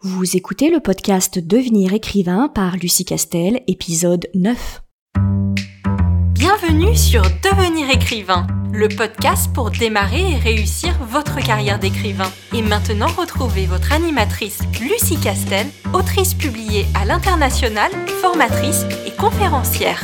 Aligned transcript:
Vous 0.00 0.36
écoutez 0.36 0.70
le 0.70 0.78
podcast 0.78 1.40
Devenir 1.40 1.92
écrivain 1.92 2.46
par 2.46 2.76
Lucie 2.76 3.04
Castel, 3.04 3.62
épisode 3.66 4.28
9. 4.32 4.82
Bienvenue 6.34 6.94
sur 6.94 7.22
Devenir 7.42 7.90
écrivain, 7.90 8.46
le 8.72 8.86
podcast 8.86 9.52
pour 9.52 9.72
démarrer 9.72 10.34
et 10.34 10.36
réussir 10.36 10.96
votre 11.02 11.44
carrière 11.44 11.80
d'écrivain. 11.80 12.30
Et 12.54 12.62
maintenant, 12.62 13.08
retrouvez 13.08 13.66
votre 13.66 13.92
animatrice 13.92 14.60
Lucie 14.80 15.18
Castel, 15.18 15.66
autrice 15.92 16.32
publiée 16.32 16.86
à 16.94 17.04
l'international, 17.04 17.90
formatrice 18.22 18.84
et 19.04 19.10
conférencière. 19.10 20.00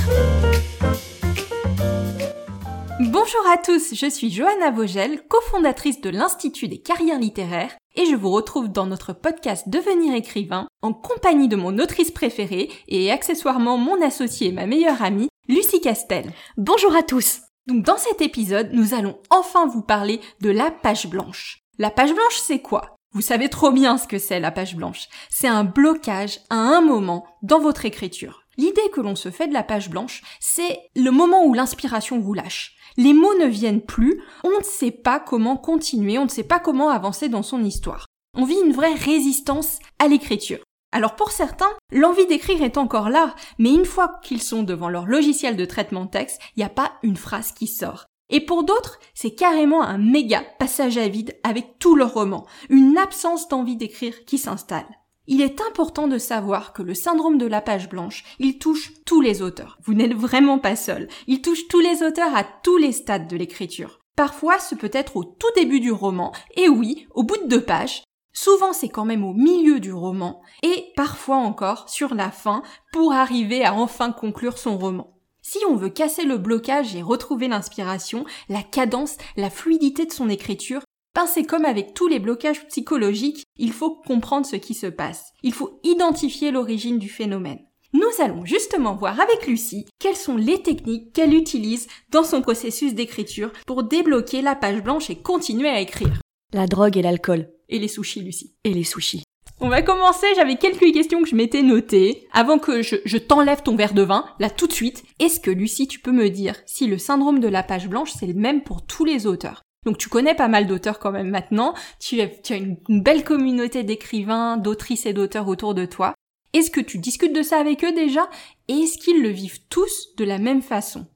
Bonjour 2.99 3.47
à 3.53 3.59
tous, 3.59 3.95
je 3.95 4.11
suis 4.11 4.33
Johanna 4.33 4.73
Vogel, 4.73 5.21
cofondatrice 5.29 6.01
de 6.01 6.11
l'Institut 6.11 6.67
des 6.67 6.79
carrières 6.79 7.21
littéraires 7.21 7.77
et 7.95 8.07
je 8.07 8.17
vous 8.17 8.31
retrouve 8.31 8.69
dans 8.69 8.87
notre 8.87 9.13
podcast 9.13 9.69
Devenir 9.69 10.15
écrivain 10.15 10.67
en 10.83 10.93
compagnie 10.93 11.49
de 11.49 11.57
mon 11.57 11.79
autrice 11.79 12.11
préférée 12.11 12.71
et 12.89 13.11
accessoirement 13.11 13.79
mon 13.79 14.03
associée 14.03 14.49
et 14.49 14.53
ma 14.53 14.67
meilleure 14.67 15.03
amie, 15.03 15.29
Lucie 15.49 15.81
Castel. 15.81 16.33
Bonjour 16.57 16.95
à 16.97 17.03
tous 17.03 17.41
Donc 17.67 17.85
dans 17.85 17.97
cet 17.97 18.21
épisode, 18.21 18.71
nous 18.73 18.95
allons 18.95 19.19
enfin 19.31 19.67
vous 19.67 19.83
parler 19.83 20.21
de 20.41 20.51
la 20.51 20.71
page 20.71 21.07
blanche. 21.07 21.61
La 21.79 21.91
page 21.91 22.13
blanche, 22.13 22.37
c'est 22.37 22.61
quoi? 22.61 22.97
Vous 23.13 23.21
savez 23.21 23.49
trop 23.49 23.71
bien 23.71 23.97
ce 23.97 24.09
que 24.09 24.19
c'est 24.19 24.41
la 24.41 24.51
page 24.51 24.75
blanche. 24.75 25.09
C'est 25.31 25.49
un 25.49 25.65
blocage 25.65 26.41
à 26.51 26.57
un 26.57 26.81
moment 26.81 27.25
dans 27.43 27.61
votre 27.61 27.85
écriture. 27.85 28.43
L'idée 28.57 28.89
que 28.93 29.01
l'on 29.01 29.17
se 29.17 29.31
fait 29.31 29.49
de 29.49 29.53
la 29.53 29.63
page 29.63 29.91
blanche, 29.91 30.23
c'est 30.41 30.79
le 30.95 31.11
moment 31.11 31.45
où 31.45 31.55
l'inspiration 31.55 32.21
vous 32.21 32.35
lâche. 32.35 32.77
Les 32.97 33.13
mots 33.13 33.35
ne 33.41 33.47
viennent 33.47 33.83
plus, 33.83 34.23
on 34.45 34.51
ne 34.51 34.65
sait 34.65 34.93
pas 34.93 35.19
comment 35.19 35.57
continuer, 35.57 36.19
on 36.19 36.25
ne 36.25 36.31
sait 36.31 36.45
pas 36.45 36.61
comment 36.61 36.91
avancer 36.91 37.29
dans 37.29 37.43
son 37.43 37.65
histoire. 37.65 38.07
On 38.37 38.45
vit 38.45 38.61
une 38.65 38.73
vraie 38.73 38.95
résistance 38.95 39.79
à 39.99 40.07
l'écriture. 40.07 40.61
Alors 40.93 41.17
pour 41.17 41.33
certains, 41.33 41.71
l'envie 41.91 42.27
d'écrire 42.27 42.63
est 42.63 42.79
encore 42.79 43.09
là, 43.09 43.35
mais 43.59 43.75
une 43.75 43.85
fois 43.85 44.21
qu'ils 44.23 44.43
sont 44.43 44.63
devant 44.63 44.89
leur 44.89 45.07
logiciel 45.07 45.57
de 45.57 45.65
traitement 45.65 46.07
texte, 46.07 46.41
il 46.57 46.61
n'y 46.61 46.65
a 46.65 46.69
pas 46.69 46.93
une 47.03 47.17
phrase 47.17 47.51
qui 47.51 47.67
sort. 47.67 48.07
Et 48.31 48.41
pour 48.41 48.63
d'autres, 48.63 49.01
c'est 49.13 49.35
carrément 49.35 49.83
un 49.83 49.99
méga 49.99 50.43
passage 50.59 50.97
à 50.97 51.09
vide 51.09 51.37
avec 51.43 51.81
tout 51.81 51.97
leur 51.97 52.15
roman, 52.15 52.47
une 52.71 52.97
absence 52.97 53.49
d'envie 53.49 53.77
d'écrire 53.77 54.25
qui 54.25 54.39
s'installe. 54.39 54.87
Il 55.27 55.41
est 55.41 55.63
important 55.63 56.07
de 56.07 56.19
savoir 56.19 56.75
que 56.75 56.83
le 56.83 56.93
syndrome 56.93 57.39
de 57.39 57.47
la 57.47 57.63
page 57.63 57.89
blanche, 57.89 58.25
il 58.39 58.59
touche 58.59 58.93
tous 59.07 59.23
les 59.23 59.41
auteurs. 59.41 59.79
Vous 59.83 59.95
n'êtes 59.95 60.15
vraiment 60.15 60.59
pas 60.59 60.77
seul. 60.77 61.09
Il 61.27 61.41
touche 61.41 61.67
tous 61.69 61.81
les 61.81 62.03
auteurs 62.03 62.37
à 62.37 62.45
tous 62.45 62.77
les 62.77 62.93
stades 62.93 63.27
de 63.27 63.37
l'écriture. 63.37 64.01
Parfois, 64.17 64.59
ce 64.59 64.75
peut 64.75 64.91
être 64.93 65.17
au 65.17 65.25
tout 65.25 65.51
début 65.57 65.81
du 65.81 65.91
roman, 65.91 66.33
et 66.57 66.69
oui, 66.69 67.07
au 67.15 67.23
bout 67.23 67.39
de 67.39 67.49
deux 67.49 67.65
pages. 67.65 68.05
Souvent, 68.35 68.73
c'est 68.73 68.91
quand 68.91 69.07
même 69.07 69.25
au 69.25 69.33
milieu 69.33 69.81
du 69.81 69.93
roman, 69.93 70.43
et 70.63 70.93
parfois 70.95 71.37
encore 71.37 71.89
sur 71.89 72.15
la 72.15 72.31
fin, 72.31 72.63
pour 72.93 73.13
arriver 73.13 73.65
à 73.65 73.75
enfin 73.75 74.13
conclure 74.13 74.59
son 74.59 74.77
roman. 74.77 75.15
Si 75.41 75.59
on 75.69 75.77
veut 75.77 75.91
casser 75.91 76.25
le 76.25 76.39
blocage 76.39 76.95
et 76.97 77.03
retrouver 77.03 77.49
l'inspiration, 77.49 78.25
la 78.49 78.63
cadence, 78.63 79.17
la 79.37 79.51
fluidité 79.51 80.05
de 80.05 80.13
son 80.13 80.29
écriture, 80.29 80.83
ben 81.15 81.27
c'est 81.27 81.45
comme 81.45 81.65
avec 81.65 81.95
tous 81.95 82.09
les 82.09 82.19
blocages 82.19 82.67
psychologiques, 82.67 83.45
il 83.57 83.73
faut 83.73 83.95
comprendre 84.07 84.47
ce 84.47 84.57
qui 84.57 84.75
se 84.75 84.87
passe. 84.87 85.33
Il 85.43 85.53
faut 85.53 85.81
identifier 85.85 86.51
l'origine 86.51 86.99
du 86.99 87.09
phénomène. 87.09 87.61
Nous 87.93 88.03
allons 88.19 88.45
justement 88.45 88.97
voir 88.97 89.21
avec 89.21 89.47
Lucie 89.47 89.87
quelles 90.01 90.17
sont 90.17 90.37
les 90.37 90.61
techniques 90.61 91.13
qu'elle 91.13 91.33
utilise 91.33 91.87
dans 92.11 92.25
son 92.25 92.43
processus 92.43 92.95
d'écriture 92.95 93.53
pour 93.67 93.85
débloquer 93.85 94.43
la 94.43 94.57
page 94.57 94.83
blanche 94.83 95.11
et 95.11 95.17
continuer 95.17 95.69
à 95.69 95.81
écrire. 95.81 96.21
La 96.53 96.67
drogue 96.67 96.97
et 96.97 97.03
l'alcool. 97.03 97.49
Et 97.69 97.79
les 97.79 97.89
sushis, 97.89 98.21
Lucie. 98.21 98.57
Et 98.65 98.75
les 98.75 98.83
sushis. 98.85 99.23
On 99.61 99.69
va 99.69 99.83
commencer, 99.83 100.27
j'avais 100.35 100.57
quelques 100.57 100.93
questions 100.93 101.23
que 101.23 101.29
je 101.29 101.37
m'étais 101.37 101.63
notées. 101.63 102.27
Avant 102.33 102.59
que 102.59 102.83
je, 102.83 102.97
je 103.05 103.19
t'enlève 103.19 103.63
ton 103.63 103.77
verre 103.77 103.95
de 103.95 104.03
vin, 104.03 104.25
là 104.41 104.51
tout 104.51 104.67
de 104.67 104.73
suite, 104.73 105.05
est-ce 105.21 105.39
que 105.39 105.53
Lucie, 105.53 105.87
tu 105.87 106.01
peux 106.01 106.11
me 106.11 106.29
dire 106.29 106.57
si 106.67 106.89
le 106.89 106.99
syndrome 106.99 107.39
de 107.39 107.49
la 107.49 107.63
page 107.63 107.89
blanche, 107.89 108.13
c'est 108.19 108.27
le 108.27 108.35
même 108.35 108.65
pour 108.65 108.85
tous 108.85 109.05
les 109.05 109.29
auteurs? 109.29 109.64
Donc 109.85 109.99
tu 109.99 110.09
connais 110.09 110.35
pas 110.35 110.49
mal 110.49 110.67
d'auteurs 110.67 110.99
quand 110.99 111.13
même 111.13 111.31
maintenant, 111.31 111.75
tu 112.01 112.21
as, 112.21 112.57
une, 112.57 112.79
belle 112.89 113.25
communauté 113.25 113.83
d'écrivains, 113.83 114.57
d'autrices 114.57 115.07
et 115.07 115.13
d'auteurs 115.13 115.49
autour 115.49 115.75
de 115.75 115.85
toi. 115.85 116.15
Est-ce 116.53 116.71
que 116.71 116.81
tu 116.81 116.99
discutes 116.99 117.35
de 117.35 117.43
ça 117.43 117.59
avec 117.59 117.85
eux 117.85 117.93
déjà? 117.93 118.29
Et 118.69 118.75
est-ce 118.75 118.99
qu'ils 118.99 119.23
le 119.23 119.29
vivent 119.29 119.61
tous 119.69 120.15
de 120.17 120.25
la 120.25 120.39
même 120.39 120.63
façon? 120.63 121.07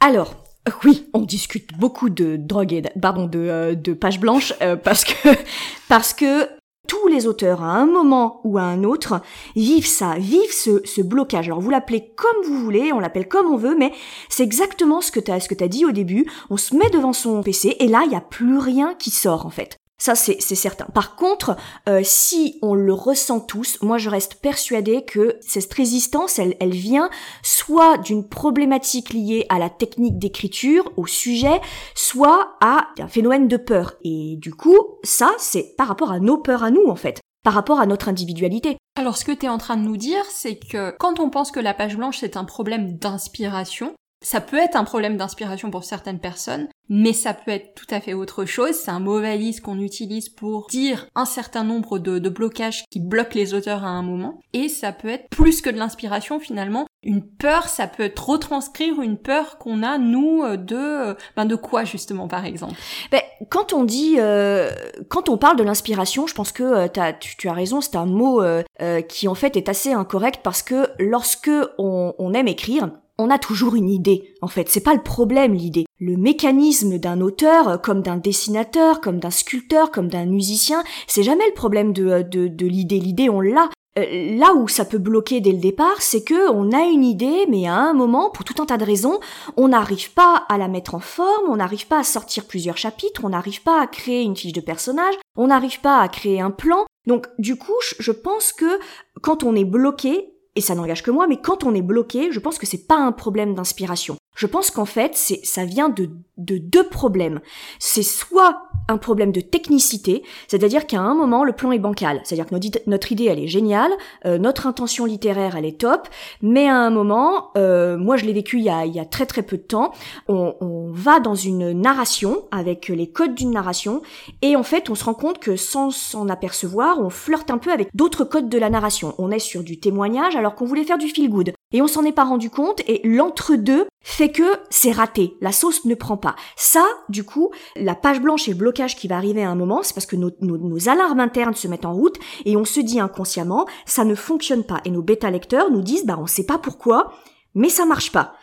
Alors, 0.00 0.44
euh, 0.68 0.72
oui, 0.84 1.08
on 1.14 1.20
discute 1.20 1.76
beaucoup 1.78 2.10
de 2.10 2.36
drogue 2.36 2.72
et 2.72 2.82
pardon 3.00 3.26
de, 3.26 3.38
euh, 3.38 3.74
de 3.74 3.92
page 3.92 4.20
blanche 4.20 4.52
euh, 4.62 4.76
parce 4.76 5.04
que 5.04 5.28
parce 5.88 6.12
que 6.12 6.48
tous 6.88 7.08
les 7.08 7.26
auteurs, 7.26 7.62
à 7.62 7.72
un 7.76 7.86
moment 7.86 8.40
ou 8.44 8.58
à 8.58 8.62
un 8.62 8.84
autre, 8.84 9.20
vivent 9.56 9.86
ça, 9.86 10.14
vivent 10.18 10.52
ce, 10.52 10.80
ce 10.84 11.00
blocage. 11.00 11.46
Alors 11.46 11.60
vous 11.60 11.70
l'appelez 11.70 12.12
comme 12.16 12.44
vous 12.44 12.58
voulez, 12.58 12.92
on 12.92 13.00
l'appelle 13.00 13.28
comme 13.28 13.46
on 13.46 13.56
veut, 13.56 13.76
mais 13.76 13.92
c'est 14.28 14.42
exactement 14.42 15.00
ce 15.00 15.10
que 15.10 15.20
tu 15.20 15.30
as, 15.30 15.36
as 15.36 15.68
dit 15.68 15.84
au 15.84 15.92
début. 15.92 16.26
On 16.50 16.56
se 16.56 16.74
met 16.74 16.90
devant 16.90 17.12
son 17.12 17.42
PC 17.42 17.76
et 17.78 17.88
là, 17.88 18.02
il 18.04 18.10
n'y 18.10 18.16
a 18.16 18.20
plus 18.20 18.58
rien 18.58 18.94
qui 18.94 19.10
sort 19.10 19.46
en 19.46 19.50
fait. 19.50 19.79
Ça, 20.00 20.14
c'est 20.14 20.40
certain. 20.40 20.86
Par 20.86 21.14
contre, 21.14 21.56
euh, 21.86 22.00
si 22.02 22.58
on 22.62 22.72
le 22.72 22.94
ressent 22.94 23.38
tous, 23.38 23.76
moi 23.82 23.98
je 23.98 24.08
reste 24.08 24.36
persuadée 24.36 25.04
que 25.04 25.36
cette 25.42 25.72
résistance, 25.74 26.38
elle, 26.38 26.56
elle 26.58 26.72
vient 26.72 27.10
soit 27.42 27.98
d'une 27.98 28.26
problématique 28.26 29.12
liée 29.12 29.44
à 29.50 29.58
la 29.58 29.68
technique 29.68 30.18
d'écriture, 30.18 30.90
au 30.96 31.06
sujet, 31.06 31.60
soit 31.94 32.56
à 32.62 32.88
un 32.98 33.08
phénomène 33.08 33.46
de 33.46 33.58
peur. 33.58 33.92
Et 34.02 34.36
du 34.38 34.54
coup, 34.54 34.78
ça, 35.02 35.32
c'est 35.36 35.76
par 35.76 35.88
rapport 35.88 36.10
à 36.10 36.18
nos 36.18 36.38
peurs 36.38 36.64
à 36.64 36.70
nous, 36.70 36.86
en 36.88 36.96
fait 36.96 37.20
par 37.42 37.54
rapport 37.54 37.80
à 37.80 37.86
notre 37.86 38.08
individualité. 38.08 38.76
Alors 38.98 39.16
ce 39.16 39.24
que 39.24 39.32
tu 39.32 39.46
es 39.46 39.48
en 39.48 39.58
train 39.58 39.76
de 39.76 39.82
nous 39.82 39.96
dire, 39.96 40.24
c'est 40.28 40.56
que 40.56 40.94
quand 40.98 41.20
on 41.20 41.30
pense 41.30 41.50
que 41.50 41.60
la 41.60 41.72
page 41.72 41.96
blanche 41.96 42.18
c'est 42.20 42.36
un 42.36 42.44
problème 42.44 42.98
d'inspiration, 42.98 43.94
ça 44.22 44.40
peut 44.40 44.58
être 44.58 44.76
un 44.76 44.84
problème 44.84 45.16
d'inspiration 45.16 45.70
pour 45.70 45.84
certaines 45.84 46.18
personnes, 46.18 46.68
mais 46.90 47.12
ça 47.12 47.32
peut 47.32 47.52
être 47.52 47.74
tout 47.74 47.86
à 47.90 48.00
fait 48.00 48.12
autre 48.12 48.44
chose. 48.44 48.74
C'est 48.74 48.90
un 48.90 49.00
mot 49.00 49.20
valise 49.20 49.60
qu'on 49.60 49.80
utilise 49.80 50.28
pour 50.28 50.66
dire 50.68 51.06
un 51.14 51.24
certain 51.24 51.64
nombre 51.64 51.98
de, 51.98 52.28
blocages 52.28 52.84
qui 52.90 53.00
bloquent 53.00 53.34
les 53.34 53.54
auteurs 53.54 53.84
à 53.84 53.88
un 53.88 54.02
moment. 54.02 54.40
Et 54.52 54.68
ça 54.68 54.92
peut 54.92 55.08
être 55.08 55.28
plus 55.30 55.62
que 55.62 55.70
de 55.70 55.78
l'inspiration 55.78 56.38
finalement. 56.38 56.86
Une 57.02 57.26
peur, 57.26 57.68
ça 57.68 57.86
peut 57.86 58.02
être 58.02 58.28
retranscrire 58.28 59.00
une 59.00 59.16
peur 59.16 59.56
qu'on 59.56 59.82
a 59.82 59.96
nous 59.96 60.44
de 60.56 61.16
ben 61.34 61.46
de 61.46 61.56
quoi 61.56 61.84
justement 61.84 62.28
par 62.28 62.44
exemple? 62.44 62.74
Ben, 63.10 63.22
quand 63.48 63.72
on 63.72 63.84
dit, 63.84 64.16
euh, 64.18 64.70
quand 65.08 65.30
on 65.30 65.38
parle 65.38 65.56
de 65.56 65.62
l'inspiration, 65.62 66.26
je 66.26 66.34
pense 66.34 66.52
que 66.52 66.62
euh, 66.62 67.12
tu, 67.18 67.48
as 67.48 67.52
raison. 67.52 67.80
C'est 67.80 67.96
un 67.96 68.04
mot 68.04 68.42
euh, 68.42 68.62
qui 69.08 69.28
en 69.28 69.34
fait 69.34 69.56
est 69.56 69.70
assez 69.70 69.92
incorrect 69.92 70.40
parce 70.42 70.62
que 70.62 70.88
lorsque 70.98 71.50
on 71.78 72.34
aime 72.34 72.48
écrire, 72.48 72.90
on 73.20 73.30
a 73.30 73.38
toujours 73.38 73.74
une 73.74 73.90
idée. 73.90 74.34
En 74.40 74.48
fait, 74.48 74.68
c'est 74.68 74.82
pas 74.82 74.94
le 74.94 75.02
problème 75.02 75.54
l'idée. 75.54 75.84
Le 75.98 76.16
mécanisme 76.16 76.98
d'un 76.98 77.20
auteur, 77.20 77.80
comme 77.82 78.02
d'un 78.02 78.16
dessinateur, 78.16 79.00
comme 79.00 79.18
d'un 79.18 79.30
sculpteur, 79.30 79.90
comme 79.90 80.08
d'un 80.08 80.24
musicien, 80.24 80.82
c'est 81.06 81.22
jamais 81.22 81.46
le 81.46 81.54
problème 81.54 81.92
de, 81.92 82.22
de, 82.22 82.48
de 82.48 82.66
l'idée. 82.66 82.98
L'idée, 82.98 83.28
on 83.28 83.40
l'a. 83.40 83.68
Euh, 83.98 84.38
là 84.38 84.54
où 84.54 84.68
ça 84.68 84.84
peut 84.84 84.98
bloquer 84.98 85.40
dès 85.40 85.52
le 85.52 85.58
départ, 85.58 86.00
c'est 86.00 86.22
que 86.22 86.50
on 86.50 86.72
a 86.72 86.84
une 86.84 87.04
idée, 87.04 87.46
mais 87.48 87.66
à 87.66 87.74
un 87.74 87.92
moment, 87.92 88.30
pour 88.30 88.44
tout 88.44 88.62
un 88.62 88.66
tas 88.66 88.78
de 88.78 88.84
raisons, 88.84 89.18
on 89.56 89.68
n'arrive 89.68 90.12
pas 90.12 90.46
à 90.48 90.58
la 90.58 90.68
mettre 90.68 90.94
en 90.94 91.00
forme, 91.00 91.50
on 91.50 91.56
n'arrive 91.56 91.88
pas 91.88 91.98
à 91.98 92.04
sortir 92.04 92.46
plusieurs 92.46 92.76
chapitres, 92.76 93.22
on 93.24 93.30
n'arrive 93.30 93.62
pas 93.62 93.80
à 93.80 93.86
créer 93.88 94.22
une 94.22 94.36
fiche 94.36 94.52
de 94.52 94.60
personnage, 94.60 95.14
on 95.36 95.48
n'arrive 95.48 95.80
pas 95.80 95.98
à 95.98 96.08
créer 96.08 96.40
un 96.40 96.52
plan. 96.52 96.86
Donc, 97.06 97.26
du 97.38 97.56
coup, 97.56 97.74
je 97.98 98.12
pense 98.12 98.52
que 98.52 98.78
quand 99.22 99.42
on 99.42 99.56
est 99.56 99.64
bloqué, 99.64 100.34
et 100.56 100.60
ça 100.60 100.74
n'engage 100.74 101.02
que 101.02 101.10
moi, 101.10 101.26
mais 101.26 101.40
quand 101.40 101.64
on 101.64 101.74
est 101.74 101.82
bloqué, 101.82 102.32
je 102.32 102.40
pense 102.40 102.58
que 102.58 102.66
c'est 102.66 102.86
pas 102.86 102.98
un 102.98 103.12
problème 103.12 103.54
d'inspiration. 103.54 104.16
Je 104.34 104.46
pense 104.46 104.70
qu'en 104.70 104.84
fait, 104.84 105.12
c'est, 105.14 105.40
ça 105.44 105.64
vient 105.64 105.88
de, 105.88 106.10
de 106.38 106.58
deux 106.58 106.88
problèmes. 106.88 107.40
C'est 107.78 108.02
soit 108.02 108.62
un 108.88 108.96
problème 108.96 109.32
de 109.32 109.40
technicité, 109.40 110.22
c'est-à-dire 110.48 110.86
qu'à 110.86 111.00
un 111.00 111.14
moment, 111.14 111.44
le 111.44 111.52
plan 111.52 111.72
est 111.72 111.78
bancal. 111.78 112.20
C'est-à-dire 112.24 112.46
que 112.46 112.54
notre, 112.86 113.12
idée, 113.12 113.24
elle 113.26 113.38
est 113.38 113.46
géniale, 113.46 113.92
euh, 114.24 114.38
notre 114.38 114.66
intention 114.66 115.04
littéraire, 115.04 115.56
elle 115.56 115.66
est 115.66 115.80
top, 115.80 116.08
mais 116.42 116.68
à 116.68 116.76
un 116.76 116.90
moment, 116.90 117.50
euh, 117.56 117.96
moi 117.96 118.16
je 118.16 118.24
l'ai 118.24 118.32
vécu 118.32 118.58
il 118.58 118.64
y, 118.64 118.70
a, 118.70 118.86
il 118.86 118.94
y 118.94 119.00
a 119.00 119.04
très 119.04 119.26
très 119.26 119.42
peu 119.42 119.56
de 119.56 119.62
temps, 119.62 119.92
on, 120.28 120.54
on 120.60 120.90
va 120.90 121.20
dans 121.20 121.34
une 121.34 121.72
narration, 121.72 122.44
avec 122.50 122.88
les 122.88 123.10
codes 123.10 123.34
d'une 123.34 123.50
narration, 123.50 124.02
et 124.42 124.56
en 124.56 124.62
fait, 124.62 124.90
on 124.90 124.94
se 124.94 125.04
rend 125.04 125.14
compte 125.14 125.38
que 125.38 125.56
sans 125.56 125.90
s'en 125.90 126.28
apercevoir, 126.28 127.00
on 127.00 127.10
flirte 127.10 127.50
un 127.50 127.58
peu 127.58 127.70
avec 127.72 127.88
d'autres 127.94 128.24
codes 128.24 128.48
de 128.48 128.58
la 128.58 128.70
narration. 128.70 129.14
On 129.18 129.30
est 129.30 129.38
sur 129.38 129.62
du 129.62 129.78
témoignage 129.78 130.36
alors 130.36 130.54
qu'on 130.54 130.64
voulait 130.64 130.84
faire 130.84 130.98
du 130.98 131.08
feel 131.08 131.28
good. 131.28 131.52
Et 131.72 131.82
on 131.82 131.86
s'en 131.86 132.04
est 132.04 132.12
pas 132.12 132.24
rendu 132.24 132.50
compte 132.50 132.80
et 132.88 133.00
l'entre-deux 133.04 133.86
fait 134.00 134.32
que 134.32 134.58
c'est 134.70 134.90
raté. 134.90 135.36
La 135.40 135.52
sauce 135.52 135.84
ne 135.84 135.94
prend 135.94 136.16
pas. 136.16 136.34
Ça, 136.56 136.84
du 137.08 137.22
coup, 137.22 137.50
la 137.76 137.94
page 137.94 138.20
blanche 138.20 138.48
et 138.48 138.52
le 138.52 138.56
blocage 138.56 138.96
qui 138.96 139.06
va 139.06 139.16
arriver 139.16 139.44
à 139.44 139.50
un 139.50 139.54
moment, 139.54 139.82
c'est 139.82 139.94
parce 139.94 140.06
que 140.06 140.16
nos, 140.16 140.88
alarmes 140.88 141.20
internes 141.20 141.54
se 141.54 141.68
mettent 141.68 141.84
en 141.84 141.94
route 141.94 142.18
et 142.44 142.56
on 142.56 142.64
se 142.64 142.80
dit 142.80 142.98
inconsciemment, 142.98 143.66
ça 143.86 144.04
ne 144.04 144.16
fonctionne 144.16 144.64
pas. 144.64 144.80
Et 144.84 144.90
nos 144.90 145.02
bêta 145.02 145.30
lecteurs 145.30 145.70
nous 145.70 145.82
disent, 145.82 146.06
bah, 146.06 146.18
on 146.20 146.26
sait 146.26 146.46
pas 146.46 146.58
pourquoi, 146.58 147.12
mais 147.54 147.68
ça 147.68 147.86
marche 147.86 148.10
pas. 148.10 148.34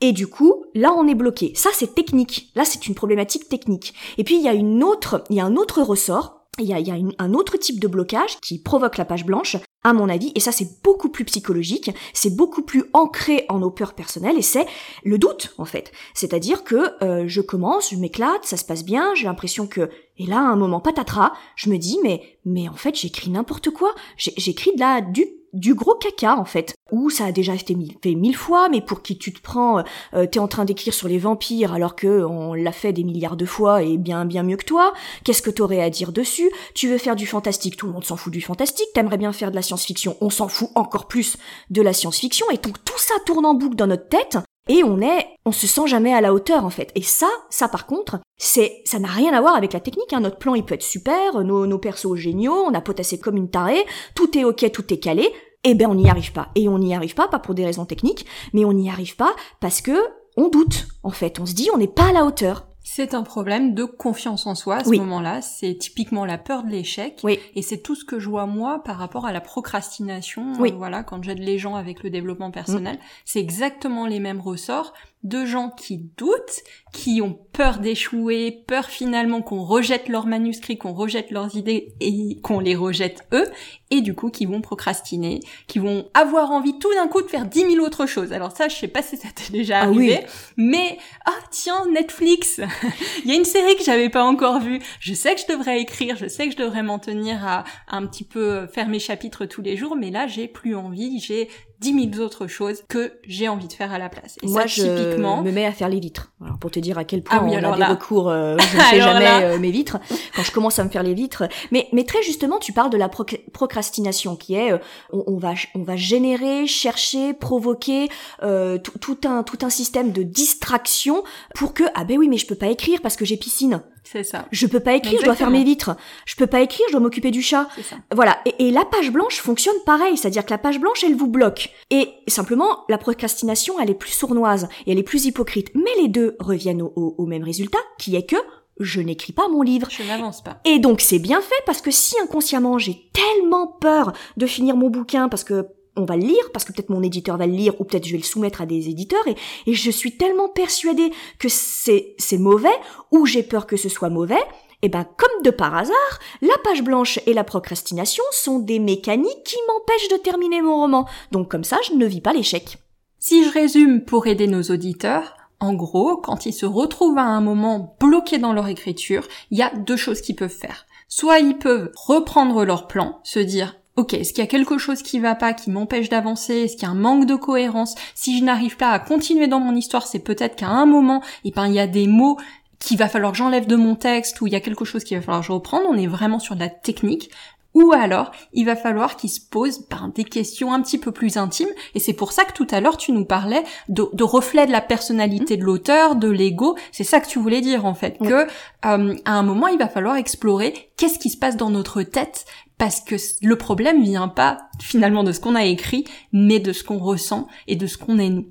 Et 0.00 0.12
du 0.12 0.28
coup, 0.28 0.64
là, 0.74 0.92
on 0.96 1.08
est 1.08 1.14
bloqué. 1.14 1.52
Ça, 1.56 1.70
c'est 1.72 1.94
technique. 1.94 2.52
Là, 2.54 2.64
c'est 2.64 2.86
une 2.86 2.94
problématique 2.94 3.48
technique. 3.48 3.94
Et 4.18 4.24
puis, 4.24 4.36
il 4.36 4.42
y 4.42 4.48
a 4.48 4.52
une 4.52 4.84
autre, 4.84 5.24
il 5.30 5.36
y 5.36 5.40
a 5.40 5.44
un 5.44 5.56
autre 5.56 5.82
ressort 5.82 6.35
il 6.58 6.66
y 6.66 6.90
a, 6.90 6.94
un 7.18 7.34
autre 7.34 7.56
type 7.56 7.80
de 7.80 7.88
blocage 7.88 8.38
qui 8.40 8.58
provoque 8.58 8.96
la 8.96 9.04
page 9.04 9.24
blanche, 9.24 9.56
à 9.84 9.92
mon 9.92 10.08
avis, 10.08 10.32
et 10.34 10.40
ça 10.40 10.52
c'est 10.52 10.82
beaucoup 10.82 11.08
plus 11.08 11.24
psychologique, 11.24 11.90
c'est 12.12 12.34
beaucoup 12.34 12.62
plus 12.62 12.84
ancré 12.92 13.44
en 13.48 13.60
nos 13.60 13.70
peurs 13.70 13.94
personnelles, 13.94 14.38
et 14.38 14.42
c'est 14.42 14.66
le 15.04 15.18
doute 15.18 15.54
en 15.58 15.64
fait. 15.64 15.92
C'est-à-dire 16.14 16.64
que 16.64 17.02
euh, 17.04 17.24
je 17.28 17.40
commence, 17.40 17.90
je 17.90 17.96
m'éclate, 17.96 18.44
ça 18.44 18.56
se 18.56 18.64
passe 18.64 18.84
bien, 18.84 19.14
j'ai 19.14 19.26
l'impression 19.26 19.66
que... 19.66 19.90
Et 20.18 20.26
là, 20.26 20.38
à 20.38 20.50
un 20.50 20.56
moment 20.56 20.80
patatras, 20.80 21.32
je 21.56 21.68
me 21.68 21.76
dis, 21.76 21.98
mais, 22.02 22.38
mais 22.44 22.68
en 22.68 22.74
fait 22.74 22.94
j'écris 22.94 23.30
n'importe 23.30 23.70
quoi, 23.70 23.94
j'écris 24.16 24.74
de 24.74 24.80
la, 24.80 25.02
du 25.02 25.26
du 25.56 25.74
gros 25.74 25.94
caca 25.94 26.36
en 26.36 26.44
fait, 26.44 26.74
où 26.92 27.10
ça 27.10 27.26
a 27.26 27.32
déjà 27.32 27.54
été 27.54 27.76
fait 28.02 28.14
mille 28.14 28.36
fois, 28.36 28.68
mais 28.68 28.80
pour 28.80 29.02
qui 29.02 29.18
tu 29.18 29.32
te 29.32 29.40
prends, 29.40 29.82
euh, 30.14 30.26
t'es 30.26 30.38
en 30.38 30.48
train 30.48 30.64
d'écrire 30.64 30.94
sur 30.94 31.08
les 31.08 31.18
vampires 31.18 31.72
alors 31.72 31.96
que 31.96 32.24
on 32.24 32.54
l'a 32.54 32.72
fait 32.72 32.92
des 32.92 33.04
milliards 33.04 33.36
de 33.36 33.46
fois 33.46 33.82
et 33.82 33.96
bien 33.96 34.24
bien 34.24 34.42
mieux 34.42 34.56
que 34.56 34.64
toi. 34.64 34.92
Qu'est-ce 35.24 35.42
que 35.42 35.50
t'aurais 35.50 35.80
à 35.80 35.90
dire 35.90 36.12
dessus? 36.12 36.50
Tu 36.74 36.88
veux 36.88 36.98
faire 36.98 37.16
du 37.16 37.26
fantastique, 37.26 37.76
tout 37.76 37.86
le 37.86 37.92
monde 37.92 38.04
s'en 38.04 38.16
fout 38.16 38.32
du 38.32 38.40
fantastique. 38.40 38.88
T'aimerais 38.94 39.18
bien 39.18 39.32
faire 39.32 39.50
de 39.50 39.56
la 39.56 39.62
science-fiction, 39.62 40.16
on 40.20 40.30
s'en 40.30 40.48
fout 40.48 40.70
encore 40.74 41.08
plus 41.08 41.36
de 41.70 41.82
la 41.82 41.92
science-fiction. 41.92 42.46
Et 42.52 42.58
donc 42.58 42.84
tout 42.84 42.98
ça 42.98 43.14
tourne 43.24 43.46
en 43.46 43.54
boucle 43.54 43.76
dans 43.76 43.86
notre 43.86 44.08
tête. 44.08 44.38
Et 44.68 44.82
on 44.82 45.00
est, 45.00 45.24
on 45.44 45.52
se 45.52 45.68
sent 45.68 45.86
jamais 45.86 46.12
à 46.12 46.20
la 46.20 46.34
hauteur 46.34 46.64
en 46.64 46.70
fait. 46.70 46.90
Et 46.96 47.02
ça, 47.02 47.28
ça 47.50 47.68
par 47.68 47.86
contre, 47.86 48.18
c'est, 48.36 48.82
ça 48.84 48.98
n'a 48.98 49.08
rien 49.08 49.32
à 49.32 49.40
voir 49.40 49.54
avec 49.54 49.72
la 49.72 49.80
technique. 49.80 50.12
Hein. 50.12 50.20
Notre 50.20 50.38
plan 50.38 50.54
il 50.56 50.64
peut 50.64 50.74
être 50.74 50.82
super, 50.82 51.44
nos, 51.44 51.66
nos 51.66 51.78
persos 51.78 52.16
géniaux, 52.16 52.64
on 52.66 52.74
a 52.74 52.80
potassé 52.80 53.20
comme 53.20 53.36
une 53.36 53.50
tarée, 53.50 53.84
tout 54.16 54.36
est 54.36 54.44
ok, 54.44 54.70
tout 54.72 54.92
est 54.92 54.98
calé 54.98 55.32
eh 55.66 55.74
ben 55.74 55.88
on 55.88 55.94
n'y 55.94 56.08
arrive 56.08 56.32
pas. 56.32 56.48
Et 56.54 56.68
on 56.68 56.78
n'y 56.78 56.94
arrive 56.94 57.14
pas, 57.14 57.28
pas 57.28 57.38
pour 57.38 57.54
des 57.54 57.64
raisons 57.64 57.84
techniques, 57.84 58.26
mais 58.52 58.64
on 58.64 58.72
n'y 58.72 58.90
arrive 58.90 59.16
pas 59.16 59.34
parce 59.60 59.80
que 59.80 59.96
on 60.36 60.48
doute, 60.48 60.88
en 61.02 61.10
fait. 61.10 61.40
On 61.40 61.46
se 61.46 61.54
dit 61.54 61.68
on 61.74 61.78
n'est 61.78 61.86
pas 61.86 62.10
à 62.10 62.12
la 62.12 62.24
hauteur. 62.24 62.66
C'est 62.88 63.14
un 63.14 63.24
problème 63.24 63.74
de 63.74 63.82
confiance 63.82 64.46
en 64.46 64.54
soi 64.54 64.76
à 64.76 64.84
ce 64.84 64.90
moment-là. 64.90 65.42
C'est 65.42 65.74
typiquement 65.76 66.24
la 66.24 66.38
peur 66.38 66.62
de 66.62 66.70
l'échec. 66.70 67.18
Oui. 67.24 67.40
Et 67.56 67.62
c'est 67.62 67.78
tout 67.78 67.96
ce 67.96 68.04
que 68.04 68.20
je 68.20 68.28
vois 68.28 68.46
moi 68.46 68.80
par 68.84 68.96
rapport 68.96 69.26
à 69.26 69.32
la 69.32 69.40
procrastination. 69.40 70.52
Oui. 70.60 70.72
voilà, 70.72 71.02
quand 71.02 71.20
j'aide 71.24 71.40
les 71.40 71.58
gens 71.58 71.74
avec 71.74 72.04
le 72.04 72.10
développement 72.10 72.52
personnel, 72.52 72.94
mm. 72.94 73.00
c'est 73.24 73.40
exactement 73.40 74.06
les 74.06 74.20
mêmes 74.20 74.40
ressorts 74.40 74.92
de 75.28 75.44
gens 75.44 75.70
qui 75.70 75.98
doutent, 76.16 76.62
qui 76.92 77.20
ont 77.20 77.38
peur 77.52 77.78
d'échouer, 77.78 78.64
peur 78.66 78.86
finalement 78.86 79.42
qu'on 79.42 79.62
rejette 79.62 80.08
leurs 80.08 80.26
manuscrits, 80.26 80.78
qu'on 80.78 80.92
rejette 80.92 81.30
leurs 81.30 81.56
idées 81.56 81.94
et 82.00 82.38
qu'on 82.42 82.60
les 82.60 82.76
rejette 82.76 83.26
eux, 83.32 83.46
et 83.90 84.00
du 84.00 84.14
coup 84.14 84.30
qui 84.30 84.46
vont 84.46 84.60
procrastiner, 84.60 85.40
qui 85.66 85.78
vont 85.78 86.08
avoir 86.14 86.50
envie 86.50 86.78
tout 86.78 86.92
d'un 86.94 87.08
coup 87.08 87.22
de 87.22 87.26
faire 87.26 87.46
dix 87.46 87.64
mille 87.64 87.80
autres 87.80 88.06
choses. 88.06 88.32
Alors 88.32 88.56
ça, 88.56 88.68
je 88.68 88.76
sais 88.76 88.88
pas 88.88 89.02
si 89.06 89.16
ça 89.16 89.28
t'est 89.34 89.52
déjà 89.52 89.80
ah 89.80 89.84
arrivé, 89.84 90.24
mais 90.56 90.98
ah 91.24 91.38
tiens 91.50 91.86
Netflix, 91.92 92.60
il 93.24 93.30
y 93.30 93.34
a 93.34 93.36
une 93.36 93.44
série 93.44 93.76
que 93.76 93.84
j'avais 93.84 94.10
pas 94.10 94.24
encore 94.24 94.60
vue. 94.60 94.80
Je 95.00 95.14
sais 95.14 95.34
que 95.34 95.40
je 95.40 95.52
devrais 95.52 95.80
écrire, 95.80 96.16
je 96.16 96.26
sais 96.26 96.46
que 96.46 96.52
je 96.52 96.58
devrais 96.58 96.82
m'en 96.82 96.98
tenir 96.98 97.46
à, 97.46 97.64
à 97.88 97.96
un 97.96 98.06
petit 98.06 98.24
peu 98.24 98.66
faire 98.68 98.88
mes 98.88 99.00
chapitres 99.00 99.46
tous 99.46 99.62
les 99.62 99.76
jours, 99.76 99.96
mais 99.96 100.10
là 100.10 100.26
j'ai 100.26 100.48
plus 100.48 100.74
envie, 100.74 101.20
j'ai 101.20 101.48
dix 101.80 101.92
mille 101.92 102.20
autres 102.20 102.46
choses 102.46 102.82
que 102.88 103.12
j'ai 103.24 103.48
envie 103.48 103.68
de 103.68 103.72
faire 103.72 103.92
à 103.92 103.98
la 103.98 104.08
place. 104.08 104.36
Et 104.42 104.46
Moi, 104.46 104.62
ça, 104.62 104.66
je 104.66 104.82
typiquement... 104.82 105.42
me 105.42 105.50
mets 105.50 105.66
à 105.66 105.72
faire 105.72 105.88
les 105.88 106.00
vitres. 106.00 106.32
Alors, 106.44 106.58
pour 106.58 106.70
te 106.70 106.78
dire 106.78 106.98
à 106.98 107.04
quel 107.04 107.22
point 107.22 107.38
ah 107.40 107.44
on 107.44 107.72
a 107.72 107.76
des 107.76 107.84
recours, 107.84 108.28
euh, 108.28 108.56
je 108.58 108.76
ne 108.76 108.82
fais 108.82 109.00
jamais 109.00 109.44
euh, 109.44 109.58
mes 109.58 109.70
vitres. 109.70 109.98
Quand 110.34 110.42
je 110.42 110.52
commence 110.52 110.78
à 110.78 110.84
me 110.84 110.88
faire 110.88 111.02
les 111.02 111.14
vitres, 111.14 111.44
mais 111.70 111.88
mais 111.92 112.04
très 112.04 112.22
justement, 112.22 112.58
tu 112.58 112.72
parles 112.72 112.90
de 112.90 112.96
la 112.96 113.08
procrastination, 113.08 114.36
qui 114.36 114.54
est 114.54 114.72
euh, 114.72 114.78
on, 115.12 115.36
va 115.36 115.54
on 115.74 115.82
va 115.82 115.96
générer, 115.96 116.66
chercher, 116.66 117.34
provoquer 117.34 118.08
tout 118.40 119.18
un 119.24 119.42
tout 119.42 119.58
un 119.62 119.70
système 119.70 120.12
de 120.12 120.22
distraction 120.22 121.22
pour 121.54 121.74
que 121.74 121.84
ah 121.94 122.04
ben 122.04 122.18
oui, 122.18 122.28
mais 122.28 122.38
je 122.38 122.46
peux 122.46 122.54
pas 122.54 122.68
écrire 122.68 123.00
parce 123.02 123.16
que 123.16 123.24
j'ai 123.24 123.36
piscine. 123.36 123.82
C'est 124.10 124.22
ça. 124.22 124.46
Je 124.52 124.66
peux 124.66 124.80
pas 124.80 124.94
écrire, 124.94 125.18
je 125.20 125.24
dois 125.24 125.34
faire 125.34 125.50
mes 125.50 125.64
vitres. 125.64 125.96
Je 126.26 126.36
peux 126.36 126.46
pas 126.46 126.60
écrire, 126.60 126.86
je 126.88 126.92
dois 126.92 127.00
m'occuper 127.00 127.32
du 127.32 127.42
chat. 127.42 127.68
Ça. 127.82 127.96
Voilà. 128.14 128.38
Et, 128.44 128.68
et, 128.68 128.70
la 128.70 128.84
page 128.84 129.10
blanche 129.10 129.40
fonctionne 129.40 129.74
pareil, 129.84 130.16
c'est-à-dire 130.16 130.44
que 130.44 130.50
la 130.50 130.58
page 130.58 130.78
blanche, 130.78 131.02
elle 131.02 131.16
vous 131.16 131.26
bloque. 131.26 131.70
Et 131.90 132.10
simplement, 132.28 132.84
la 132.88 132.98
procrastination, 132.98 133.80
elle 133.80 133.90
est 133.90 133.94
plus 133.94 134.12
sournoise 134.12 134.68
et 134.86 134.92
elle 134.92 134.98
est 134.98 135.02
plus 135.02 135.24
hypocrite. 135.24 135.70
Mais 135.74 135.90
les 136.00 136.08
deux 136.08 136.36
reviennent 136.38 136.82
au, 136.82 136.92
au, 136.94 137.14
au 137.18 137.26
même 137.26 137.42
résultat, 137.42 137.78
qui 137.98 138.14
est 138.14 138.26
que 138.26 138.36
je 138.78 139.00
n'écris 139.00 139.32
pas 139.32 139.48
mon 139.48 139.62
livre. 139.62 139.88
Je 139.90 140.02
n'avance 140.02 140.42
pas. 140.42 140.60
Et 140.64 140.78
donc 140.78 141.00
c'est 141.00 141.18
bien 141.18 141.40
fait 141.40 141.54
parce 141.64 141.80
que 141.80 141.90
si 141.90 142.14
inconsciemment 142.22 142.78
j'ai 142.78 143.10
tellement 143.12 143.66
peur 143.66 144.12
de 144.36 144.46
finir 144.46 144.76
mon 144.76 144.90
bouquin 144.90 145.28
parce 145.28 145.44
que 145.44 145.66
on 145.96 146.04
va 146.04 146.16
le 146.16 146.26
lire 146.26 146.50
parce 146.52 146.64
que 146.64 146.72
peut-être 146.72 146.90
mon 146.90 147.02
éditeur 147.02 147.36
va 147.36 147.46
le 147.46 147.52
lire 147.52 147.80
ou 147.80 147.84
peut-être 147.84 148.06
je 148.06 148.12
vais 148.12 148.18
le 148.18 148.24
soumettre 148.24 148.60
à 148.60 148.66
des 148.66 148.88
éditeurs 148.88 149.26
et, 149.26 149.36
je 149.72 149.90
suis 149.90 150.16
tellement 150.16 150.48
persuadée 150.48 151.10
que 151.38 151.48
c'est 151.48 152.38
mauvais 152.38 152.68
ou 153.10 153.26
j'ai 153.26 153.42
peur 153.42 153.66
que 153.66 153.76
ce 153.76 153.88
soit 153.88 154.10
mauvais 154.10 154.42
et 154.82 154.88
ben 154.88 155.06
comme 155.16 155.42
de 155.42 155.50
par 155.50 155.74
hasard, 155.74 156.18
la 156.42 156.56
page 156.62 156.82
blanche 156.82 157.18
et 157.26 157.32
la 157.32 157.44
procrastination 157.44 158.22
sont 158.30 158.58
des 158.58 158.78
mécaniques 158.78 159.44
qui 159.44 159.56
m'empêchent 159.68 160.08
de 160.10 160.22
terminer 160.22 160.60
mon 160.60 160.76
roman. 160.76 161.06
Donc 161.32 161.50
comme 161.50 161.64
ça, 161.64 161.78
je 161.88 161.94
ne 161.94 162.06
vis 162.06 162.20
pas 162.20 162.34
l'échec. 162.34 162.78
Si 163.18 163.44
je 163.44 163.50
résume 163.50 164.04
pour 164.04 164.26
aider 164.26 164.46
nos 164.46 164.62
auditeurs, 164.62 165.36
en 165.60 165.72
gros, 165.72 166.18
quand 166.18 166.44
ils 166.44 166.52
se 166.52 166.66
retrouvent 166.66 167.18
à 167.18 167.24
un 167.24 167.40
moment 167.40 167.96
bloqués 167.98 168.38
dans 168.38 168.52
leur 168.52 168.68
écriture, 168.68 169.26
il 169.50 169.58
y 169.58 169.62
a 169.62 169.74
deux 169.74 169.96
choses 169.96 170.20
qu'ils 170.20 170.36
peuvent 170.36 170.50
faire. 170.50 170.86
Soit 171.08 171.38
ils 171.38 171.56
peuvent 171.56 171.90
reprendre 171.96 172.64
leur 172.64 172.86
plan, 172.86 173.20
se 173.24 173.38
dire 173.38 173.76
Ok, 173.96 174.12
est-ce 174.12 174.34
qu'il 174.34 174.44
y 174.44 174.46
a 174.46 174.50
quelque 174.50 174.76
chose 174.76 175.02
qui 175.02 175.20
va 175.20 175.34
pas, 175.34 175.54
qui 175.54 175.70
m'empêche 175.70 176.10
d'avancer? 176.10 176.54
Est-ce 176.54 176.74
qu'il 176.74 176.82
y 176.82 176.86
a 176.86 176.90
un 176.90 176.94
manque 176.94 177.24
de 177.24 177.34
cohérence? 177.34 177.94
Si 178.14 178.38
je 178.38 178.44
n'arrive 178.44 178.76
pas 178.76 178.90
à 178.90 178.98
continuer 178.98 179.46
dans 179.46 179.58
mon 179.58 179.74
histoire, 179.74 180.06
c'est 180.06 180.18
peut-être 180.18 180.56
qu'à 180.56 180.68
un 180.68 180.84
moment, 180.84 181.22
eh 181.44 181.50
ben, 181.50 181.66
il 181.66 181.72
y 181.72 181.80
a 181.80 181.86
des 181.86 182.06
mots 182.06 182.36
qu'il 182.78 182.98
va 182.98 183.08
falloir 183.08 183.32
que 183.32 183.38
j'enlève 183.38 183.66
de 183.66 183.76
mon 183.76 183.94
texte 183.94 184.42
ou 184.42 184.46
il 184.46 184.52
y 184.52 184.56
a 184.56 184.60
quelque 184.60 184.84
chose 184.84 185.02
qu'il 185.02 185.16
va 185.16 185.22
falloir 185.22 185.40
que 185.40 185.46
je. 185.46 185.76
On 185.88 185.96
est 185.96 186.06
vraiment 186.06 186.38
sur 186.38 186.56
de 186.56 186.60
la 186.60 186.68
technique. 186.68 187.30
Ou 187.76 187.92
alors, 187.92 188.32
il 188.54 188.64
va 188.64 188.74
falloir 188.74 189.16
qu'il 189.16 189.28
se 189.28 189.38
pose 189.38 189.86
ben, 189.90 190.10
des 190.14 190.24
questions 190.24 190.72
un 190.72 190.80
petit 190.80 190.96
peu 190.96 191.12
plus 191.12 191.36
intimes. 191.36 191.68
Et 191.94 192.00
c'est 192.00 192.14
pour 192.14 192.32
ça 192.32 192.46
que 192.46 192.54
tout 192.54 192.66
à 192.70 192.80
l'heure, 192.80 192.96
tu 192.96 193.12
nous 193.12 193.26
parlais 193.26 193.62
de, 193.90 194.08
de 194.14 194.24
reflet 194.24 194.66
de 194.66 194.72
la 194.72 194.80
personnalité 194.80 195.58
de 195.58 195.62
l'auteur, 195.62 196.16
de 196.16 196.30
l'ego. 196.30 196.74
C'est 196.90 197.04
ça 197.04 197.20
que 197.20 197.28
tu 197.28 197.38
voulais 197.38 197.60
dire, 197.60 197.84
en 197.84 197.92
fait. 197.92 198.16
Que 198.16 198.46
euh, 198.86 199.14
à 199.26 199.34
un 199.34 199.42
moment, 199.42 199.66
il 199.66 199.76
va 199.76 199.88
falloir 199.88 200.16
explorer 200.16 200.72
qu'est-ce 200.96 201.18
qui 201.18 201.28
se 201.28 201.36
passe 201.36 201.58
dans 201.58 201.68
notre 201.68 202.02
tête 202.02 202.46
parce 202.78 203.00
que 203.00 203.16
le 203.42 203.56
problème 203.56 204.02
vient 204.02 204.28
pas 204.28 204.70
finalement 204.80 205.22
de 205.22 205.32
ce 205.32 205.40
qu'on 205.40 205.54
a 205.54 205.64
écrit, 205.66 206.04
mais 206.32 206.60
de 206.60 206.72
ce 206.72 206.82
qu'on 206.82 206.98
ressent 206.98 207.46
et 207.66 207.76
de 207.76 207.86
ce 207.86 207.98
qu'on 207.98 208.18
est 208.18 208.30
nous. 208.30 208.46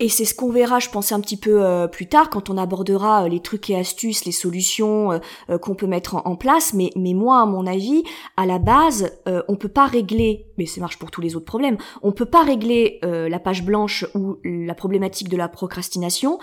Et 0.00 0.08
c'est 0.08 0.24
ce 0.24 0.34
qu'on 0.34 0.50
verra, 0.50 0.78
je 0.78 0.90
pense, 0.90 1.10
un 1.10 1.20
petit 1.20 1.36
peu 1.36 1.64
euh, 1.64 1.88
plus 1.88 2.06
tard 2.06 2.30
quand 2.30 2.50
on 2.50 2.56
abordera 2.56 3.24
euh, 3.24 3.28
les 3.28 3.40
trucs 3.40 3.68
et 3.68 3.76
astuces, 3.76 4.24
les 4.24 4.32
solutions 4.32 5.20
euh, 5.50 5.58
qu'on 5.58 5.74
peut 5.74 5.88
mettre 5.88 6.14
en, 6.24 6.36
place. 6.36 6.72
Mais, 6.72 6.90
mais 6.94 7.14
moi, 7.14 7.40
à 7.40 7.46
mon 7.46 7.66
avis, 7.66 8.04
à 8.36 8.46
la 8.46 8.58
base, 8.60 9.10
on 9.48 9.56
peut 9.56 9.68
pas 9.68 9.86
régler, 9.86 10.46
mais 10.56 10.66
ça 10.66 10.80
marche 10.80 10.98
pour 10.98 11.10
tous 11.10 11.20
les 11.20 11.34
autres 11.34 11.46
problèmes, 11.46 11.76
on 12.02 12.12
peut 12.12 12.26
pas 12.26 12.44
régler 12.44 13.00
la 13.02 13.38
page 13.40 13.64
blanche 13.64 14.06
ou 14.14 14.36
la 14.44 14.74
problématique 14.74 15.28
de 15.28 15.36
la 15.36 15.48
procrastination 15.48 16.38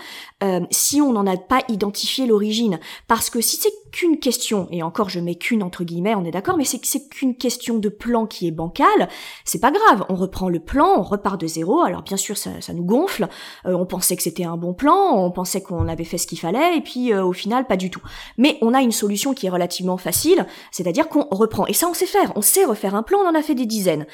si 0.70 1.00
on 1.00 1.12
n'en 1.12 1.26
a 1.26 1.36
pas 1.36 1.62
identifié 1.68 2.26
l'origine. 2.26 2.78
Parce 3.08 3.30
que 3.30 3.40
si 3.40 3.56
c'est 3.56 3.72
qu'une 3.96 4.18
question, 4.18 4.68
et 4.70 4.82
encore 4.82 5.08
je 5.08 5.20
mets 5.20 5.36
qu'une 5.36 5.62
entre 5.62 5.82
guillemets, 5.82 6.14
on 6.14 6.24
est 6.26 6.30
d'accord, 6.30 6.58
mais 6.58 6.66
c'est 6.66 6.78
que 6.78 6.86
c'est 6.86 7.08
qu'une 7.08 7.34
question 7.34 7.78
de 7.78 7.88
plan 7.88 8.26
qui 8.26 8.46
est 8.46 8.50
bancal, 8.50 9.08
c'est 9.46 9.58
pas 9.58 9.70
grave, 9.70 10.04
on 10.10 10.16
reprend 10.16 10.50
le 10.50 10.60
plan, 10.60 10.98
on 10.98 11.02
repart 11.02 11.40
de 11.40 11.46
zéro, 11.46 11.80
alors 11.80 12.02
bien 12.02 12.18
sûr 12.18 12.36
ça, 12.36 12.50
ça 12.60 12.74
nous 12.74 12.84
gonfle, 12.84 13.26
euh, 13.64 13.72
on 13.72 13.86
pensait 13.86 14.14
que 14.14 14.22
c'était 14.22 14.44
un 14.44 14.58
bon 14.58 14.74
plan, 14.74 15.14
on 15.14 15.30
pensait 15.30 15.62
qu'on 15.62 15.88
avait 15.88 16.04
fait 16.04 16.18
ce 16.18 16.26
qu'il 16.26 16.38
fallait, 16.38 16.76
et 16.76 16.82
puis 16.82 17.10
euh, 17.14 17.24
au 17.24 17.32
final 17.32 17.66
pas 17.66 17.78
du 17.78 17.88
tout. 17.88 18.02
Mais 18.36 18.58
on 18.60 18.74
a 18.74 18.82
une 18.82 18.92
solution 18.92 19.32
qui 19.32 19.46
est 19.46 19.50
relativement 19.50 19.96
facile, 19.96 20.46
c'est-à-dire 20.72 21.08
qu'on 21.08 21.26
reprend. 21.30 21.66
Et 21.66 21.72
ça 21.72 21.88
on 21.88 21.94
sait 21.94 22.04
faire, 22.04 22.34
on 22.36 22.42
sait 22.42 22.66
refaire 22.66 22.94
un 22.94 23.02
plan, 23.02 23.20
on 23.20 23.28
en 23.30 23.34
a 23.34 23.42
fait 23.42 23.54
des 23.54 23.64
dizaines. 23.64 24.04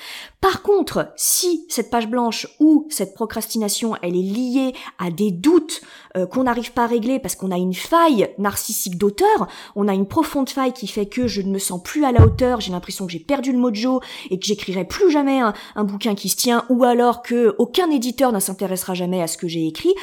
Par 0.40 0.62
contre, 0.62 1.12
si 1.16 1.66
cette 1.68 1.90
page 1.90 2.06
blanche 2.06 2.46
ou 2.60 2.86
cette 2.88 3.14
procrastination, 3.14 3.96
elle 4.00 4.14
est 4.14 4.22
liée 4.22 4.74
à 5.00 5.10
des 5.10 5.32
doutes 5.32 5.80
euh, 6.16 6.26
qu'on 6.26 6.44
n'arrive 6.44 6.72
pas 6.72 6.84
à 6.84 6.86
régler 6.86 7.18
parce 7.18 7.34
qu'on 7.34 7.50
a 7.50 7.56
une 7.56 7.74
faille 7.74 8.28
narcissique 8.38 8.98
d'auteur, 8.98 9.48
on 9.76 9.88
a 9.88 9.94
une 9.94 10.06
profonde 10.06 10.48
faille 10.48 10.72
qui 10.72 10.86
fait 10.86 11.06
que 11.06 11.26
je 11.26 11.42
ne 11.42 11.50
me 11.50 11.58
sens 11.58 11.82
plus 11.82 12.04
à 12.04 12.12
la 12.12 12.24
hauteur, 12.24 12.60
j'ai 12.60 12.72
l'impression 12.72 13.06
que 13.06 13.12
j'ai 13.12 13.18
perdu 13.18 13.52
le 13.52 13.58
mojo 13.58 14.00
et 14.30 14.38
que 14.38 14.46
j'écrirai 14.46 14.84
plus 14.84 15.10
jamais 15.10 15.40
un, 15.40 15.52
un, 15.76 15.84
bouquin 15.84 16.14
qui 16.14 16.28
se 16.28 16.36
tient, 16.36 16.64
ou 16.68 16.84
alors 16.84 17.22
que 17.22 17.54
aucun 17.58 17.90
éditeur 17.90 18.32
ne 18.32 18.40
s'intéressera 18.40 18.94
jamais 18.94 19.22
à 19.22 19.26
ce 19.26 19.36
que 19.36 19.48
j'ai 19.48 19.66
écrit. 19.66 19.94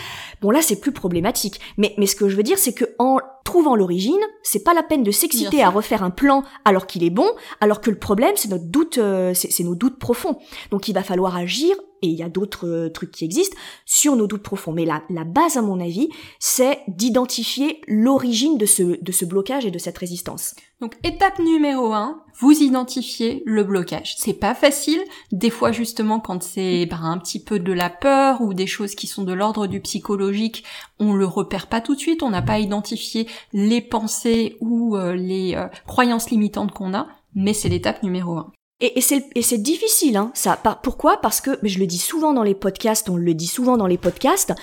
Bon 0.42 0.52
là 0.52 0.62
c'est 0.62 0.80
plus 0.80 0.92
problématique. 0.92 1.60
Mais, 1.78 1.94
mais 1.98 2.06
ce 2.06 2.16
que 2.16 2.30
je 2.30 2.36
veux 2.36 2.44
dire 2.44 2.58
c'est 2.58 2.74
que 2.74 2.86
en 3.00 3.20
trouvant 3.44 3.76
l'origine, 3.76 4.20
c'est 4.44 4.64
pas 4.64 4.74
la 4.74 4.84
peine 4.84 5.02
de 5.02 5.12
s'exciter 5.12 5.64
à 5.64 5.70
refaire 5.70 6.04
un 6.04 6.12
plan 6.12 6.44
alors 6.66 6.86
qu'il 6.86 7.04
est 7.04 7.10
bon, 7.10 7.28
alors 7.62 7.82
que 7.82 7.90
le 7.90 7.98
problème 7.98 8.34
c'est 8.36 8.50
notre 8.50 8.66
doute, 8.66 8.98
euh, 9.00 9.34
c'est 9.34 9.64
nos 9.64 9.76
doutes 9.76 9.98
profonds. 9.98 10.38
Donc 10.72 10.88
il 10.88 10.94
va 10.94 11.04
falloir 11.04 11.36
agir 11.36 11.76
et 12.02 12.08
il 12.08 12.18
y 12.18 12.24
a 12.24 12.30
d'autres 12.30 12.68
euh, 12.68 12.90
trucs 12.90 13.12
qui 13.12 13.26
existent, 13.26 13.58
sur 13.86 14.16
nos 14.16 14.28
doutes 14.28 14.44
profonds. 14.44 14.72
Mais 14.72 14.86
la, 14.86 15.04
la 15.10 15.24
base, 15.24 15.58
à 15.58 15.62
mon 15.62 15.80
avis, 15.80 16.10
c'est 16.40 16.80
d'identifier 16.88 17.82
l'origine 17.88 18.58
de 18.58 18.66
ce, 18.66 19.02
de 19.02 19.12
ce 19.12 19.26
blocage 19.26 19.66
et 19.66 19.72
de 19.72 19.80
cette 19.80 19.98
résistance. 19.98 20.56
Donc 20.82 20.96
étape 21.04 21.40
numéro 21.40 21.92
un, 21.94 22.24
vous 22.40 22.52
identifiez 22.52 23.44
le 23.46 23.66
blocage. 23.66 24.16
C'est 24.18 24.34
pas 24.34 24.56
facile. 24.56 25.02
Des 25.34 25.50
fois 25.50 25.74
justement 25.74 26.22
quand 26.22 26.42
c'est 26.42 26.86
ben, 26.86 27.04
un 27.04 27.18
petit 27.18 27.44
peu 27.44 27.60
de 27.60 27.74
la 27.74 27.90
peur 27.90 28.42
ou 28.42 28.54
des 28.54 28.68
choses 28.68 28.96
qui 28.96 29.06
sont 29.06 29.24
de 29.24 29.34
l'ordre 29.34 29.68
du 29.68 29.82
psychologique, 29.82 30.64
on 30.98 31.14
le 31.14 31.26
repère 31.26 31.68
pas 31.68 31.82
tout 31.82 31.96
de 31.96 32.00
suite. 32.00 32.24
On 32.24 32.30
n'a 32.30 32.42
pas 32.42 32.60
identifié 32.60 33.28
les 33.52 33.82
pensées 33.82 34.56
ou 34.62 34.96
euh, 34.96 35.16
les 35.16 35.56
euh, 35.56 35.68
croyances 35.86 36.30
limitantes 36.30 36.72
qu'on 36.72 36.94
a. 36.94 37.08
Mais 37.36 37.54
c'est 37.54 37.70
l'étape 37.70 38.02
numéro 38.02 38.38
un. 38.38 38.52
Et, 38.82 39.02
c'est 39.02 39.58
difficile, 39.58 40.16
hein, 40.16 40.32
ça. 40.34 40.58
pourquoi? 40.82 41.18
Parce 41.18 41.42
que, 41.42 41.60
mais 41.62 41.68
je 41.68 41.80
le 41.80 41.86
dis 41.86 41.98
souvent 41.98 42.32
dans 42.32 42.44
les 42.44 42.56
podcasts, 42.56 43.10
on 43.10 43.18
le 43.18 43.34
dit 43.34 43.48
souvent 43.48 43.76
dans 43.76 43.88
les 43.88 43.98
podcasts, 43.98 44.54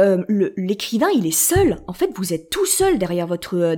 euh, 0.00 0.24
l'écrivain, 0.56 1.06
il 1.14 1.24
est 1.24 1.30
seul. 1.30 1.76
En 1.86 1.92
fait, 1.92 2.10
vous 2.16 2.32
êtes 2.32 2.50
tout 2.50 2.66
seul 2.66 2.98
derrière 2.98 3.28
votre 3.28 3.56
euh, 3.56 3.76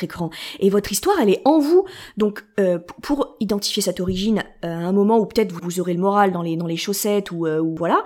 écran, 0.00 0.30
et 0.60 0.70
votre 0.70 0.92
histoire, 0.92 1.18
elle 1.20 1.28
est 1.28 1.42
en 1.44 1.58
vous. 1.58 1.84
Donc, 2.16 2.44
euh, 2.60 2.78
pour 3.02 3.34
identifier 3.40 3.82
cette 3.82 3.98
origine, 3.98 4.44
à 4.62 4.68
un 4.68 4.92
moment 4.92 5.18
où 5.18 5.26
peut-être 5.26 5.52
vous 5.60 5.80
aurez 5.80 5.94
le 5.94 6.00
moral 6.00 6.30
dans 6.30 6.42
les 6.42 6.76
chaussettes 6.76 7.32
ou, 7.32 7.48
ou 7.48 7.74
voilà, 7.74 8.04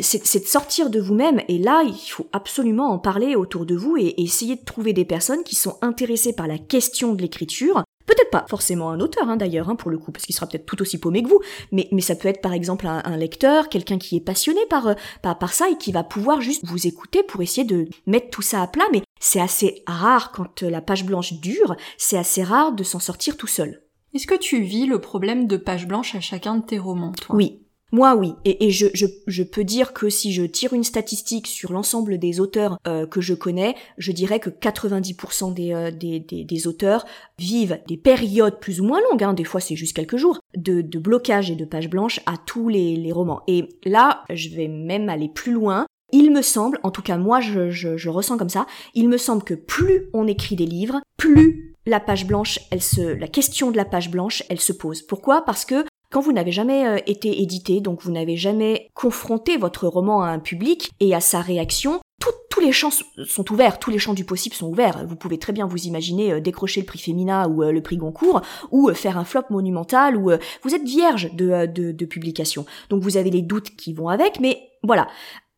c'est 0.00 0.40
de 0.40 0.48
sortir 0.48 0.90
de 0.90 0.98
vous-même. 0.98 1.42
Et 1.46 1.58
là, 1.58 1.84
il 1.84 2.10
faut 2.10 2.26
absolument 2.32 2.90
en 2.90 2.98
parler 2.98 3.36
autour 3.36 3.66
de 3.66 3.76
vous 3.76 3.96
et 3.96 4.20
essayer 4.20 4.56
de 4.56 4.64
trouver 4.64 4.92
des 4.92 5.04
personnes 5.04 5.44
qui 5.44 5.54
sont 5.54 5.76
intéressées 5.80 6.34
par 6.34 6.48
la 6.48 6.58
question 6.58 7.12
de 7.14 7.22
l'écriture 7.22 7.84
Peut-être 8.06 8.30
pas 8.30 8.46
forcément 8.48 8.90
un 8.90 9.00
auteur 9.00 9.28
hein, 9.28 9.36
d'ailleurs, 9.36 9.68
hein, 9.68 9.76
pour 9.76 9.90
le 9.90 9.98
coup, 9.98 10.12
parce 10.12 10.24
qu'il 10.24 10.34
sera 10.34 10.46
peut-être 10.46 10.66
tout 10.66 10.80
aussi 10.80 10.98
paumé 10.98 11.22
que 11.22 11.28
vous, 11.28 11.40
mais, 11.72 11.88
mais 11.92 12.00
ça 12.00 12.14
peut 12.14 12.28
être 12.28 12.40
par 12.40 12.52
exemple 12.52 12.86
un, 12.86 13.16
lecteur, 13.16 13.68
quelqu'un 13.68 13.98
qui 13.98 14.16
est 14.16 14.20
passionné 14.20 14.60
par, 14.70 14.88
euh, 14.88 14.94
par, 15.22 15.38
par 15.38 15.52
ça 15.52 15.68
et 15.70 15.76
qui 15.76 15.92
va 15.92 16.04
pouvoir 16.04 16.40
juste 16.40 16.64
vous 16.66 16.86
écouter 16.86 17.22
pour 17.22 17.42
essayer 17.42 17.66
de 17.66 17.88
mettre 18.06 18.30
tout 18.30 18.42
ça 18.42 18.62
à 18.62 18.66
plat, 18.66 18.84
mais 18.92 19.02
c'est 19.20 19.40
assez 19.40 19.82
rare 19.86 20.32
quand 20.32 20.62
euh, 20.62 20.70
la 20.70 20.80
page 20.80 21.04
blanche 21.04 21.34
dure, 21.34 21.76
c'est 21.98 22.18
assez 22.18 22.42
rare 22.42 22.72
de 22.72 22.84
s'en 22.84 23.00
sortir 23.00 23.36
tout 23.36 23.46
seul. 23.46 23.82
Est-ce 24.14 24.26
que 24.26 24.38
tu 24.38 24.60
vis 24.62 24.86
le 24.86 25.00
problème 25.00 25.46
de 25.46 25.56
page 25.56 25.86
blanche 25.86 26.14
à 26.14 26.20
chacun 26.20 26.56
de 26.56 26.64
tes 26.64 26.78
romans, 26.78 27.12
toi? 27.12 27.36
Oui, 27.36 27.65
moi, 27.92 28.16
oui. 28.16 28.34
Et, 28.44 28.70
je, 28.70 29.42
peux 29.42 29.64
dire 29.64 29.92
que 29.92 30.10
si 30.10 30.32
je 30.32 30.42
tire 30.42 30.72
une 30.72 30.82
statistique 30.82 31.46
sur 31.46 31.72
l'ensemble 31.72 32.18
des 32.18 32.40
auteurs 32.40 32.78
euh, 32.86 33.06
que 33.06 33.20
je 33.20 33.32
connais, 33.32 33.76
je 33.96 34.10
dirais 34.10 34.40
que 34.40 34.50
90% 34.50 35.54
des, 35.54 35.72
euh, 35.72 35.90
des, 35.92 36.66
auteurs 36.66 37.06
vivent 37.38 37.80
des 37.86 37.96
périodes 37.96 38.58
plus 38.58 38.80
ou 38.80 38.84
moins 38.84 39.00
longues, 39.10 39.22
hein, 39.22 39.34
des 39.34 39.44
fois 39.44 39.60
c'est 39.60 39.76
juste 39.76 39.94
quelques 39.94 40.16
jours, 40.16 40.40
de, 40.56 40.80
de 40.80 40.98
blocage 40.98 41.50
et 41.50 41.54
de 41.54 41.64
page 41.64 41.88
blanche 41.88 42.20
à 42.26 42.34
tous 42.44 42.68
les, 42.68 42.96
les 42.96 43.12
romans. 43.12 43.42
Et 43.46 43.68
là, 43.84 44.24
je 44.30 44.48
vais 44.48 44.68
même 44.68 45.08
aller 45.08 45.28
plus 45.28 45.52
loin. 45.52 45.86
Il 46.12 46.32
me 46.32 46.42
semble, 46.42 46.80
en 46.82 46.90
tout 46.90 47.02
cas 47.02 47.16
moi 47.16 47.40
je, 47.40 47.70
je, 47.70 47.96
je 47.96 48.08
ressens 48.08 48.36
comme 48.36 48.48
ça, 48.48 48.66
il 48.94 49.08
me 49.08 49.16
semble 49.16 49.42
que 49.42 49.54
plus 49.54 50.08
on 50.12 50.26
écrit 50.26 50.56
des 50.56 50.66
livres, 50.66 51.00
plus 51.16 51.76
la 51.86 52.00
page 52.00 52.26
blanche, 52.26 52.58
elle 52.70 52.82
se, 52.82 53.00
la 53.00 53.28
question 53.28 53.70
de 53.70 53.76
la 53.76 53.84
page 53.84 54.10
blanche, 54.10 54.42
elle 54.48 54.60
se 54.60 54.72
pose. 54.72 55.02
Pourquoi? 55.02 55.44
Parce 55.44 55.64
que 55.64 55.84
quand 56.16 56.22
vous 56.22 56.32
n'avez 56.32 56.50
jamais 56.50 56.86
euh, 56.86 56.96
été 57.04 57.42
édité, 57.42 57.82
donc 57.82 58.00
vous 58.00 58.10
n'avez 58.10 58.38
jamais 58.38 58.88
confronté 58.94 59.58
votre 59.58 59.86
roman 59.86 60.22
à 60.22 60.28
un 60.28 60.38
public 60.38 60.90
et 60.98 61.14
à 61.14 61.20
sa 61.20 61.42
réaction, 61.42 62.00
tous 62.48 62.60
les 62.60 62.72
champs 62.72 62.88
sont 63.26 63.52
ouverts, 63.52 63.78
tous 63.78 63.90
les 63.90 63.98
champs 63.98 64.14
du 64.14 64.24
possible 64.24 64.54
sont 64.54 64.68
ouverts. 64.68 65.04
Vous 65.06 65.16
pouvez 65.16 65.38
très 65.38 65.52
bien 65.52 65.66
vous 65.66 65.84
imaginer 65.84 66.32
euh, 66.32 66.40
décrocher 66.40 66.80
le 66.80 66.86
prix 66.86 66.98
Femina 66.98 67.48
ou 67.48 67.62
euh, 67.62 67.70
le 67.70 67.82
prix 67.82 67.98
Goncourt, 67.98 68.40
ou 68.70 68.90
faire 68.94 69.18
un 69.18 69.26
flop 69.26 69.42
monumental, 69.50 70.16
ou 70.16 70.30
vous 70.62 70.74
êtes 70.74 70.84
vierge 70.84 71.34
de 71.34 72.04
publication. 72.06 72.64
Donc 72.88 73.02
vous 73.02 73.18
avez 73.18 73.28
les 73.28 73.42
doutes 73.42 73.76
qui 73.76 73.92
vont 73.92 74.08
avec, 74.08 74.40
mais 74.40 74.70
voilà. 74.82 75.08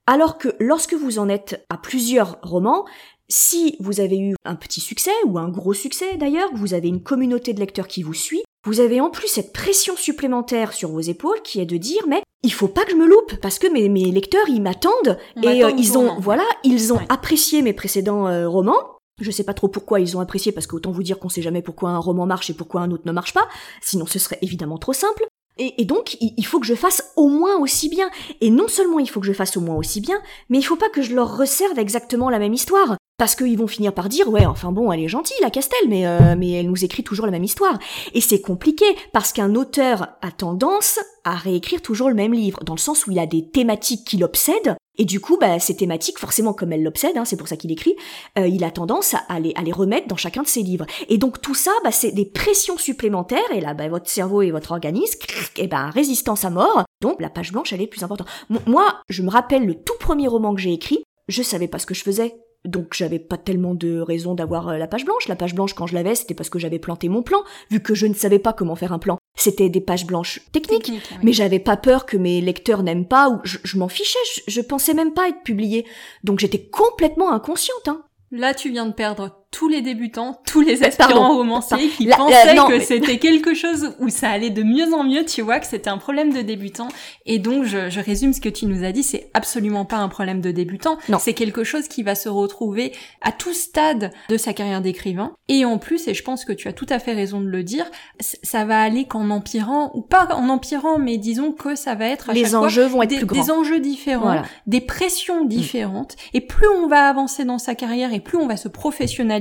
Alors 0.09 0.39
que 0.39 0.49
lorsque 0.59 0.95
vous 0.95 1.21
en 1.21 1.29
êtes 1.29 1.65
à 1.71 1.77
plusieurs 1.77 2.41
romans, 2.43 2.85
si 3.29 3.77
vous 3.79 4.01
avez 4.01 4.19
eu 4.19 4.35
un 4.45 4.57
petit 4.57 4.81
succès, 4.81 5.13
ou 5.25 5.39
un 5.39 5.51
gros 5.51 5.75
succès 5.75 6.17
d'ailleurs, 6.17 6.51
vous 6.55 6.75
avez 6.75 6.89
une 6.89 7.03
communauté 7.03 7.53
de 7.53 7.61
lecteurs 7.61 7.87
qui 7.87 8.03
vous 8.03 8.15
suit, 8.15 8.43
vous 8.69 8.81
avez 8.81 9.01
en 9.01 9.09
plus 9.09 9.29
cette 9.29 9.55
pression 9.55 9.97
supplémentaire 9.97 10.75
sur 10.75 10.91
vos 10.91 11.01
épaules 11.01 11.41
qui 11.43 11.59
est 11.59 11.65
de 11.65 11.79
dire 11.79 12.03
mais 12.07 12.23
il 12.43 12.53
faut 12.53 12.69
pas 12.69 12.85
que 12.85 12.91
je 12.91 12.97
me 12.97 13.07
loupe 13.07 13.37
parce 13.41 13.59
que 13.59 13.67
mes, 13.67 13.89
mes 13.89 14.11
lecteurs 14.11 14.47
ils 14.47 14.61
m'attendent. 14.61 15.19
Et 15.43 15.65
euh, 15.65 15.71
ils 15.79 15.97
ont 15.97 16.21
voilà 16.21 16.45
ils 16.65 16.93
ont 16.93 17.01
apprécié 17.09 17.63
mes 17.63 17.73
précédents 17.73 18.29
euh, 18.29 18.47
romans. 18.47 18.99
Je 19.23 19.31
sais 19.31 19.43
pas 19.43 19.55
trop 19.55 19.69
pourquoi 19.69 20.01
ils 20.01 20.19
ont 20.19 20.21
apprécié 20.21 20.53
parce 20.53 20.67
qu'autant 20.67 20.91
vous 20.91 21.03
dire 21.03 21.19
qu'on 21.19 21.31
sait 21.31 21.41
jamais 21.41 21.63
pourquoi 21.63 21.91
un 21.91 21.99
roman 21.99 22.27
marche 22.27 22.51
et 22.51 22.55
pourquoi 22.55 22.83
un 22.83 22.91
autre 22.91 23.05
ne 23.07 23.13
marche 23.13 23.33
pas, 23.33 23.49
sinon 23.81 24.05
ce 24.05 24.19
serait 24.19 24.39
évidemment 24.43 24.77
trop 24.77 24.93
simple. 24.93 25.27
Et, 25.57 25.81
et 25.81 25.87
donc 25.87 26.19
il, 26.21 26.45
faut 26.45 26.61
que 26.61 26.67
je 26.67 26.75
fasse 26.75 27.13
au 27.17 27.29
moins 27.29 27.57
aussi 27.57 27.89
bien. 27.89 28.11
Et 28.43 28.51
non 28.51 28.69
seulement 28.69 28.99
il 28.99 29.09
faut 29.09 29.21
que 29.21 29.27
je 29.27 29.33
fasse 29.33 29.57
au 29.57 29.63
moins 29.63 29.77
aussi 29.77 30.03
bien, 30.03 30.21
mais 30.51 30.59
il 30.59 30.63
faut 30.63 30.77
pas 30.77 30.91
que 30.91 31.01
je 31.01 31.15
leur 31.15 31.39
resserve 31.39 31.79
exactement 31.79 32.29
la 32.29 32.39
même 32.39 32.53
histoire 32.53 32.98
parce 33.19 33.35
qu'ils 33.35 33.59
vont 33.59 33.67
finir 33.67 33.93
par 33.93 34.09
dire 34.09 34.29
ouais 34.29 34.47
enfin 34.47 34.73
bon 34.73 34.91
elle 34.93 35.01
est 35.01 35.09
gentille 35.09 35.37
la 35.43 35.51
Castel 35.51 35.79
mais 35.89 36.07
euh, 36.07 36.37
mais 36.39 36.53
elle 36.53 36.69
nous 36.69 36.85
écrit 36.85 37.03
toujours 37.03 37.27
la 37.27 37.33
même 37.33 37.45
histoire. 37.45 37.79
Et 38.15 38.21
c'est 38.21 38.41
compliqué 38.41 38.87
parce 39.13 39.33
qu'un 39.33 39.55
auteur 39.57 40.17
a 40.23 40.31
tendance 40.31 41.01
à 41.25 41.35
réécrire 41.35 41.83
toujours 41.83 42.09
le 42.09 42.15
même 42.15 42.33
livre 42.33 42.63
dans 42.65 42.75
le 42.75 42.79
sens 42.79 43.07
où 43.07 43.11
il 43.11 43.19
a 43.19 43.27
des 43.27 43.51
thématiques 43.51 44.07
qui 44.07 44.17
l'obsèdent 44.17 44.77
et 44.97 45.05
du 45.05 45.21
coup 45.21 45.37
bah 45.37 45.59
ces 45.59 45.77
thématiques 45.77 46.19
forcément 46.19 46.55
comme 46.55 46.73
elle 46.73 46.85
l'obsède 46.85 47.19
hein, 47.19 47.25
c'est 47.25 47.37
pour 47.37 47.49
ça 47.49 47.57
qu'il 47.57 47.73
écrit 47.73 47.97
euh, 48.39 48.47
il 48.47 48.63
a 48.63 48.71
tendance 48.71 49.15
à 49.29 49.41
les, 49.41 49.53
à 49.57 49.63
les 49.63 49.73
remettre 49.73 50.07
dans 50.07 50.17
chacun 50.17 50.43
de 50.43 50.49
ses 50.49 50.63
livres. 50.63 50.87
Et 51.09 51.19
donc 51.19 51.41
tout 51.43 51.55
ça 51.55 51.73
bah, 51.83 51.91
c'est 51.91 52.13
des 52.13 52.25
pressions 52.25 52.79
supplémentaires 52.79 53.51
et 53.53 53.61
là 53.61 53.75
bah, 53.75 53.89
votre 53.89 54.09
cerveau 54.09 54.43
et 54.43 54.53
votre 54.53 54.71
organisme 54.71 55.19
et 55.57 55.67
ben 55.67 55.91
résistance 55.91 56.45
à 56.45 56.51
mort. 56.51 56.85
Donc 57.01 57.21
la 57.21 57.31
page 57.31 57.51
blanche 57.51 57.73
elle 57.73 57.83
est 57.83 57.89
plus 57.89 58.05
importante. 58.05 58.29
Moi 58.67 59.03
je 59.09 59.23
me 59.23 59.31
rappelle 59.31 59.67
le 59.67 59.75
tout 59.75 59.99
premier 59.99 60.29
roman 60.29 60.55
que 60.55 60.61
j'ai 60.61 60.73
écrit 60.73 61.03
je 61.27 61.43
savais 61.43 61.69
pas 61.69 61.81
ce 61.81 61.87
que 61.87 61.95
je 61.95 62.05
faisais 62.05 62.37
donc 62.65 62.95
j'avais 62.95 63.19
pas 63.19 63.37
tellement 63.37 63.75
de 63.75 64.01
raison 64.01 64.35
d'avoir 64.35 64.69
euh, 64.69 64.79
la 64.79 64.87
page 64.87 65.05
blanche. 65.05 65.29
La 65.29 65.37
page 65.37 65.55
blanche 65.55 65.75
quand 65.75 65.87
je 65.87 65.95
l'avais, 65.95 66.15
c'était 66.15 66.35
parce 66.35 66.51
que 66.51 66.59
j'avais 66.59 66.79
planté 66.79 67.09
mon 67.09 67.23
plan, 67.23 67.43
vu 67.71 67.81
que 67.81 67.95
je 67.95 68.07
ne 68.07 68.15
savais 68.15 68.39
pas 68.39 68.53
comment 68.53 68.77
faire 68.77 68.93
un 68.93 68.99
plan. 68.99 69.19
C'était 69.37 69.69
des 69.69 69.81
pages 69.81 70.07
blanches 70.07 70.41
techniques, 70.53 70.93
mais 71.23 71.33
j'avais 71.33 71.61
pas 71.61 71.77
peur 71.77 72.07
que 72.07 72.17
mes 72.17 72.41
lecteurs 72.41 72.83
n'aiment 72.83 73.07
pas 73.07 73.31
ou 73.31 73.41
je, 73.45 73.79
m'en 73.79 73.89
fichais, 73.89 74.19
je, 74.35 74.41
je, 74.49 74.61
pensais 74.61 74.95
même 74.95 75.15
pas 75.15 75.29
être 75.29 75.43
publié. 75.45 75.87
Donc 76.25 76.41
j'étais 76.41 76.69
complètement 76.69 77.33
inconsciente. 77.33 77.87
Hein. 77.87 78.03
Là, 78.31 78.53
tu 78.55 78.71
viens 78.71 78.87
de 78.87 78.93
perdre 78.93 79.38
tous 79.51 79.69
les 79.69 79.81
débutants, 79.81 80.41
tous 80.47 80.61
les 80.61 80.83
aspirants 80.83 81.35
romanciers 81.35 81.89
qui 81.89 82.07
pensaient 82.07 82.57
que 82.69 82.81
c'était 82.81 83.19
quelque 83.19 83.55
chose 83.55 83.95
où 83.99 84.11
ça 84.11 84.29
allait 84.29 84.51
de 84.51 84.63
mieux 84.63 84.93
en 84.93 85.05
mieux, 85.05 85.25
tu 85.25 85.41
vois, 85.41 85.59
que 85.59 85.67
c'était 85.67 85.89
un 85.89 85.97
problème 85.97 86.33
de 86.33 86.43
débutant. 86.43 86.89
Et 87.25 87.39
donc, 87.39 87.65
je, 87.65 87.89
je, 87.89 88.01
résume 88.01 88.35
ce 88.35 88.41
que 88.43 88.51
tu 88.51 88.67
nous 88.67 88.85
as 88.85 88.93
dit, 88.93 89.03
c'est 89.03 89.31
absolument 89.33 89.87
pas 89.87 89.97
un 89.97 90.09
problème 90.09 90.43
de 90.43 90.51
débutant. 90.51 90.99
C'est 91.19 91.33
quelque 91.33 91.65
chose 91.65 91.89
qui 91.89 92.03
va 92.03 92.15
se 92.15 92.29
retrouver 92.29 92.93
à 93.23 93.33
tout 93.33 93.55
stade 93.55 94.13
de 94.29 94.37
sa 94.37 94.53
carrière 94.53 94.83
d'écrivain. 94.83 95.33
Et 95.49 95.65
en 95.65 95.79
plus, 95.79 96.09
et 96.09 96.15
je 96.15 96.23
pense 96.23 96.45
que 96.45 96.53
tu 96.53 96.69
as 96.69 96.75
tout 96.75 96.87
à 96.91 96.99
fait 96.99 97.15
raison 97.15 97.41
de 97.41 97.49
le 97.49 97.63
dire, 97.63 97.87
ça 98.21 98.67
va 98.67 98.81
aller 98.81 99.07
qu'en 99.07 99.31
empirant, 99.31 99.91
ou 99.95 100.03
pas 100.03 100.29
en 100.35 100.51
empirant, 100.51 100.99
mais 100.99 101.17
disons 101.17 101.53
que 101.53 101.75
ça 101.75 101.95
va 101.95 102.07
être 102.07 102.31
à 102.31 102.33
les 102.35 102.55
enjeux 102.55 102.87
vont 102.87 103.03
être 103.03 103.11
des, 103.11 103.17
plus 103.17 103.27
grands. 103.27 103.43
des 103.43 103.51
enjeux 103.51 103.81
différents, 103.81 104.43
des 104.67 104.83
pressions 104.83 105.45
mm. 105.45 105.49
différentes. 105.49 106.17
Et 106.35 106.43
plus 106.43 106.69
on 106.69 106.87
va 106.87 107.09
avancer 107.09 107.47
dans 107.47 107.59
sa 107.59 107.75
carrière 107.75 108.13
et 108.13 108.21
plus 108.21 108.37
on 108.37 108.47
va 108.47 108.59
se 108.59 108.69
professionnaliser 108.69 109.38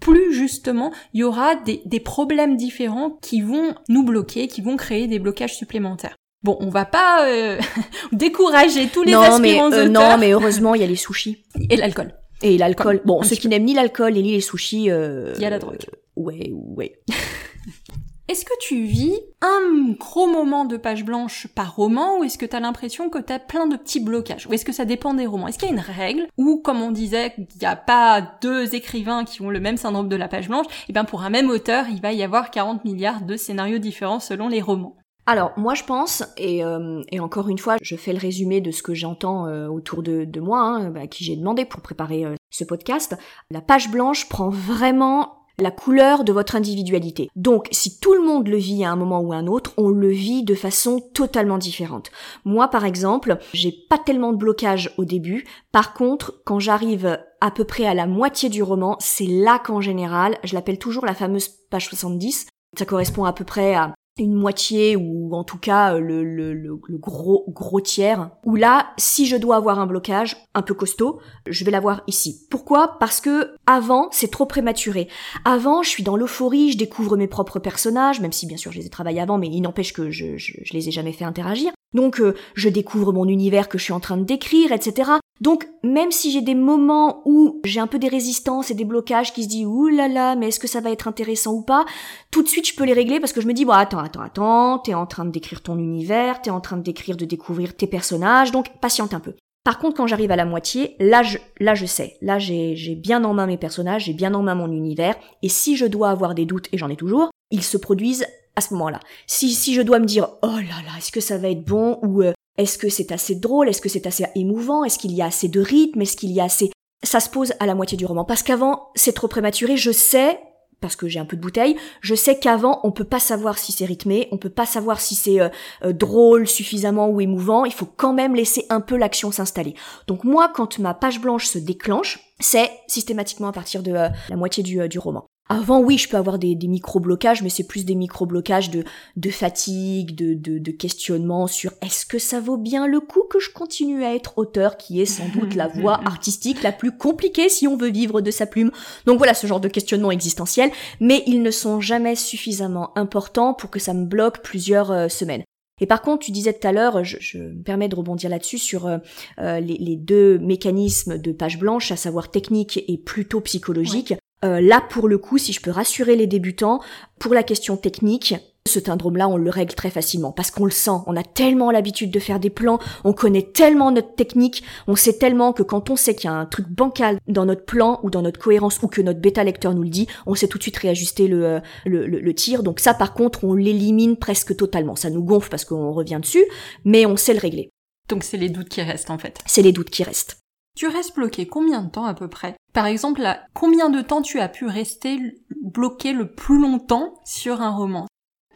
plus 0.00 0.32
justement 0.32 0.92
il 1.12 1.20
y 1.20 1.24
aura 1.24 1.56
des, 1.56 1.82
des 1.84 2.00
problèmes 2.00 2.56
différents 2.56 3.10
qui 3.22 3.40
vont 3.40 3.74
nous 3.88 4.04
bloquer, 4.04 4.48
qui 4.48 4.60
vont 4.60 4.76
créer 4.76 5.06
des 5.06 5.18
blocages 5.18 5.56
supplémentaires. 5.56 6.16
Bon, 6.42 6.58
on 6.60 6.68
va 6.68 6.84
pas 6.84 7.26
euh, 7.26 7.58
décourager 8.12 8.88
tous 8.88 9.02
les 9.02 9.12
non, 9.12 9.22
aspirants 9.22 9.70
mais, 9.70 9.78
euh, 9.78 9.88
Non, 9.88 10.18
mais 10.18 10.32
heureusement, 10.32 10.74
il 10.74 10.82
y 10.82 10.84
a 10.84 10.86
les 10.86 10.94
sushis. 10.94 11.46
Et 11.70 11.76
l'alcool. 11.76 12.14
Et 12.42 12.58
l'alcool. 12.58 13.00
Bon, 13.06 13.22
ceux 13.22 13.36
qui 13.36 13.48
n'aiment 13.48 13.64
ni 13.64 13.72
l'alcool 13.72 14.12
ni 14.12 14.32
les 14.32 14.42
sushis... 14.42 14.90
Euh, 14.90 15.32
il 15.36 15.42
y 15.42 15.46
a 15.46 15.50
la 15.50 15.58
drogue. 15.58 15.78
ouais, 16.16 16.52
ouais. 16.52 17.00
Est-ce 18.26 18.46
que 18.46 18.58
tu 18.58 18.84
vis 18.84 19.20
un 19.42 19.92
gros 19.98 20.26
moment 20.26 20.64
de 20.64 20.78
page 20.78 21.04
blanche 21.04 21.46
par 21.54 21.76
roman 21.76 22.18
ou 22.18 22.24
est-ce 22.24 22.38
que 22.38 22.46
tu 22.46 22.56
as 22.56 22.60
l'impression 22.60 23.10
que 23.10 23.18
tu 23.18 23.30
as 23.30 23.38
plein 23.38 23.66
de 23.66 23.76
petits 23.76 24.00
blocages? 24.00 24.46
Ou 24.46 24.54
est-ce 24.54 24.64
que 24.64 24.72
ça 24.72 24.86
dépend 24.86 25.12
des 25.12 25.26
romans? 25.26 25.46
Est-ce 25.46 25.58
qu'il 25.58 25.68
y 25.68 25.70
a 25.70 25.74
une 25.74 25.80
règle 25.80 26.26
ou 26.38 26.58
comme 26.58 26.80
on 26.80 26.90
disait, 26.90 27.34
il 27.36 27.46
n'y 27.60 27.66
a 27.66 27.76
pas 27.76 28.22
deux 28.40 28.74
écrivains 28.74 29.24
qui 29.24 29.42
ont 29.42 29.50
le 29.50 29.60
même 29.60 29.76
syndrome 29.76 30.08
de 30.08 30.16
la 30.16 30.28
page 30.28 30.48
blanche? 30.48 30.66
Et 30.66 30.86
eh 30.88 30.92
bien 30.94 31.04
pour 31.04 31.22
un 31.22 31.28
même 31.28 31.50
auteur, 31.50 31.84
il 31.90 32.00
va 32.00 32.14
y 32.14 32.22
avoir 32.22 32.50
40 32.50 32.86
milliards 32.86 33.20
de 33.20 33.36
scénarios 33.36 33.78
différents 33.78 34.20
selon 34.20 34.48
les 34.48 34.62
romans. 34.62 34.96
Alors 35.26 35.52
moi 35.58 35.74
je 35.74 35.84
pense, 35.84 36.22
et, 36.38 36.64
euh, 36.64 37.02
encore 37.18 37.48
une 37.48 37.58
fois 37.58 37.76
je 37.82 37.96
fais 37.96 38.12
le 38.12 38.18
résumé 38.18 38.62
de 38.62 38.70
ce 38.70 38.82
que 38.82 38.94
j'entends 38.94 39.46
euh, 39.46 39.68
autour 39.68 40.02
de, 40.02 40.40
moi, 40.40 40.60
hein, 40.60 40.90
bah, 40.90 41.06
qui 41.06 41.24
j'ai 41.24 41.36
demandé 41.36 41.66
pour 41.66 41.82
préparer 41.82 42.24
euh, 42.24 42.34
ce 42.50 42.64
podcast, 42.64 43.16
la 43.50 43.60
page 43.60 43.90
blanche 43.90 44.28
prend 44.28 44.48
vraiment 44.48 45.43
la 45.58 45.70
couleur 45.70 46.24
de 46.24 46.32
votre 46.32 46.56
individualité. 46.56 47.30
Donc, 47.36 47.68
si 47.70 47.98
tout 47.98 48.14
le 48.14 48.22
monde 48.22 48.48
le 48.48 48.56
vit 48.56 48.84
à 48.84 48.90
un 48.90 48.96
moment 48.96 49.20
ou 49.20 49.32
à 49.32 49.36
un 49.36 49.46
autre, 49.46 49.72
on 49.76 49.88
le 49.88 50.08
vit 50.08 50.42
de 50.42 50.54
façon 50.54 51.00
totalement 51.12 51.58
différente. 51.58 52.10
Moi, 52.44 52.68
par 52.68 52.84
exemple, 52.84 53.38
j'ai 53.52 53.72
pas 53.88 53.98
tellement 53.98 54.32
de 54.32 54.38
blocage 54.38 54.92
au 54.98 55.04
début. 55.04 55.46
Par 55.72 55.94
contre, 55.94 56.42
quand 56.44 56.58
j'arrive 56.58 57.18
à 57.40 57.50
peu 57.50 57.64
près 57.64 57.86
à 57.86 57.94
la 57.94 58.06
moitié 58.06 58.48
du 58.48 58.62
roman, 58.62 58.96
c'est 59.00 59.26
là 59.26 59.58
qu'en 59.58 59.80
général, 59.80 60.38
je 60.44 60.54
l'appelle 60.54 60.78
toujours 60.78 61.06
la 61.06 61.14
fameuse 61.14 61.48
page 61.70 61.88
70. 61.88 62.46
Ça 62.78 62.84
correspond 62.84 63.24
à 63.24 63.32
peu 63.32 63.44
près 63.44 63.74
à 63.74 63.94
une 64.18 64.34
moitié 64.34 64.96
ou 64.96 65.34
en 65.34 65.42
tout 65.42 65.58
cas 65.58 65.98
le, 65.98 66.22
le, 66.22 66.78
gros 66.98 67.44
gros 67.48 67.80
tiers 67.80 68.30
où 68.44 68.54
là 68.54 68.92
si 68.96 69.26
je 69.26 69.36
dois 69.36 69.56
avoir 69.56 69.80
un 69.80 69.86
blocage 69.86 70.36
un 70.54 70.62
peu 70.62 70.74
costaud 70.74 71.20
je 71.48 71.64
vais 71.64 71.72
l'avoir 71.72 72.02
ici. 72.06 72.46
Pourquoi? 72.48 72.96
Parce 73.00 73.20
que 73.20 73.54
avant 73.66 74.08
c'est 74.12 74.30
trop 74.30 74.46
prématuré. 74.46 75.08
Avant 75.44 75.82
je 75.82 75.88
suis 75.88 76.04
dans 76.04 76.16
l'euphorie 76.16 76.72
je 76.72 76.78
découvre 76.78 77.16
mes 77.16 77.26
propres 77.26 77.58
personnages 77.58 78.20
même 78.20 78.32
si 78.32 78.46
bien 78.46 78.56
sûr 78.56 78.70
je 78.70 78.78
les 78.78 78.86
ai 78.86 78.90
travaillés 78.90 79.20
avant 79.20 79.38
mais 79.38 79.48
il 79.48 79.62
n'empêche 79.62 79.92
que 79.92 80.10
je, 80.10 80.36
je, 80.36 80.52
je 80.62 80.72
les 80.72 80.88
ai 80.88 80.92
jamais 80.92 81.12
fait 81.12 81.24
interagir. 81.24 81.72
Donc 81.94 82.20
euh, 82.20 82.34
je 82.54 82.68
découvre 82.68 83.12
mon 83.12 83.26
univers 83.26 83.68
que 83.68 83.78
je 83.78 83.84
suis 83.84 83.92
en 83.92 84.00
train 84.00 84.16
de 84.16 84.24
décrire, 84.24 84.72
etc. 84.72 85.12
Donc 85.40 85.68
même 85.82 86.12
si 86.12 86.30
j'ai 86.30 86.42
des 86.42 86.54
moments 86.54 87.22
où 87.24 87.60
j'ai 87.64 87.80
un 87.80 87.86
peu 87.86 87.98
des 87.98 88.08
résistances 88.08 88.70
et 88.70 88.74
des 88.74 88.84
blocages 88.84 89.32
qui 89.32 89.42
se 89.42 89.48
disent 89.48 89.66
ouh 89.66 89.88
là 89.88 90.06
là, 90.06 90.36
mais 90.36 90.48
est-ce 90.48 90.60
que 90.60 90.68
ça 90.68 90.80
va 90.80 90.90
être 90.90 91.08
intéressant 91.08 91.52
ou 91.52 91.62
pas 91.62 91.84
Tout 92.30 92.42
de 92.42 92.48
suite 92.48 92.68
je 92.68 92.74
peux 92.74 92.84
les 92.84 92.92
régler 92.92 93.20
parce 93.20 93.32
que 93.32 93.40
je 93.40 93.48
me 93.48 93.52
dis 93.52 93.64
bon 93.64 93.72
attends 93.72 93.98
attends 93.98 94.22
attends, 94.22 94.78
t'es 94.78 94.94
en 94.94 95.06
train 95.06 95.24
de 95.24 95.30
décrire 95.30 95.62
ton 95.62 95.76
univers, 95.76 96.40
t'es 96.40 96.50
en 96.50 96.60
train 96.60 96.76
de 96.76 96.82
décrire 96.82 97.16
de 97.16 97.24
découvrir 97.24 97.76
tes 97.76 97.86
personnages, 97.86 98.52
donc 98.52 98.78
patiente 98.80 99.12
un 99.12 99.20
peu. 99.20 99.34
Par 99.64 99.78
contre, 99.78 99.96
quand 99.96 100.06
j'arrive 100.06 100.30
à 100.30 100.36
la 100.36 100.44
moitié, 100.44 100.94
là 101.00 101.22
je, 101.22 101.38
là 101.58 101.74
je 101.74 101.86
sais, 101.86 102.16
là 102.20 102.38
j'ai, 102.38 102.94
bien 102.94 103.24
en 103.24 103.32
main 103.32 103.46
mes 103.46 103.56
personnages, 103.56 104.04
j'ai 104.04 104.12
bien 104.12 104.34
en 104.34 104.42
main 104.42 104.54
mon 104.54 104.70
univers, 104.70 105.16
et 105.42 105.48
si 105.48 105.74
je 105.76 105.86
dois 105.86 106.10
avoir 106.10 106.34
des 106.34 106.44
doutes, 106.44 106.68
et 106.72 106.78
j'en 106.78 106.90
ai 106.90 106.96
toujours, 106.96 107.30
ils 107.50 107.62
se 107.62 107.78
produisent 107.78 108.26
à 108.56 108.60
ce 108.60 108.74
moment-là. 108.74 109.00
Si, 109.26 109.52
si 109.54 109.74
je 109.74 109.80
dois 109.80 109.98
me 109.98 110.04
dire, 110.04 110.28
oh 110.42 110.48
là 110.48 110.82
là, 110.84 110.98
est-ce 110.98 111.10
que 111.10 111.20
ça 111.20 111.38
va 111.38 111.48
être 111.48 111.64
bon 111.64 111.98
ou 112.02 112.22
euh, 112.22 112.32
est-ce 112.56 112.78
que 112.78 112.88
c'est 112.88 113.12
assez 113.12 113.34
drôle, 113.34 113.68
est-ce 113.68 113.80
que 113.80 113.88
c'est 113.88 114.06
assez 114.06 114.26
émouvant, 114.34 114.84
est-ce 114.84 114.98
qu'il 114.98 115.12
y 115.12 115.22
a 115.22 115.26
assez 115.26 115.48
de 115.48 115.60
rythme, 115.60 116.02
est-ce 116.02 116.16
qu'il 116.16 116.32
y 116.32 116.40
a 116.40 116.44
assez... 116.44 116.70
Ça 117.02 117.20
se 117.20 117.28
pose 117.28 117.52
à 117.60 117.66
la 117.66 117.74
moitié 117.74 117.98
du 117.98 118.06
roman. 118.06 118.24
Parce 118.24 118.42
qu'avant, 118.42 118.88
c'est 118.94 119.12
trop 119.12 119.28
prématuré, 119.28 119.76
je 119.76 119.90
sais, 119.90 120.40
parce 120.80 120.96
que 120.96 121.08
j'ai 121.08 121.18
un 121.18 121.24
peu 121.24 121.36
de 121.36 121.42
bouteille, 121.42 121.76
je 122.00 122.14
sais 122.14 122.38
qu'avant, 122.38 122.80
on 122.84 122.92
peut 122.92 123.04
pas 123.04 123.18
savoir 123.18 123.58
si 123.58 123.72
c'est 123.72 123.84
rythmé, 123.84 124.28
on 124.32 124.38
peut 124.38 124.50
pas 124.50 124.66
savoir 124.66 125.00
si 125.00 125.14
c'est 125.14 125.40
euh, 125.40 125.48
euh, 125.82 125.92
drôle 125.92 126.46
suffisamment 126.46 127.08
ou 127.08 127.20
émouvant, 127.20 127.64
il 127.64 127.72
faut 127.72 127.86
quand 127.86 128.12
même 128.12 128.34
laisser 128.34 128.66
un 128.70 128.80
peu 128.80 128.96
l'action 128.96 129.32
s'installer. 129.32 129.74
Donc 130.06 130.24
moi, 130.24 130.50
quand 130.54 130.78
ma 130.78 130.94
page 130.94 131.20
blanche 131.20 131.46
se 131.46 131.58
déclenche, 131.58 132.20
c'est 132.38 132.70
systématiquement 132.86 133.48
à 133.48 133.52
partir 133.52 133.82
de 133.82 133.92
la 133.92 134.36
moitié 134.36 134.62
du 134.62 134.98
roman. 134.98 135.26
Avant, 135.50 135.78
oui, 135.80 135.98
je 135.98 136.08
peux 136.08 136.16
avoir 136.16 136.38
des, 136.38 136.54
des 136.54 136.68
micro-blocages, 136.68 137.42
mais 137.42 137.50
c'est 137.50 137.66
plus 137.66 137.84
des 137.84 137.94
micro-blocages 137.94 138.70
de, 138.70 138.82
de 139.16 139.30
fatigue, 139.30 140.14
de, 140.14 140.32
de, 140.32 140.58
de 140.58 140.70
questionnement 140.70 141.46
sur 141.46 141.72
est-ce 141.82 142.06
que 142.06 142.18
ça 142.18 142.40
vaut 142.40 142.56
bien 142.56 142.86
le 142.86 143.00
coup 143.00 143.24
que 143.28 143.38
je 143.38 143.50
continue 143.50 144.04
à 144.04 144.14
être 144.14 144.38
auteur, 144.38 144.78
qui 144.78 145.02
est 145.02 145.06
sans 145.06 145.28
doute 145.28 145.54
la 145.54 145.68
voie 145.74 146.00
artistique 146.06 146.62
la 146.62 146.72
plus 146.72 146.96
compliquée 146.96 147.50
si 147.50 147.68
on 147.68 147.76
veut 147.76 147.90
vivre 147.90 148.22
de 148.22 148.30
sa 148.30 148.46
plume. 148.46 148.70
Donc 149.04 149.18
voilà, 149.18 149.34
ce 149.34 149.46
genre 149.46 149.60
de 149.60 149.68
questionnement 149.68 150.10
existentiel, 150.10 150.70
mais 150.98 151.22
ils 151.26 151.42
ne 151.42 151.50
sont 151.50 151.78
jamais 151.78 152.16
suffisamment 152.16 152.96
importants 152.96 153.52
pour 153.52 153.68
que 153.68 153.78
ça 153.78 153.92
me 153.92 154.06
bloque 154.06 154.40
plusieurs 154.42 154.90
euh, 154.90 155.08
semaines. 155.08 155.44
Et 155.80 155.86
par 155.86 156.00
contre, 156.00 156.24
tu 156.24 156.30
disais 156.30 156.52
tout 156.52 156.66
à 156.66 156.72
l'heure, 156.72 157.04
je, 157.04 157.18
je, 157.20 157.38
me 157.38 157.62
permets 157.62 157.88
de 157.88 157.96
rebondir 157.96 158.30
là-dessus 158.30 158.58
sur 158.58 158.86
euh, 158.86 158.98
euh, 159.40 159.60
les, 159.60 159.76
les, 159.76 159.96
deux 159.96 160.38
mécanismes 160.38 161.18
de 161.18 161.32
page 161.32 161.58
blanche, 161.58 161.90
à 161.90 161.96
savoir 161.96 162.30
technique 162.30 162.82
et 162.86 162.96
plutôt 162.96 163.40
psychologique. 163.40 164.14
Euh, 164.44 164.60
là, 164.60 164.82
pour 164.88 165.08
le 165.08 165.18
coup, 165.18 165.38
si 165.38 165.52
je 165.52 165.60
peux 165.60 165.70
rassurer 165.70 166.16
les 166.16 166.26
débutants, 166.26 166.80
pour 167.18 167.34
la 167.34 167.42
question 167.42 167.76
technique, 167.76 168.34
ce 168.66 168.80
syndrome-là, 168.80 169.28
on 169.28 169.36
le 169.36 169.50
règle 169.50 169.74
très 169.74 169.90
facilement 169.90 170.32
parce 170.32 170.50
qu'on 170.50 170.64
le 170.64 170.70
sent. 170.70 171.02
On 171.06 171.16
a 171.16 171.22
tellement 171.22 171.70
l'habitude 171.70 172.10
de 172.10 172.18
faire 172.18 172.40
des 172.40 172.48
plans, 172.48 172.78
on 173.04 173.12
connaît 173.12 173.42
tellement 173.42 173.90
notre 173.90 174.14
technique, 174.14 174.62
on 174.86 174.96
sait 174.96 175.18
tellement 175.18 175.52
que 175.52 175.62
quand 175.62 175.90
on 175.90 175.96
sait 175.96 176.14
qu'il 176.14 176.30
y 176.30 176.32
a 176.32 176.36
un 176.36 176.46
truc 176.46 176.68
bancal 176.68 177.18
dans 177.28 177.44
notre 177.44 177.66
plan 177.66 178.00
ou 178.02 178.10
dans 178.10 178.22
notre 178.22 178.40
cohérence 178.40 178.82
ou 178.82 178.88
que 178.88 179.02
notre 179.02 179.20
bêta 179.20 179.44
lecteur 179.44 179.74
nous 179.74 179.82
le 179.82 179.90
dit, 179.90 180.06
on 180.24 180.34
sait 180.34 180.48
tout 180.48 180.56
de 180.56 180.62
suite 180.62 180.78
réajuster 180.78 181.28
le, 181.28 181.44
euh, 181.44 181.60
le, 181.84 182.06
le, 182.06 182.20
le 182.20 182.34
tir. 182.34 182.62
Donc 182.62 182.80
ça, 182.80 182.94
par 182.94 183.12
contre, 183.12 183.44
on 183.44 183.52
l'élimine 183.52 184.16
presque 184.16 184.56
totalement. 184.56 184.96
Ça 184.96 185.10
nous 185.10 185.22
gonfle 185.22 185.50
parce 185.50 185.66
qu'on 185.66 185.92
revient 185.92 186.20
dessus, 186.22 186.44
mais 186.84 187.04
on 187.04 187.16
sait 187.18 187.34
le 187.34 187.40
régler. 187.40 187.68
Donc 188.08 188.24
c'est 188.24 188.38
les 188.38 188.48
doutes 188.48 188.70
qui 188.70 188.80
restent 188.80 189.10
en 189.10 189.18
fait. 189.18 189.40
C'est 189.44 189.62
les 189.62 189.72
doutes 189.72 189.90
qui 189.90 190.04
restent. 190.04 190.43
Tu 190.76 190.88
restes 190.88 191.14
bloqué 191.14 191.46
combien 191.46 191.82
de 191.82 191.90
temps 191.90 192.04
à 192.04 192.14
peu 192.14 192.26
près? 192.26 192.56
Par 192.72 192.86
exemple, 192.86 193.20
là, 193.20 193.44
combien 193.54 193.90
de 193.90 194.00
temps 194.00 194.22
tu 194.22 194.40
as 194.40 194.48
pu 194.48 194.66
rester 194.66 195.18
bloqué 195.62 196.12
le 196.12 196.32
plus 196.32 196.60
longtemps 196.60 197.14
sur 197.24 197.62
un 197.62 197.70
roman? 197.70 198.06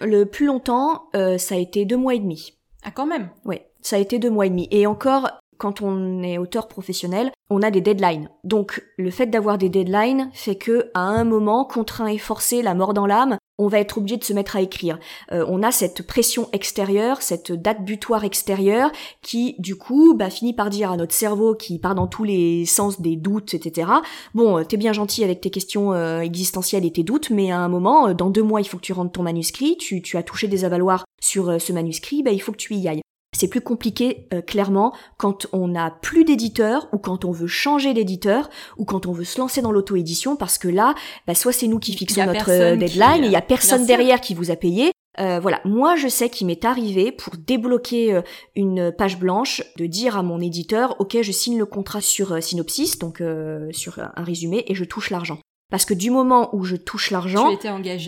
Le 0.01 0.25
plus 0.25 0.47
longtemps, 0.47 1.09
euh, 1.15 1.39
ça 1.39 1.55
a 1.55 1.59
été 1.59 1.85
deux 1.85 1.97
mois 1.97 2.17
et 2.17 2.19
demi. 2.19 2.59
Ah 2.83 2.91
quand 2.91 3.07
même? 3.07 3.31
Oui, 3.45 3.61
ça 3.83 3.97
a 3.97 3.99
été 4.01 4.19
deux 4.19 4.31
mois 4.31 4.47
et 4.47 4.51
demi. 4.51 4.67
Et 4.73 4.85
encore, 4.89 5.31
quand 5.59 5.83
on 5.83 6.23
est 6.23 6.39
auteur 6.39 6.69
professionnel, 6.69 7.33
on 7.51 7.63
a 7.63 7.71
des 7.71 7.81
deadlines. 7.81 8.31
Donc 8.45 8.83
le 8.97 9.11
fait 9.11 9.27
d'avoir 9.27 9.59
des 9.59 9.69
deadlines 9.69 10.31
fait 10.33 10.57
que 10.57 10.91
à 10.95 11.01
un 11.01 11.25
moment, 11.25 11.65
contraint 11.65 12.07
et 12.07 12.19
forcé, 12.19 12.63
la 12.63 12.75
mort 12.75 12.95
dans 12.95 13.07
l'âme, 13.07 13.39
on 13.59 13.67
va 13.67 13.81
être 13.81 13.99
obligé 13.99 14.17
de 14.17 14.25
se 14.25 14.33
mettre 14.33 14.57
à 14.57 14.61
écrire. 14.61 14.99
Euh, 15.33 15.45
on 15.49 15.63
a 15.63 15.73
cette 15.73 16.07
pression 16.07 16.49
extérieure, 16.53 17.23
cette 17.23 17.51
date 17.51 17.85
butoir 17.85 18.25
extérieure 18.25 18.93
qui, 19.21 19.57
du 19.59 19.77
coup, 19.77 20.15
bah, 20.15 20.31
finit 20.31 20.55
par 20.55 20.71
dire 20.71 20.93
à 20.93 20.97
notre 20.97 21.15
cerveau 21.15 21.55
qui 21.55 21.79
part 21.79 21.97
dans 21.97 22.07
tous 22.07 22.25
les 22.25 22.65
sens 22.67 23.01
des 23.01 23.17
doutes, 23.17 23.55
etc. 23.55 23.91
Bon, 24.35 24.59
euh, 24.59 24.65
t'es 24.65 24.77
bien 24.77 24.93
gentil 24.93 25.25
avec 25.25 25.41
tes 25.41 25.51
questions 25.51 25.93
euh, 25.93 26.21
existentielles 26.21 26.85
et 26.85 26.93
tes 26.93 27.03
doutes, 27.03 27.31
mais 27.31 27.51
à 27.51 27.59
un 27.59 27.69
moment, 27.69 28.15
dans 28.15 28.31
deux 28.31 28.45
mois, 28.45 28.61
il 28.61 28.69
faut 28.69 28.77
que 28.77 28.83
tu 28.83 28.93
rendes 28.93 29.13
ton 29.13 29.25
manuscrit, 29.25 29.77
tu, 29.77 30.17
as 30.17 30.23
touché 30.23 30.47
des 30.47 30.65
avaloirs 30.65 31.05
sur 31.21 31.61
ce 31.61 31.73
manuscrit, 31.73 32.23
bah, 32.23 32.31
il 32.31 32.39
faut 32.39 32.53
que 32.53 32.59
tu 32.59 32.75
y 32.75 32.87
ailles. 32.87 33.03
C'est 33.37 33.49
plus 33.49 33.61
compliqué, 33.61 34.27
euh, 34.33 34.41
clairement, 34.41 34.95
quand 35.19 35.47
on 35.53 35.69
n'a 35.69 35.91
plus 35.91 36.25
d'éditeur 36.25 36.89
ou 36.93 36.99
quand 36.99 37.25
on 37.25 37.31
veut 37.31 37.47
changer 37.47 37.93
d'éditeur 37.93 38.49
ou 38.79 38.85
quand 38.85 39.07
on 39.07 39.13
veut 39.13 39.25
se 39.25 39.39
lancer 39.39 39.61
dans 39.61 39.71
l'auto-édition 39.71 40.35
parce 40.35 40.57
que 40.57 40.69
là, 40.69 40.95
bah, 41.27 41.35
soit 41.35 41.53
c'est 41.53 41.67
nous 41.67 41.79
qui 41.79 41.93
fixons 41.93 42.25
notre 42.25 42.51
euh, 42.51 42.77
deadline, 42.77 43.25
il 43.25 43.31
y 43.31 43.37
a 43.37 43.43
personne 43.43 43.85
derrière 43.85 44.21
qui 44.21 44.35
vous 44.35 44.51
a 44.51 44.57
payé. 44.57 44.93
Euh, 45.21 45.41
voilà, 45.41 45.61
moi 45.65 45.97
je 45.97 46.09
sais 46.09 46.31
qu'il 46.31 46.47
m'est 46.47 46.65
arrivé 46.65 47.13
pour 47.13 47.35
débloquer 47.37 48.21
une 48.55 48.93
page 48.93 49.19
blanche 49.19 49.63
de 49.77 49.87
dire 49.87 50.17
à 50.17 50.23
mon 50.23 50.41
éditeur, 50.41 50.97
ok, 50.99 51.19
je 51.21 51.33
signe 51.33 51.59
le 51.59 51.67
contrat 51.67 52.01
sur 52.01 52.43
Synopsis, 52.43 52.99
donc 52.99 53.23
sur 53.73 53.99
un 53.99 54.23
résumé, 54.23 54.65
et 54.69 54.75
je 54.75 54.85
touche 54.85 55.11
l'argent. 55.11 55.39
Parce 55.71 55.85
que 55.85 55.93
du 55.93 56.11
moment 56.11 56.55
où 56.55 56.65
je 56.65 56.77
touche 56.77 57.11
l'argent, 57.11 57.51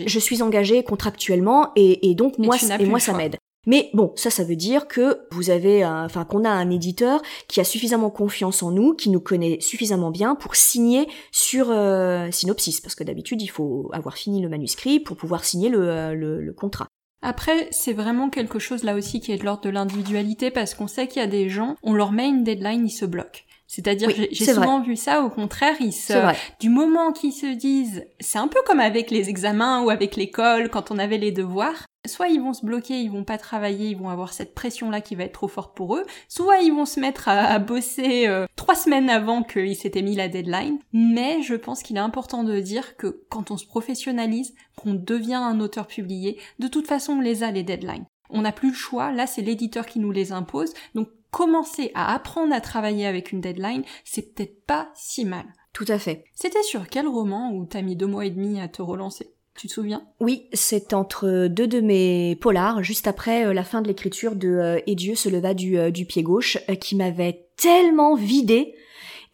je 0.07 0.19
suis 0.19 0.41
engagé 0.41 0.83
contractuellement 0.83 1.71
et, 1.75 2.09
et 2.09 2.15
donc 2.15 2.37
moi, 2.39 2.55
et 2.79 2.85
moi 2.85 2.99
ça 2.99 3.13
m'aide. 3.13 3.35
Mais 3.67 3.89
bon, 3.93 4.11
ça, 4.15 4.29
ça 4.29 4.43
veut 4.43 4.55
dire 4.55 4.87
que 4.87 5.19
vous 5.31 5.51
avez, 5.51 5.85
enfin, 5.85 6.25
qu'on 6.25 6.45
a 6.45 6.49
un 6.49 6.69
éditeur 6.71 7.21
qui 7.47 7.59
a 7.59 7.63
suffisamment 7.63 8.09
confiance 8.09 8.63
en 8.63 8.71
nous, 8.71 8.95
qui 8.95 9.09
nous 9.09 9.19
connaît 9.19 9.59
suffisamment 9.59 10.09
bien 10.09 10.35
pour 10.35 10.55
signer 10.55 11.07
sur 11.31 11.69
euh, 11.69 12.29
Synopsis, 12.31 12.81
parce 12.81 12.95
que 12.95 13.03
d'habitude, 13.03 13.41
il 13.41 13.49
faut 13.49 13.89
avoir 13.93 14.17
fini 14.17 14.41
le 14.41 14.49
manuscrit 14.49 14.99
pour 14.99 15.15
pouvoir 15.15 15.45
signer 15.45 15.69
le, 15.69 15.89
euh, 15.89 16.13
le 16.13 16.53
contrat. 16.53 16.87
Après, 17.21 17.67
c'est 17.71 17.93
vraiment 17.93 18.29
quelque 18.31 18.57
chose 18.57 18.83
là 18.83 18.95
aussi 18.95 19.19
qui 19.19 19.31
est 19.31 19.37
de 19.37 19.45
l'ordre 19.45 19.63
de 19.63 19.69
l'individualité, 19.69 20.49
parce 20.49 20.73
qu'on 20.73 20.87
sait 20.87 21.07
qu'il 21.07 21.21
y 21.21 21.25
a 21.25 21.27
des 21.27 21.49
gens, 21.49 21.75
on 21.83 21.93
leur 21.93 22.11
met 22.11 22.27
une 22.27 22.43
deadline, 22.43 22.87
ils 22.87 22.91
se 22.91 23.05
bloquent. 23.05 23.41
C'est-à-dire, 23.73 24.09
j'ai 24.09 24.53
souvent 24.53 24.81
vu 24.81 24.97
ça, 24.97 25.23
au 25.23 25.29
contraire, 25.29 25.77
ils 25.79 25.93
se, 25.93 26.11
du 26.59 26.67
moment 26.67 27.13
qu'ils 27.13 27.31
se 27.31 27.45
disent, 27.45 28.03
c'est 28.19 28.37
un 28.37 28.49
peu 28.49 28.59
comme 28.65 28.81
avec 28.81 29.09
les 29.11 29.29
examens 29.29 29.81
ou 29.81 29.89
avec 29.89 30.17
l'école, 30.17 30.67
quand 30.69 30.91
on 30.91 30.99
avait 30.99 31.17
les 31.17 31.31
devoirs, 31.31 31.85
soit 32.05 32.27
ils 32.27 32.41
vont 32.41 32.51
se 32.51 32.65
bloquer, 32.65 32.99
ils 32.99 33.09
vont 33.09 33.23
pas 33.23 33.37
travailler, 33.37 33.87
ils 33.87 33.97
vont 33.97 34.09
avoir 34.09 34.33
cette 34.33 34.53
pression-là 34.55 34.99
qui 34.99 35.15
va 35.15 35.23
être 35.23 35.31
trop 35.31 35.47
forte 35.47 35.73
pour 35.73 35.95
eux, 35.95 36.03
soit 36.27 36.59
ils 36.59 36.73
vont 36.73 36.83
se 36.83 36.99
mettre 36.99 37.29
à, 37.29 37.59
bosser 37.59 38.27
euh, 38.27 38.45
trois 38.57 38.75
semaines 38.75 39.09
avant 39.09 39.41
qu'ils 39.41 39.77
s'étaient 39.77 40.01
mis 40.01 40.17
la 40.17 40.27
deadline. 40.27 40.77
Mais 40.91 41.41
je 41.41 41.55
pense 41.55 41.81
qu'il 41.81 41.95
est 41.95 42.01
important 42.01 42.43
de 42.43 42.59
dire 42.59 42.97
que 42.97 43.23
quand 43.29 43.51
on 43.51 43.57
se 43.57 43.65
professionnalise, 43.65 44.53
qu'on 44.75 44.95
devient 44.95 45.35
un 45.35 45.61
auteur 45.61 45.87
publié, 45.87 46.37
de 46.59 46.67
toute 46.67 46.87
façon 46.87 47.13
on 47.13 47.21
les 47.21 47.43
a 47.43 47.51
les 47.51 47.63
deadlines. 47.63 48.05
On 48.29 48.41
n'a 48.41 48.51
plus 48.51 48.71
le 48.71 48.75
choix, 48.75 49.13
là 49.13 49.27
c'est 49.27 49.41
l'éditeur 49.41 49.85
qui 49.85 49.99
nous 49.99 50.11
les 50.11 50.33
impose, 50.33 50.73
donc 50.93 51.07
commencer 51.31 51.91
à 51.95 52.13
apprendre 52.13 52.53
à 52.53 52.61
travailler 52.61 53.07
avec 53.07 53.31
une 53.31 53.41
deadline, 53.41 53.83
c'est 54.03 54.33
peut-être 54.33 54.65
pas 54.65 54.91
si 54.95 55.25
mal. 55.25 55.45
Tout 55.73 55.85
à 55.87 55.97
fait. 55.97 56.25
C'était 56.35 56.63
sur 56.63 56.87
quel 56.87 57.07
roman 57.07 57.51
où 57.53 57.65
t'as 57.65 57.81
mis 57.81 57.95
deux 57.95 58.07
mois 58.07 58.25
et 58.25 58.29
demi 58.29 58.59
à 58.59 58.67
te 58.67 58.81
relancer? 58.81 59.33
Tu 59.55 59.67
te 59.67 59.73
souviens? 59.73 60.03
Oui, 60.19 60.47
c'est 60.53 60.93
entre 60.93 61.47
deux 61.47 61.67
de 61.67 61.81
mes 61.81 62.35
polars, 62.37 62.83
juste 62.83 63.07
après 63.07 63.45
euh, 63.45 63.53
la 63.53 63.63
fin 63.63 63.81
de 63.81 63.87
l'écriture 63.87 64.35
de 64.35 64.47
euh, 64.47 64.79
Et 64.87 64.95
Dieu 64.95 65.15
se 65.15 65.29
leva 65.29 65.53
du, 65.53 65.77
euh, 65.77 65.91
du 65.91 66.05
pied 66.05 66.23
gauche, 66.23 66.57
qui 66.79 66.95
m'avait 66.95 67.47
tellement 67.57 68.15
vidé. 68.15 68.75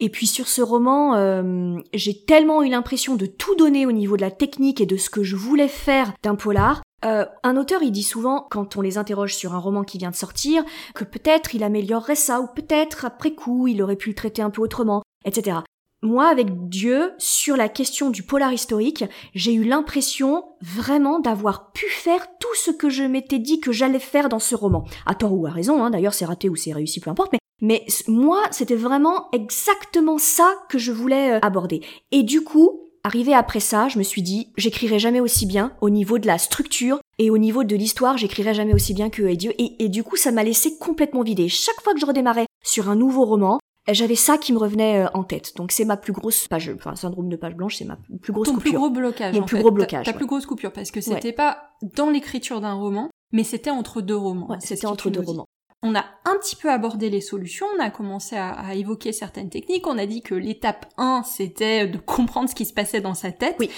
Et 0.00 0.10
puis 0.10 0.28
sur 0.28 0.46
ce 0.46 0.62
roman, 0.62 1.16
j'ai 1.92 2.24
tellement 2.24 2.62
eu 2.62 2.68
l'impression 2.68 3.16
de 3.16 3.26
tout 3.26 3.56
donner 3.56 3.84
au 3.84 3.90
niveau 3.90 4.16
de 4.16 4.20
la 4.20 4.30
technique 4.30 4.80
et 4.80 4.86
de 4.86 4.96
ce 4.96 5.10
que 5.10 5.24
je 5.24 5.34
voulais 5.34 5.66
faire 5.66 6.12
d'un 6.22 6.36
polar 6.36 6.82
euh, 7.04 7.24
un 7.42 7.56
auteur, 7.56 7.82
il 7.82 7.92
dit 7.92 8.02
souvent, 8.02 8.46
quand 8.50 8.76
on 8.76 8.80
les 8.80 8.98
interroge 8.98 9.34
sur 9.34 9.54
un 9.54 9.58
roman 9.58 9.84
qui 9.84 9.98
vient 9.98 10.10
de 10.10 10.16
sortir, 10.16 10.64
que 10.94 11.04
peut-être 11.04 11.54
il 11.54 11.62
améliorerait 11.62 12.14
ça, 12.14 12.40
ou 12.40 12.46
peut-être 12.46 13.04
après 13.04 13.34
coup 13.34 13.68
il 13.68 13.82
aurait 13.82 13.96
pu 13.96 14.10
le 14.10 14.14
traiter 14.14 14.42
un 14.42 14.50
peu 14.50 14.62
autrement, 14.62 15.02
etc. 15.24 15.58
Moi, 16.02 16.28
avec 16.28 16.68
Dieu, 16.68 17.12
sur 17.18 17.56
la 17.56 17.68
question 17.68 18.10
du 18.10 18.22
polar 18.22 18.52
historique, 18.52 19.04
j'ai 19.34 19.52
eu 19.52 19.64
l'impression 19.64 20.44
vraiment 20.60 21.18
d'avoir 21.18 21.72
pu 21.72 21.86
faire 21.88 22.26
tout 22.38 22.54
ce 22.54 22.70
que 22.70 22.88
je 22.88 23.02
m'étais 23.02 23.40
dit 23.40 23.58
que 23.58 23.72
j'allais 23.72 23.98
faire 23.98 24.28
dans 24.28 24.38
ce 24.38 24.54
roman. 24.54 24.84
À 25.06 25.16
tort 25.16 25.34
ou 25.34 25.46
à 25.46 25.50
raison, 25.50 25.82
hein, 25.82 25.90
d'ailleurs 25.90 26.14
c'est 26.14 26.24
raté 26.24 26.48
ou 26.48 26.54
c'est 26.54 26.72
réussi, 26.72 27.00
peu 27.00 27.10
importe, 27.10 27.32
mais, 27.60 27.84
moi, 28.06 28.42
c'était 28.52 28.76
vraiment 28.76 29.28
exactement 29.32 30.18
ça 30.18 30.54
que 30.68 30.78
je 30.78 30.92
voulais 30.92 31.32
euh, 31.32 31.38
aborder. 31.42 31.80
Et 32.12 32.22
du 32.22 32.44
coup, 32.44 32.87
Arrivé 33.04 33.34
après 33.34 33.60
ça, 33.60 33.88
je 33.88 33.98
me 33.98 34.02
suis 34.02 34.22
dit, 34.22 34.48
j'écrirai 34.56 34.98
jamais 34.98 35.20
aussi 35.20 35.46
bien 35.46 35.72
au 35.80 35.90
niveau 35.90 36.18
de 36.18 36.26
la 36.26 36.38
structure, 36.38 37.00
Et 37.18 37.30
au 37.30 37.38
niveau 37.38 37.64
de 37.64 37.74
l'histoire, 37.74 38.16
j'écrirai 38.16 38.54
jamais 38.54 38.74
aussi 38.74 38.94
bien 38.94 39.10
que 39.10 39.34
Dieu. 39.34 39.52
Et, 39.58 39.84
et 39.84 39.88
du 39.88 40.04
coup, 40.04 40.16
ça 40.16 40.30
m'a 40.30 40.44
laissé 40.44 40.78
complètement 40.78 41.22
vidé. 41.22 41.48
Chaque 41.48 41.80
fois 41.82 41.92
que 41.94 42.00
je 42.00 42.06
redémarrais 42.06 42.46
sur 42.64 42.88
un 42.88 42.96
nouveau 42.96 43.24
roman, 43.24 43.58
j'avais 43.90 44.14
ça 44.14 44.38
qui 44.38 44.52
me 44.52 44.58
revenait 44.58 45.04
euh, 45.04 45.08
en 45.14 45.24
tête. 45.24 45.56
Donc 45.56 45.72
c'est 45.72 45.84
ma 45.84 45.96
plus 45.96 46.12
grosse 46.12 46.46
page, 46.48 46.70
enfin 46.74 46.94
syndrome 46.94 47.28
de 47.28 47.36
page 47.36 47.54
blanche, 47.54 47.76
c'est 47.76 47.84
ma 47.84 47.98
plus 48.20 48.32
grosse 48.32 48.46
Ton 48.48 48.54
coupure. 48.54 48.70
plus 48.70 48.78
gros 48.78 48.90
blocage. 48.90 49.34
Mon 49.34 49.42
en 49.42 49.46
plus 49.46 49.56
fait. 49.56 49.62
gros 49.62 49.70
blocage, 49.72 50.04
Ta, 50.04 50.12
ouais. 50.12 50.16
plus 50.16 50.26
grosse 50.26 50.46
coupure, 50.46 50.72
parce 50.72 50.90
que 50.90 51.00
c'était 51.00 51.32
pas 51.32 51.70
dans 51.96 52.10
l'écriture 52.10 52.60
d'un 52.60 52.74
roman, 52.74 53.08
mais 53.32 53.44
c'était 53.44 53.70
entre 53.70 54.00
deux 54.00 54.16
romans. 54.16 54.50
Ouais, 54.50 54.58
c'était 54.60 54.86
entre 54.86 55.10
deux 55.10 55.20
romans. 55.20 55.46
On 55.82 55.94
a 55.94 56.04
un 56.24 56.36
petit 56.40 56.56
peu 56.56 56.70
abordé 56.70 57.08
les 57.08 57.20
solutions, 57.20 57.66
on 57.76 57.80
a 57.80 57.90
commencé 57.90 58.36
à, 58.36 58.50
à 58.50 58.74
évoquer 58.74 59.12
certaines 59.12 59.48
techniques, 59.48 59.86
on 59.86 59.96
a 59.96 60.06
dit 60.06 60.22
que 60.22 60.34
l'étape 60.34 60.86
1, 60.96 61.22
c'était 61.22 61.86
de 61.86 61.98
comprendre 61.98 62.48
ce 62.48 62.54
qui 62.54 62.64
se 62.64 62.72
passait 62.72 63.00
dans 63.00 63.14
sa 63.14 63.30
tête. 63.30 63.56
Oui. 63.60 63.70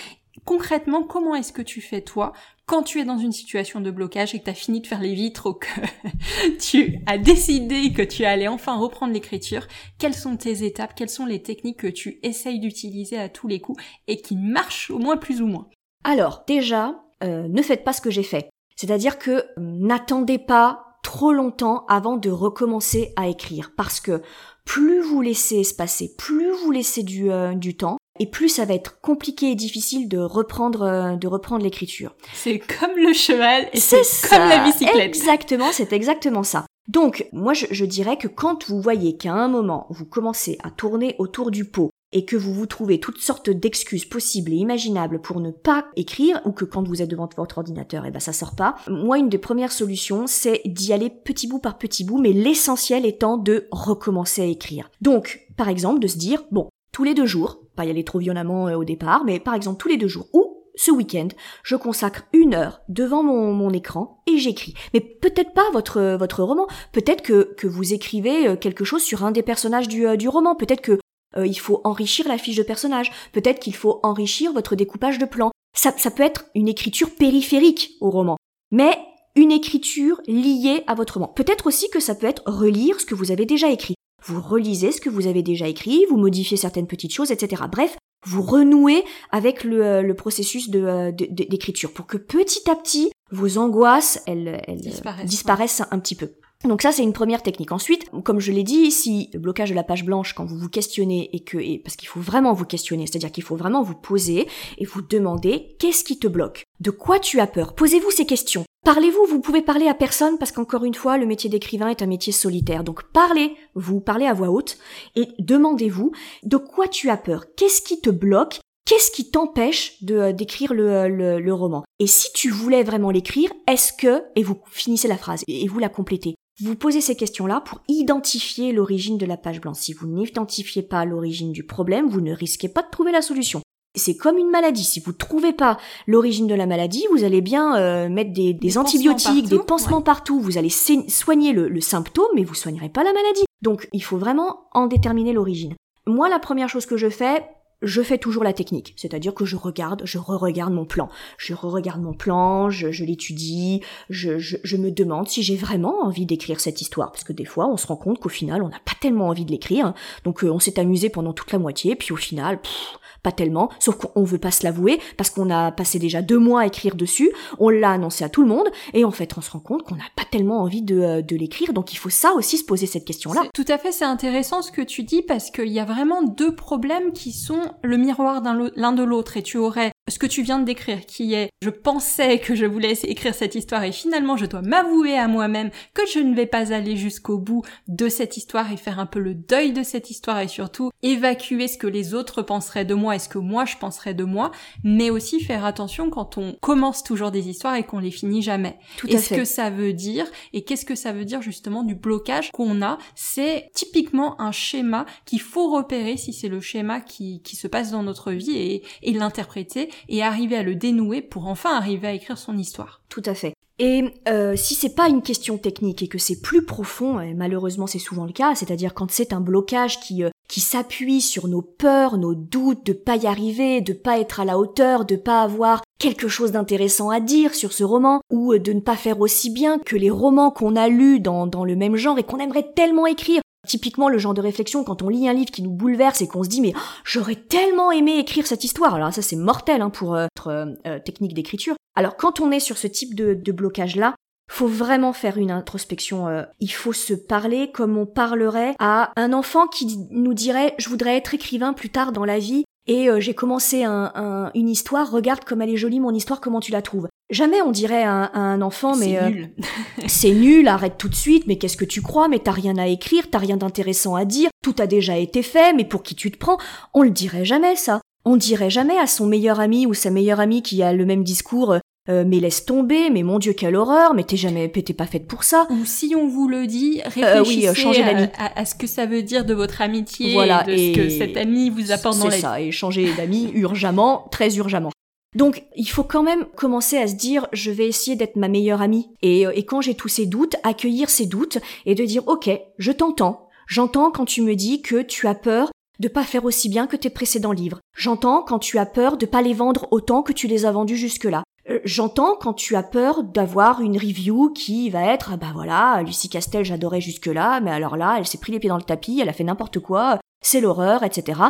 Concrètement, 0.47 1.03
comment 1.03 1.35
est-ce 1.35 1.53
que 1.53 1.61
tu 1.63 1.81
fais 1.81 2.01
toi 2.01 2.33
quand 2.71 2.85
tu 2.85 3.01
es 3.01 3.05
dans 3.05 3.19
une 3.19 3.33
situation 3.33 3.81
de 3.81 3.91
blocage 3.91 4.33
et 4.33 4.39
que 4.39 4.45
tu 4.45 4.51
as 4.51 4.55
fini 4.55 4.81
de 4.81 4.87
faire 4.87 5.01
les 5.01 5.13
vitres 5.13 5.47
ou 5.47 5.55
que 5.55 5.67
tu 6.61 7.01
as 7.07 7.19
décidé 7.19 7.93
que 7.93 8.03
tu 8.03 8.25
allais 8.25 8.47
enfin 8.47 8.77
reprendre 8.77 9.13
l'écriture 9.13 9.67
Quelles 9.99 10.15
sont 10.15 10.37
tes 10.37 10.65
étapes 10.65 10.95
Quelles 10.95 11.11
sont 11.11 11.27
les 11.27 11.43
techniques 11.43 11.81
que 11.81 11.89
tu 11.89 12.21
essayes 12.23 12.61
d'utiliser 12.61 13.19
à 13.19 13.29
tous 13.29 13.49
les 13.49 13.61
coups 13.61 13.83
et 14.07 14.21
qui 14.21 14.37
marchent 14.37 14.91
au 14.93 14.99
moins 14.99 15.17
plus 15.17 15.43
ou 15.43 15.49
moins? 15.49 15.69
Alors, 16.05 16.45
déjà, 16.47 17.03
euh, 17.25 17.49
ne 17.49 17.61
faites 17.61 17.83
pas 17.83 17.93
ce 17.93 18.01
que 18.01 18.11
j'ai 18.11 18.23
fait. 18.23 18.49
C'est-à-dire 18.77 19.19
que 19.19 19.31
euh, 19.31 19.45
n'attendez 19.59 20.39
pas 20.39 20.90
trop 21.03 21.33
longtemps 21.33 21.85
avant 21.89 22.17
de 22.17 22.31
recommencer 22.31 23.13
à 23.17 23.29
écrire. 23.29 23.73
Parce 23.77 24.01
que 24.01 24.23
plus 24.65 25.01
vous 25.01 25.21
laissez 25.21 25.65
se 25.65 25.75
passer, 25.75 26.15
plus 26.17 26.51
vous 26.63 26.71
laissez 26.71 27.03
du, 27.03 27.31
euh, 27.31 27.55
du 27.55 27.77
temps, 27.77 27.97
et 28.19 28.27
plus 28.27 28.49
ça 28.49 28.65
va 28.65 28.75
être 28.75 29.01
compliqué 29.01 29.51
et 29.51 29.55
difficile 29.55 30.09
de 30.09 30.19
reprendre, 30.19 30.83
euh, 30.83 31.17
de 31.17 31.27
reprendre 31.27 31.65
l'écriture. 31.65 32.15
C'est 32.35 32.59
comme 32.59 32.97
le 32.97 33.13
cheval 33.13 33.69
et 33.73 33.81
C'est 33.81 34.03
comme 34.29 34.49
la 34.49 34.63
bicyclette. 34.65 35.17
Exactement, 35.17 35.73
c'est 35.73 35.93
exactement 35.93 36.43
ça. 36.43 36.67
Donc, 36.89 37.27
moi, 37.33 37.55
je, 37.55 37.67
je 37.71 37.85
dirais 37.85 38.17
que 38.17 38.29
quand 38.29 38.69
vous 38.69 38.81
voyez 38.81 39.17
qu'à 39.17 39.33
un 39.33 39.49
moment, 39.49 39.87
vous 39.91 40.05
commencez 40.05 40.59
à 40.63 40.71
tourner 40.71 41.15
autour 41.19 41.51
du 41.51 41.65
pot 41.65 41.91
et 42.13 42.25
que 42.25 42.37
vous 42.37 42.53
vous 42.53 42.67
trouvez 42.67 43.01
toutes 43.01 43.21
sortes 43.21 43.51
d'excuses 43.51 44.05
possibles 44.05 44.53
et 44.53 44.57
imaginables 44.57 45.21
pour 45.21 45.41
ne 45.41 45.51
pas 45.51 45.87
écrire, 45.97 46.41
ou 46.45 46.53
que 46.53 46.65
quand 46.65 46.87
vous 46.87 47.03
êtes 47.03 47.11
devant 47.11 47.29
votre 47.37 47.59
ordinateur, 47.59 48.07
et 48.07 48.11
ben 48.11 48.21
ça 48.21 48.33
sort 48.33 48.55
pas, 48.55 48.77
moi, 48.89 49.19
une 49.19 49.29
des 49.29 49.39
premières 49.39 49.73
solutions, 49.73 50.27
c'est 50.27 50.63
d'y 50.67 50.93
aller 50.93 51.11
petit 51.11 51.47
bout 51.47 51.61
par 51.61 51.79
petit 51.79 52.05
bout, 52.05 52.19
mais 52.19 52.33
l'essentiel 52.33 53.07
étant 53.07 53.37
de 53.37 53.67
recommencer 53.71 54.43
à 54.43 54.47
écrire. 54.47 54.91
Donc, 55.01 55.47
par 55.57 55.69
exemple, 55.69 56.01
de 56.01 56.07
se 56.07 56.19
dire, 56.19 56.43
bon, 56.51 56.69
tous 56.93 57.05
les 57.05 57.15
deux 57.15 57.27
jours, 57.27 57.61
pas 57.77 57.85
y 57.85 57.91
aller 57.91 58.05
trop 58.05 58.19
violemment 58.19 58.69
euh, 58.69 58.77
au 58.77 58.85
départ, 58.85 59.25
mais 59.25 59.39
par 59.39 59.55
exemple 59.55 59.81
tous 59.81 59.89
les 59.89 59.97
deux 59.97 60.09
jours, 60.09 60.27
ou 60.33 60.57
ce 60.75 60.91
week-end, 60.91 61.29
je 61.63 61.77
consacre 61.77 62.23
une 62.33 62.55
heure 62.55 62.81
devant 62.89 63.23
mon, 63.23 63.53
mon 63.53 63.71
écran 63.71 64.23
et 64.27 64.39
j'écris. 64.39 64.75
Mais 64.95 65.01
peut-être 65.01 65.53
pas 65.53 65.71
votre, 65.73 66.17
votre 66.17 66.43
roman, 66.43 66.67
peut-être 66.93 67.23
que, 67.23 67.55
que 67.57 67.67
vous 67.67 67.93
écrivez 67.93 68.49
euh, 68.49 68.57
quelque 68.57 68.85
chose 68.85 69.03
sur 69.03 69.25
un 69.25 69.31
des 69.31 69.43
personnages 69.43 69.89
du, 69.89 70.07
euh, 70.07 70.17
du 70.17 70.29
roman, 70.29 70.55
peut-être 70.55 70.81
que 70.81 70.99
euh, 71.37 71.47
il 71.47 71.59
faut 71.59 71.81
enrichir 71.85 72.27
la 72.29 72.39
fiche 72.39 72.57
de 72.57 72.63
personnage, 72.63 73.11
peut-être 73.33 73.61
qu'il 73.61 73.75
faut 73.75 74.01
enrichir 74.03 74.53
votre 74.53 74.75
découpage 74.77 75.19
de 75.19 75.25
plans. 75.27 75.51
Ça, 75.77 75.93
ça 75.97 76.11
peut 76.11 76.23
être 76.23 76.47
une 76.55 76.69
écriture 76.69 77.15
périphérique 77.15 77.93
au 78.01 78.11
roman, 78.11 78.37
mais 78.71 78.99
une 79.37 79.53
écriture 79.53 80.21
liée 80.27 80.83
à 80.89 80.95
votre 80.95 81.15
roman. 81.15 81.29
Peut-être 81.29 81.67
aussi 81.69 81.89
que 81.91 82.01
ça 82.01 82.15
peut 82.17 82.27
être 82.27 82.43
relire 82.47 83.01
ce 83.01 83.07
que 83.07 83.15
vous 83.15 83.31
avez 83.31 83.47
déjà 83.47 83.71
écrit. 83.71 83.95
Vous 84.25 84.41
relisez 84.41 84.93
ce 84.93 85.01
que 85.01 85.09
vous 85.09 85.27
avez 85.29 85.43
déjà 85.43 85.69
écrit, 85.69 86.05
vous 86.11 86.17
modifiez 86.19 86.57
certaines 86.57 86.87
petites 86.89 87.13
choses, 87.15 87.31
etc. 87.31 87.63
Bref, 87.71 87.97
vous 88.27 88.43
renouez 88.43 89.03
avec 89.31 89.65
le, 89.65 89.83
euh, 89.83 90.03
le 90.03 90.15
processus 90.15 90.69
de, 90.69 90.81
euh, 90.85 91.11
de- 91.13 91.27
de- 91.31 91.45
d'écriture 91.45 91.93
pour 91.93 92.07
que 92.07 92.19
petit 92.19 92.69
à 92.69 92.75
petit 92.77 93.13
vos 93.31 93.57
angoisses 93.57 94.21
elles, 94.27 94.61
elles, 94.67 94.79
euh, 94.79 94.91
Disparaissent, 94.91 95.27
disparaissent 95.31 95.83
un 95.91 95.99
petit 96.01 96.17
peu. 96.17 96.33
Donc 96.69 96.83
ça 96.83 96.93
c'est 96.93 97.03
une 97.03 97.15
première 97.15 97.43
technique. 97.43 97.73
Ensuite, 97.73 98.11
comme 98.23 98.39
je 98.39 98.53
l'ai 98.53 98.63
dit, 98.63 98.91
si 98.91 99.31
le 99.33 99.39
blocage 99.39 99.71
de 99.71 99.75
la 99.75 99.83
page 99.83 100.05
blanche 100.05 100.35
quand 100.35 100.45
vous 100.45 100.59
vous 100.59 100.69
questionnez 100.69 101.35
et 101.35 101.41
que 101.41 101.83
parce 101.83 101.97
qu'il 101.97 102.09
faut 102.09 102.21
vraiment 102.21 102.53
vous 102.53 102.67
questionner, 102.67 103.07
c'est-à-dire 103.07 103.33
qu'il 103.33 103.45
faut 103.45 103.57
vraiment 103.57 103.83
vous 103.83 103.95
poser 103.95 104.47
et 104.77 104.85
vous 104.85 105.01
demander 105.01 105.75
qu'est-ce 105.79 106.05
qui 106.05 106.19
te 106.19 106.27
bloque? 106.27 106.65
De 106.81 106.91
quoi 106.91 107.19
tu 107.19 107.41
as 107.41 107.47
peur? 107.47 107.75
Posez-vous 107.75 108.11
ces 108.11 108.27
questions. 108.27 108.65
Parlez-vous, 108.85 109.25
vous 109.27 109.41
pouvez 109.41 109.63
parler 109.63 109.89
à 109.89 109.95
personne 109.95 110.39
parce 110.39 110.53
qu'encore 110.53 110.85
une 110.85 110.95
fois, 110.95 111.17
le 111.17 111.27
métier 111.27 111.49
d'écrivain 111.49 111.89
est 111.89 112.03
un 112.03 112.07
métier 112.07 112.33
solitaire. 112.33 112.85
Donc 112.85 113.05
parlez, 113.13 113.55
vous 113.75 114.01
parlez 114.01 114.27
à 114.27 114.35
voix 114.35 114.51
haute 114.51 114.79
et 115.17 115.29
demandez-vous 115.39 116.13
de 116.45 116.57
quoi 116.59 116.89
tu 116.89 117.09
as 117.09 117.17
peur? 117.17 117.47
Qu'est-ce 117.57 117.81
qui 117.81 118.01
te 118.01 118.11
bloque? 118.11 118.61
Qu'est-ce 118.87 119.11
qui 119.13 119.31
t'empêche 119.31 120.03
de 120.03 120.17
euh, 120.17 120.33
d'écrire 120.33 120.75
le, 120.75 120.91
euh, 120.91 121.55
roman? 121.55 121.85
Et 122.01 122.07
si 122.07 122.33
tu 122.33 122.51
voulais 122.51 122.83
vraiment 122.83 123.11
l'écrire, 123.11 123.51
est-ce 123.69 123.93
que 123.93 124.23
et 124.35 124.43
vous 124.43 124.61
finissez 124.71 125.07
la 125.07 125.17
phrase 125.17 125.45
et 125.47 125.69
vous 125.69 125.79
la 125.79 125.89
complétez. 125.89 126.35
Vous 126.63 126.77
posez 126.77 127.01
ces 127.01 127.17
questions-là 127.17 127.63
pour 127.63 127.81
identifier 127.89 128.73
l'origine 128.73 129.17
de 129.17 129.25
la 129.25 129.39
page 129.39 129.63
blanche. 129.63 129.79
Si 129.79 129.95
vous 129.95 130.07
n'identifiez 130.07 130.83
pas 130.83 131.07
l'origine 131.07 131.53
du 131.53 131.65
problème, 131.65 132.07
vous 132.07 132.21
ne 132.21 132.35
risquez 132.35 132.69
pas 132.69 132.83
de 132.83 132.91
trouver 132.91 133.13
la 133.13 133.23
solution. 133.23 133.63
C'est 133.97 134.17
comme 134.17 134.37
une 134.37 134.51
maladie. 134.51 134.85
Si 134.85 135.01
vous 135.01 135.13
trouvez 135.13 135.55
pas 135.55 135.79
l'origine 136.07 136.47
de 136.47 136.55
la 136.55 136.67
maladie, 136.67 137.07
vous 137.11 137.25
allez 137.25 137.41
bien 137.41 137.77
euh, 137.77 138.09
mettre 138.11 138.33
des, 138.33 138.53
des 138.53 138.69
Des 138.69 138.75
pansements 138.75 138.83
antibiotiques, 138.83 139.49
des 139.49 139.59
pansements 139.59 140.03
partout. 140.03 140.39
Vous 140.39 140.59
allez 140.59 140.69
soigner 140.69 141.53
le, 141.53 141.69
le 141.69 141.81
symptôme, 141.81 142.29
mais 142.35 142.45
vous 142.45 142.55
soignerez 142.55 142.91
pas 142.91 143.05
la 143.05 143.13
maladie. 143.15 143.45
Donc, 143.63 143.89
il 143.95 144.03
faut 144.03 144.19
vraiment 144.19 144.69
en 144.73 144.87
déterminer 144.87 145.33
l'origine. 145.33 145.75
Moi, 146.07 146.29
la 146.29 146.39
première 146.39 146.69
chose 146.69 146.85
que 146.85 146.99
je 146.99 147.09
fais, 147.09 147.43
je 147.83 148.03
fais 148.03 148.19
toujours 148.19 148.45
la 148.45 148.53
technique. 148.53 148.95
C'est-à-dire 148.97 149.35
que 149.35 149.45
je 149.45 149.57
regarde, 149.57 150.03
je 150.05 150.19
re-regarde 150.19 150.73
mon 150.73 150.85
plan. 150.85 151.09
Je 151.39 151.55
re-regarde 151.55 152.03
mon 152.03 152.13
plan, 152.13 152.71
je, 152.71 153.05
l'étudie, 153.05 153.83
je 154.09 154.77
me 154.77 154.91
demande 154.91 155.29
si 155.29 155.43
j'ai 155.43 155.57
vraiment 155.57 156.05
envie 156.05 156.27
d'écrire 156.27 156.61
cette 156.61 156.81
histoire. 156.81 157.13
Parce 157.13 157.25
que 157.25 157.33
des 157.33 157.45
fois, 157.45 157.69
on 157.69 157.77
se 157.77 157.87
rend 157.87 157.97
compte 157.97 158.19
qu'au 158.19 158.29
final, 158.29 158.63
on 158.63 158.69
n'a 158.69 158.81
pas 158.85 158.95
tellement 159.01 159.29
envie 159.29 159.45
de 159.45 159.51
l'écrire. 159.51 159.95
Donc, 160.25 160.45
euh, 160.45 160.51
on 160.51 160.59
s'est 160.59 160.79
amusé 160.79 161.09
pendant 161.09 161.33
toute 161.33 161.53
la 161.53 161.59
moitié, 161.59 161.97
puis 161.97 162.13
au 162.13 162.17
final, 162.17 162.61
pff, 162.61 162.99
pas 163.23 163.33
tellement. 163.33 163.71
Sauf 163.79 163.97
qu'on 163.97 164.25
veut 164.25 164.39
pas 164.39 164.51
se 164.51 164.65
l'avouer, 164.65 165.01
parce 165.17 165.31
qu'on 165.31 165.51
a 165.51 165.73
passé 165.73 165.99
déjà 165.99 166.23
deux 166.23 166.39
mois 166.39 166.63
à 166.63 166.67
écrire 166.67 166.95
dessus, 166.95 167.31
on 167.59 167.69
l'a 167.69 167.93
annoncé 167.93 168.25
à 168.25 168.29
tout 168.29 168.43
le 168.43 168.49
monde, 168.49 168.69
et 168.95 169.05
en 169.05 169.11
fait, 169.11 169.37
on 169.37 169.41
se 169.41 169.51
rend 169.51 169.61
compte 169.61 169.83
qu'on 169.83 169.97
n'a 169.97 170.05
pas 170.17 170.25
tellement 170.31 170.63
envie 170.63 170.83
de, 170.83 171.01
euh, 171.01 171.23
de 171.23 171.37
l'écrire. 171.37 171.73
Donc, 171.73 171.93
il 171.93 171.97
faut 171.97 172.11
ça 172.11 172.33
aussi 172.35 172.59
se 172.59 172.65
poser 172.65 172.87
cette 172.87 173.05
question-là. 173.05 173.43
Tout 173.55 173.65
à 173.69 173.79
fait, 173.79 173.93
c'est 173.93 174.05
intéressant 174.05 174.63
ce 174.63 174.73
que 174.73 174.83
tu 174.83 175.03
dis 175.03 175.23
parce 175.23 175.51
qu'il 175.51 175.69
y 175.69 175.81
a 175.81 175.85
vraiment 175.85 176.23
deux 176.23 176.55
problèmes 176.55 177.13
qui 177.13 177.33
sont 177.33 177.61
le 177.83 177.97
miroir 177.97 178.43
l'un 178.77 178.93
de 178.93 179.03
l'autre 179.03 179.37
et 179.37 179.43
tu 179.43 179.57
aurais 179.59 179.93
ce 180.11 180.19
que 180.19 180.27
tu 180.27 180.43
viens 180.43 180.59
de 180.59 180.65
décrire 180.65 181.07
qui 181.07 181.35
est 181.35 181.51
je 181.63 181.71
pensais 181.71 182.39
que 182.39 182.55
je 182.55 182.67
voulais 182.67 182.93
écrire 183.05 183.35
cette 183.35 183.55
histoire 183.55 183.85
et 183.85 183.93
finalement 183.93 184.37
je 184.37 184.47
dois 184.47 184.63
m'avouer 184.63 185.17
à 185.17 185.29
moi-même 185.29 185.71
que 185.95 186.03
je 186.13 186.19
ne 186.19 186.35
vais 186.35 186.47
pas 186.47 186.73
aller 186.73 186.97
jusqu'au 186.97 187.39
bout 187.39 187.63
de 187.89 188.09
cette 188.09 188.37
histoire 188.37 188.71
et 188.73 188.77
faire 188.77 188.99
un 188.99 189.07
peu 189.07 189.21
le 189.21 189.35
deuil 189.35 189.73
de 189.73 189.83
cette 189.83 190.11
histoire 190.11 190.41
et 190.41 190.49
surtout 190.49 190.91
évacuer 191.03 191.69
ce 191.69 191.79
que 191.79 191.87
les 191.87 192.15
autres 192.15 192.43
penseraient 192.43 192.85
de 192.85 192.95
moi 192.95 193.17
et 193.17 193.19
ce 193.19 193.29
que 193.29 193.39
moi 193.39 193.65
je 193.65 193.77
penserais 193.77 194.15
de 194.15 194.25
moi 194.25 194.51
mais 194.85 195.11
aussi 195.11 195.41
faire 195.41 195.65
attention 195.65 196.11
quand 196.11 196.39
on 196.39 196.57
commence 196.61 197.03
toujours 197.03 197.31
des 197.31 197.49
histoires 197.49 197.77
et 197.77 197.85
qu'on 197.85 197.99
les 197.99 198.11
finit 198.11 198.43
jamais. 198.43 198.79
Tout 198.97 199.09
Et 199.09 199.17
à 199.17 199.19
ce 199.19 199.29
fait. 199.29 199.37
que 199.37 199.45
ça 199.45 199.71
veut 199.71 199.93
dire, 199.93 200.27
et 200.53 200.65
qu'est-ce 200.65 200.85
que 200.85 200.95
ça 200.95 201.13
veut 201.13 201.25
dire 201.25 201.43
justement 201.43 201.83
du 201.83 201.95
blocage 201.95 202.51
qu'on 202.53 202.83
a, 202.83 202.99
c'est 203.15 203.71
typiquement 203.75 204.41
un 204.41 204.53
schéma 204.53 205.07
qu'il 205.25 205.41
faut 205.41 205.71
repérer 205.71 206.17
si 206.17 206.33
c'est 206.33 206.49
le 206.49 206.61
schéma 206.61 207.01
qui, 207.01 207.43
qui 207.43 207.57
se 207.57 207.69
passe 207.69 207.91
dans 207.91 208.03
notre 208.03 208.33
vie 208.33 208.57
et, 208.57 208.83
et 209.03 209.13
l'interpréter 209.13 209.91
et 210.09 210.23
arriver 210.23 210.57
à 210.57 210.63
le 210.63 210.75
dénouer 210.75 211.23
pour 211.23 211.47
enfin 211.47 211.77
arriver 211.77 212.09
à 212.09 212.13
écrire 212.13 212.39
son 212.39 212.57
histoire. 212.57 213.03
Tout 213.09 213.23
à 213.27 213.35
fait. 213.35 213.55
Et 213.79 214.05
euh, 214.29 214.57
si 214.57 214.75
c'est 214.75 214.95
pas 214.95 215.09
une 215.09 215.23
question 215.23 215.57
technique 215.57 216.03
et 216.03 216.09
que 216.09 216.19
c'est 216.19 216.43
plus 216.43 216.67
profond, 216.67 217.19
et 217.19 217.33
malheureusement 217.33 217.87
c'est 217.87 217.99
souvent 217.99 218.27
le 218.27 218.33
cas, 218.33 218.55
c'est-à-dire 218.55 218.93
quand 218.93 219.11
c'est 219.11 219.33
un 219.33 219.41
blocage 219.41 220.01
qui 220.01 220.23
euh, 220.23 220.29
qui 220.51 220.61
s'appuie 220.61 221.23
sur 221.23 221.49
nos 221.49 221.63
peurs, 221.63 222.19
nos 222.19 222.35
doutes 222.35 222.85
de 222.85 222.93
pas 222.93 223.17
y 223.17 223.27
arriver, 223.27 223.81
de 223.81 223.95
pas 223.95 224.19
être 224.19 224.41
à 224.41 224.45
la 224.45 224.59
hauteur, 224.59 225.07
de 225.07 225.17
pas 225.17 225.43
avoir 225.43 225.81
quelque 225.99 226.29
chose 226.29 226.53
d'intéressant 226.53 227.09
à 227.09 227.21
dire 227.21 227.55
sur 227.55 227.73
ce 227.73 227.85
roman, 227.85 228.21
ou 228.31 228.53
euh, 228.53 228.59
de 228.59 228.73
ne 228.75 228.81
pas 228.81 228.97
faire 228.97 229.21
aussi 229.21 229.49
bien 229.49 229.79
que 229.79 229.97
les 229.97 230.11
romans 230.11 230.51
qu'on 230.51 230.77
a 230.77 230.89
lus 230.89 231.21
dans, 231.21 231.47
dans 231.47 231.65
le 231.65 231.77
même 231.77 231.97
genre 231.97 232.19
et 232.19 232.25
qu'on 232.25 232.39
aimerait 232.39 232.73
tellement 232.75 233.07
écrire. 233.07 233.41
Typiquement 233.67 234.09
le 234.09 234.19
genre 234.19 234.35
de 234.35 234.41
réflexion 234.41 234.85
quand 234.85 235.03
on 235.03 235.09
lit 235.09 235.29
un 235.29 235.35
livre 235.35 235.51
qui 235.51 235.63
nous 235.63 235.71
bouleverse 235.71 236.23
et 236.23 236.29
qu'on 236.29 236.43
se 236.43 236.49
dit 236.49 236.63
mais 236.63 236.73
oh, 236.75 236.81
j'aurais 237.05 237.37
tellement 237.37 237.93
aimé 237.93 238.19
écrire 238.19 238.47
cette 238.47 238.65
histoire. 238.65 238.95
Alors 238.95 239.13
ça 239.13 239.23
c'est 239.23 239.37
mortel 239.37 239.83
hein, 239.83 239.91
pour 239.91 240.15
euh, 240.15 240.27
notre 240.37 240.49
euh, 240.49 240.67
euh, 240.87 240.99
technique 240.99 241.35
d'écriture. 241.35 241.75
Alors 241.95 242.17
quand 242.17 242.41
on 242.41 242.51
est 242.51 242.61
sur 242.61 242.79
ce 242.79 242.87
type 242.87 243.15
de, 243.15 243.53
blocage 243.53 243.97
là, 243.97 244.15
faut 244.51 244.67
vraiment 244.67 245.13
faire 245.13 245.37
une 245.37 245.51
introspection. 245.51 246.27
euh, 246.29 246.43
il 246.59 246.73
faut 246.73 246.95
se 246.95 247.13
parler 247.13 247.71
comme 247.71 247.99
on 247.99 248.07
parlerait 248.07 248.75
à 248.79 249.13
un 249.17 249.33
enfant 249.33 249.67
qui 249.67 249.99
nous 250.11 250.35
dirait 250.35 250.75
je 250.79 250.89
voudrais 250.89 251.17
être 251.17 251.35
écrivain 251.35 251.75
plus 251.75 251.91
tard 251.91 252.13
dans 252.13 252.25
la 252.25 252.39
vie 252.39 252.65
et 252.93 253.09
euh, 253.09 253.21
j'ai 253.21 253.35
commencé 253.35 253.85
un- 253.85 254.11
un- 254.15 254.51
une 254.55 254.69
histoire. 254.69 255.11
Regarde 255.11 255.45
comme 255.45 255.63
elle 255.63 255.71
est 255.71 255.77
jolie 255.77 256.01
mon 256.01 256.13
histoire. 256.13 256.41
Comment 256.41 256.61
tu 256.61 256.73
la 256.73 256.83
trouves 256.83 257.07
Jamais 257.31 257.63
on 257.63 257.71
dirait 257.71 258.03
à 258.03 258.13
un, 258.13 258.25
à 258.35 258.39
un 258.41 258.61
enfant 258.61 258.97
mais 258.97 259.07
c'est 259.11 259.19
euh, 259.19 259.31
nul. 259.31 259.51
c'est 260.09 260.33
nul, 260.33 260.67
arrête 260.67 260.99
tout 260.99 261.09
de 261.09 261.15
suite, 261.15 261.47
mais 261.47 261.57
qu'est-ce 261.59 261.77
que 261.77 261.85
tu 261.85 262.03
crois, 262.03 262.27
mais 262.27 262.41
t'as 262.41 262.51
rien 262.51 262.77
à 262.77 262.89
écrire, 262.89 263.25
t'as 263.31 263.39
rien 263.39 263.57
d'intéressant 263.57 264.17
à 264.17 264.25
dire, 264.25 264.51
tout 264.65 264.75
a 264.81 264.89
déjà 264.89 265.17
été 265.17 265.43
fait, 265.43 265.73
mais 265.73 265.85
pour 265.85 266.03
qui 266.03 266.17
tu 266.17 266.33
te 266.33 266.39
prends? 266.39 266.59
On 266.93 267.03
le 267.03 267.11
dirait 267.11 267.45
jamais 267.45 267.77
ça. 267.77 268.01
On 268.31 268.37
dirait 268.37 268.71
jamais 268.71 268.97
à 268.97 269.09
son 269.09 269.27
meilleur 269.27 269.59
ami 269.59 269.87
ou 269.87 269.93
sa 269.93 270.09
meilleure 270.09 270.39
amie 270.39 270.63
qui 270.63 270.85
a 270.85 270.93
le 270.93 271.05
même 271.05 271.25
discours 271.25 271.75
euh, 272.09 272.25
mais 272.25 272.39
laisse 272.39 272.65
tomber, 272.65 273.11
mais 273.11 273.25
mon 273.25 273.41
Dieu 273.41 273.55
quelle 273.55 273.75
horreur, 273.75 274.15
mais 274.15 274.23
t'es 274.23 274.37
jamais, 274.37 274.69
t'es 274.69 274.93
pas 274.93 275.07
faite 275.07 275.27
pour 275.27 275.43
ça. 275.43 275.67
Ou 275.69 275.85
si 275.85 276.15
on 276.17 276.29
vous 276.29 276.47
le 276.47 276.69
dit, 276.69 277.03
réfléchissez 277.05 277.67
à, 277.67 278.65
ce 278.65 278.75
que 278.77 278.87
ça 278.87 279.05
veut 279.07 279.25
dire 279.25 279.45
de 279.45 279.53
votre 279.53 279.83
amitié, 279.83 280.33
voilà, 280.33 280.63
de 280.63 280.77
ce 280.77 280.95
que 280.95 281.09
cet 281.09 281.37
ami 281.37 281.71
vous 281.71 281.91
apporte 281.91 282.21
dans 282.21 282.27
la 282.27 282.31
C'est 282.31 282.41
ça, 282.41 282.61
et 282.61 282.71
changer 282.71 283.13
d'amis 283.15 283.51
urgemment, 283.55 284.29
très 284.31 284.57
urgemment. 284.57 284.93
Donc, 285.37 285.65
il 285.75 285.89
faut 285.89 286.05
quand 286.05 286.23
même 286.23 286.47
commencer 286.55 286.99
à 286.99 287.09
se 287.09 287.17
dire, 287.17 287.49
je 287.53 287.73
vais 287.73 287.89
essayer 287.89 288.17
d'être 288.17 288.37
ma 288.37 288.49
meilleure 288.49 288.81
amie. 288.81 289.09
Et, 289.23 289.43
et 289.43 289.65
quand 289.65 289.81
j'ai 289.81 289.95
tous 289.95 290.09
ces 290.09 290.27
doutes, 290.27 290.55
accueillir 290.63 291.11
ces 291.11 291.27
doutes 291.27 291.59
et 291.85 291.97
de 291.97 292.05
dire, 292.05 292.23
ok, 292.29 292.49
je 292.79 292.93
t'entends. 292.93 293.49
J'entends 293.67 294.13
quand 294.13 294.25
tu 294.25 294.43
me 294.43 294.55
dis 294.55 294.83
que 294.83 295.03
tu 295.03 295.27
as 295.27 295.35
peur 295.35 295.71
de 296.01 296.09
pas 296.09 296.25
faire 296.25 296.45
aussi 296.45 296.69
bien 296.69 296.87
que 296.87 296.97
tes 296.97 297.11
précédents 297.11 297.53
livres. 297.53 297.79
J'entends 297.97 298.43
quand 298.43 298.59
tu 298.59 298.79
as 298.79 298.87
peur 298.87 299.17
de 299.17 299.27
pas 299.27 299.43
les 299.43 299.55
vendre 299.55 299.87
autant 299.91 300.23
que 300.23 300.33
tu 300.33 300.49
les 300.49 300.67
as 300.67 300.73
vendus 300.73 300.97
jusque-là. 300.97 301.45
Euh, 301.69 301.79
j'entends 301.85 302.37
quand 302.41 302.55
tu 302.55 302.75
as 302.75 302.83
peur 302.83 303.23
d'avoir 303.23 303.83
une 303.83 303.99
review 303.99 304.51
qui 304.53 304.89
va 304.89 305.05
être, 305.05 305.31
ah 305.35 305.37
bah 305.37 305.53
voilà, 305.53 306.03
Lucie 306.03 306.31
Castel 306.31 306.65
j'adorais 306.65 307.03
jusque-là, 307.03 307.61
mais 307.61 307.71
alors 307.71 307.97
là, 307.97 308.17
elle 308.19 308.27
s'est 308.27 308.39
pris 308.39 308.51
les 308.51 308.59
pieds 308.59 308.71
dans 308.71 308.77
le 308.79 308.83
tapis, 308.83 309.21
elle 309.21 309.29
a 309.29 309.35
fait 309.35 309.45
n'importe 309.45 309.79
quoi, 309.79 310.19
c'est 310.43 310.61
l'horreur, 310.61 311.03
etc. 311.03 311.41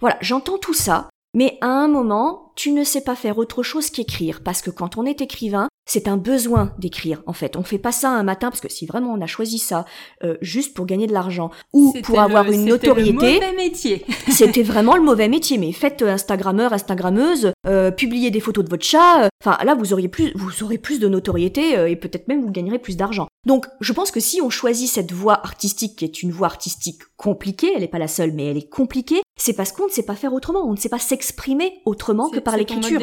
Voilà, 0.00 0.18
j'entends 0.20 0.58
tout 0.58 0.74
ça, 0.74 1.08
mais 1.34 1.56
à 1.62 1.68
un 1.68 1.88
moment, 1.88 2.52
tu 2.56 2.72
ne 2.72 2.84
sais 2.84 3.00
pas 3.00 3.16
faire 3.16 3.38
autre 3.38 3.62
chose 3.62 3.88
qu'écrire, 3.88 4.42
parce 4.44 4.60
que 4.60 4.70
quand 4.70 4.98
on 4.98 5.06
est 5.06 5.22
écrivain, 5.22 5.68
c'est 5.86 6.08
un 6.08 6.16
besoin 6.16 6.72
d'écrire 6.78 7.22
en 7.26 7.32
fait. 7.32 7.56
On 7.56 7.62
fait 7.62 7.78
pas 7.78 7.92
ça 7.92 8.10
un 8.10 8.22
matin 8.22 8.50
parce 8.50 8.60
que 8.60 8.70
si 8.70 8.86
vraiment 8.86 9.12
on 9.12 9.20
a 9.20 9.26
choisi 9.26 9.58
ça 9.58 9.84
euh, 10.22 10.36
juste 10.40 10.74
pour 10.74 10.86
gagner 10.86 11.06
de 11.06 11.12
l'argent 11.12 11.50
ou 11.72 11.94
pour 12.02 12.20
avoir 12.20 12.50
une 12.50 12.64
notoriété, 12.64 13.40
métier. 13.56 14.04
c'était 14.30 14.62
vraiment 14.62 14.96
le 14.96 15.02
mauvais 15.02 15.28
métier. 15.28 15.58
Mais 15.58 15.72
faites 15.72 16.02
euh, 16.02 16.08
Instagrammeur, 16.08 16.72
Instagrammeuse, 16.72 17.52
euh, 17.66 17.90
publiez 17.90 18.30
des 18.30 18.40
photos 18.40 18.64
de 18.64 18.70
votre 18.70 18.84
chat. 18.84 19.28
Enfin 19.42 19.62
là, 19.64 19.74
vous 19.74 19.92
auriez 19.92 20.08
plus, 20.08 20.32
vous 20.34 20.62
aurez 20.62 20.78
plus 20.78 20.98
de 20.98 21.08
notoriété 21.08 21.90
et 21.90 21.96
peut-être 21.96 22.28
même 22.28 22.42
vous 22.42 22.50
gagnerez 22.50 22.78
plus 22.78 22.96
d'argent. 22.96 23.28
Donc 23.46 23.66
je 23.80 23.92
pense 23.92 24.10
que 24.10 24.20
si 24.20 24.40
on 24.40 24.48
choisit 24.48 24.88
cette 24.88 25.12
voie 25.12 25.34
artistique 25.44 25.96
qui 25.96 26.04
est 26.04 26.22
une 26.22 26.30
voie 26.30 26.46
artistique 26.46 27.02
compliquée, 27.16 27.72
elle 27.74 27.82
n'est 27.82 27.88
pas 27.88 27.98
la 27.98 28.08
seule, 28.08 28.32
mais 28.32 28.46
elle 28.46 28.56
est 28.56 28.68
compliquée, 28.68 29.20
c'est 29.36 29.52
parce 29.52 29.72
qu'on 29.72 29.86
ne 29.86 29.90
sait 29.90 30.04
pas 30.04 30.14
faire 30.14 30.32
autrement, 30.32 30.66
on 30.66 30.72
ne 30.72 30.76
sait 30.76 30.88
pas 30.88 30.98
s'exprimer 30.98 31.80
autrement 31.84 32.30
que 32.30 32.38
par 32.38 32.56
l'écriture. 32.56 33.00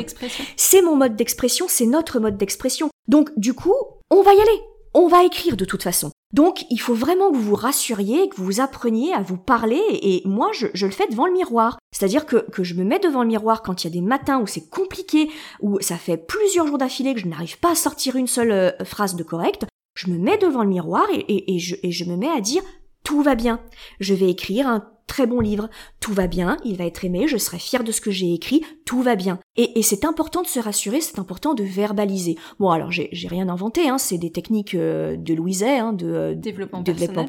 C'est 0.56 0.82
mon 0.82 0.96
mode 0.96 1.15
d'expression, 1.15 1.67
c'est 1.70 1.86
notre 1.86 2.20
mode 2.20 2.38
d'expression. 2.38 2.71
Donc 3.08 3.32
du 3.38 3.54
coup, 3.54 3.76
on 4.10 4.22
va 4.22 4.34
y 4.34 4.42
aller. 4.42 4.62
On 4.94 5.08
va 5.08 5.24
écrire 5.24 5.56
de 5.56 5.66
toute 5.66 5.84
façon. 5.84 6.12
Donc 6.34 6.66
il 6.70 6.78
faut 6.78 6.94
vraiment 6.94 7.32
que 7.32 7.36
vous 7.36 7.42
vous 7.42 7.56
rassuriez, 7.56 8.30
que 8.30 8.36
vous 8.38 8.62
appreniez 8.62 9.14
à 9.14 9.22
vous 9.22 9.38
parler, 9.38 9.82
et 9.92 10.22
moi 10.26 10.52
je, 10.54 10.68
le 10.86 10.92
fais 10.92 11.08
devant 11.08 11.28
le 11.28 11.34
miroir. 11.34 11.78
C'est-à-dire 11.92 12.26
que, 12.26 12.46
je 12.60 12.74
me 12.74 12.84
mets 12.84 13.00
devant 13.00 13.24
le 13.24 13.28
miroir 13.28 13.64
quand 13.64 13.84
il 13.84 13.88
y 13.88 13.90
a 13.90 13.94
des 13.94 14.06
matins 14.06 14.40
où 14.40 14.48
c'est 14.48 14.70
compliqué, 14.70 15.30
où 15.62 15.80
ça 15.82 15.98
fait 15.98 16.18
plusieurs 16.18 16.68
jours 16.68 16.78
d'affilée 16.78 17.14
que 17.14 17.20
je 17.20 17.28
n'arrive 17.28 17.60
pas 17.60 17.72
à 17.72 17.76
sortir 17.76 18.16
une 18.16 18.28
seule 18.28 18.52
euh, 18.52 18.72
phrase 18.86 19.16
de 19.16 19.24
correcte, 19.24 19.66
je 19.96 20.10
me 20.10 20.18
mets 20.18 20.38
devant 20.38 20.64
le 20.64 20.70
miroir 20.70 21.06
et 21.12 21.60
je 21.60 22.06
me 22.06 22.16
mets 22.16 22.30
à 22.30 22.40
dire 22.40 22.64
tout 23.04 23.22
va 23.22 23.36
bien. 23.36 23.60
Je 24.00 24.14
vais 24.14 24.30
écrire 24.30 24.68
un 24.68 24.90
très 25.12 25.28
bon 25.28 25.41
livre, 25.41 25.69
tout 26.00 26.13
va 26.13 26.28
bien, 26.28 26.56
il 26.63 26.78
va 26.78 26.86
être 26.86 27.04
aimé, 27.04 27.28
je 27.28 27.36
serai 27.36 27.60
fier 27.60 27.84
de 27.84 27.91
ce 27.91 28.00
que 28.00 28.12
j'ai 28.12 28.34
écrit, 28.34 28.63
tout 28.86 29.02
va 29.02 29.17
bien. 29.17 29.39
Et, 29.58 29.78
et 29.78 29.84
c'est 29.84 30.06
important 30.06 30.41
de 30.41 30.47
se 30.47 30.58
rassurer, 30.58 31.02
c'est 31.02 31.19
important 31.19 31.54
de 31.54 31.65
verbaliser. 31.65 32.38
Bon 32.60 32.69
alors 32.69 32.91
j'ai 32.91 33.28
rien 33.28 33.50
inventé, 33.50 33.89
hein, 33.89 33.97
c'est 33.97 34.17
des 34.17 34.32
techniques 34.32 34.74
euh, 34.74 35.17
de 35.17 35.34
Louiset, 35.34 35.80
hein, 35.80 35.91
de 35.91 36.08
euh, 36.08 36.34
développement, 36.34 36.82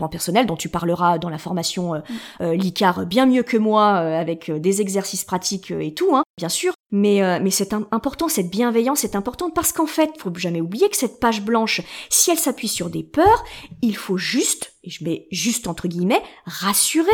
personnel. 0.09 0.47
dont 0.47 0.55
tu 0.55 0.68
parleras 0.68 1.18
dans 1.18 1.29
la 1.29 1.38
formation 1.38 1.95
euh, 1.95 2.01
mm. 2.38 2.53
l'ICAR 2.53 3.05
bien 3.07 3.27
mieux 3.27 3.42
que 3.42 3.57
moi, 3.57 3.88
avec 3.97 4.49
des 4.49 4.81
exercices 4.81 5.25
pratiques 5.25 5.73
et 5.73 5.92
tout, 5.92 6.14
hein, 6.14 6.23
bien 6.38 6.49
sûr. 6.49 6.75
Mais, 6.92 7.40
mais 7.40 7.51
c'est 7.51 7.73
important, 7.73 8.29
cette 8.29 8.51
bienveillance 8.51 9.03
est 9.03 9.16
importante 9.16 9.55
parce 9.55 9.73
qu'en 9.73 9.87
fait, 9.87 10.11
faut 10.18 10.33
jamais 10.37 10.61
oublier 10.61 10.90
que 10.90 10.97
cette 10.97 11.21
page 11.21 11.42
blanche, 11.42 11.81
si 12.11 12.31
elle 12.31 12.38
s'appuie 12.38 12.68
sur 12.68 12.90
des 12.90 13.03
peurs, 13.03 13.45
il 13.81 13.97
faut 13.97 14.18
juste, 14.18 14.75
et 14.85 14.90
je 14.90 15.03
mets 15.03 15.27
juste 15.31 15.66
entre 15.66 15.88
guillemets, 15.88 16.23
rassurer 16.45 17.11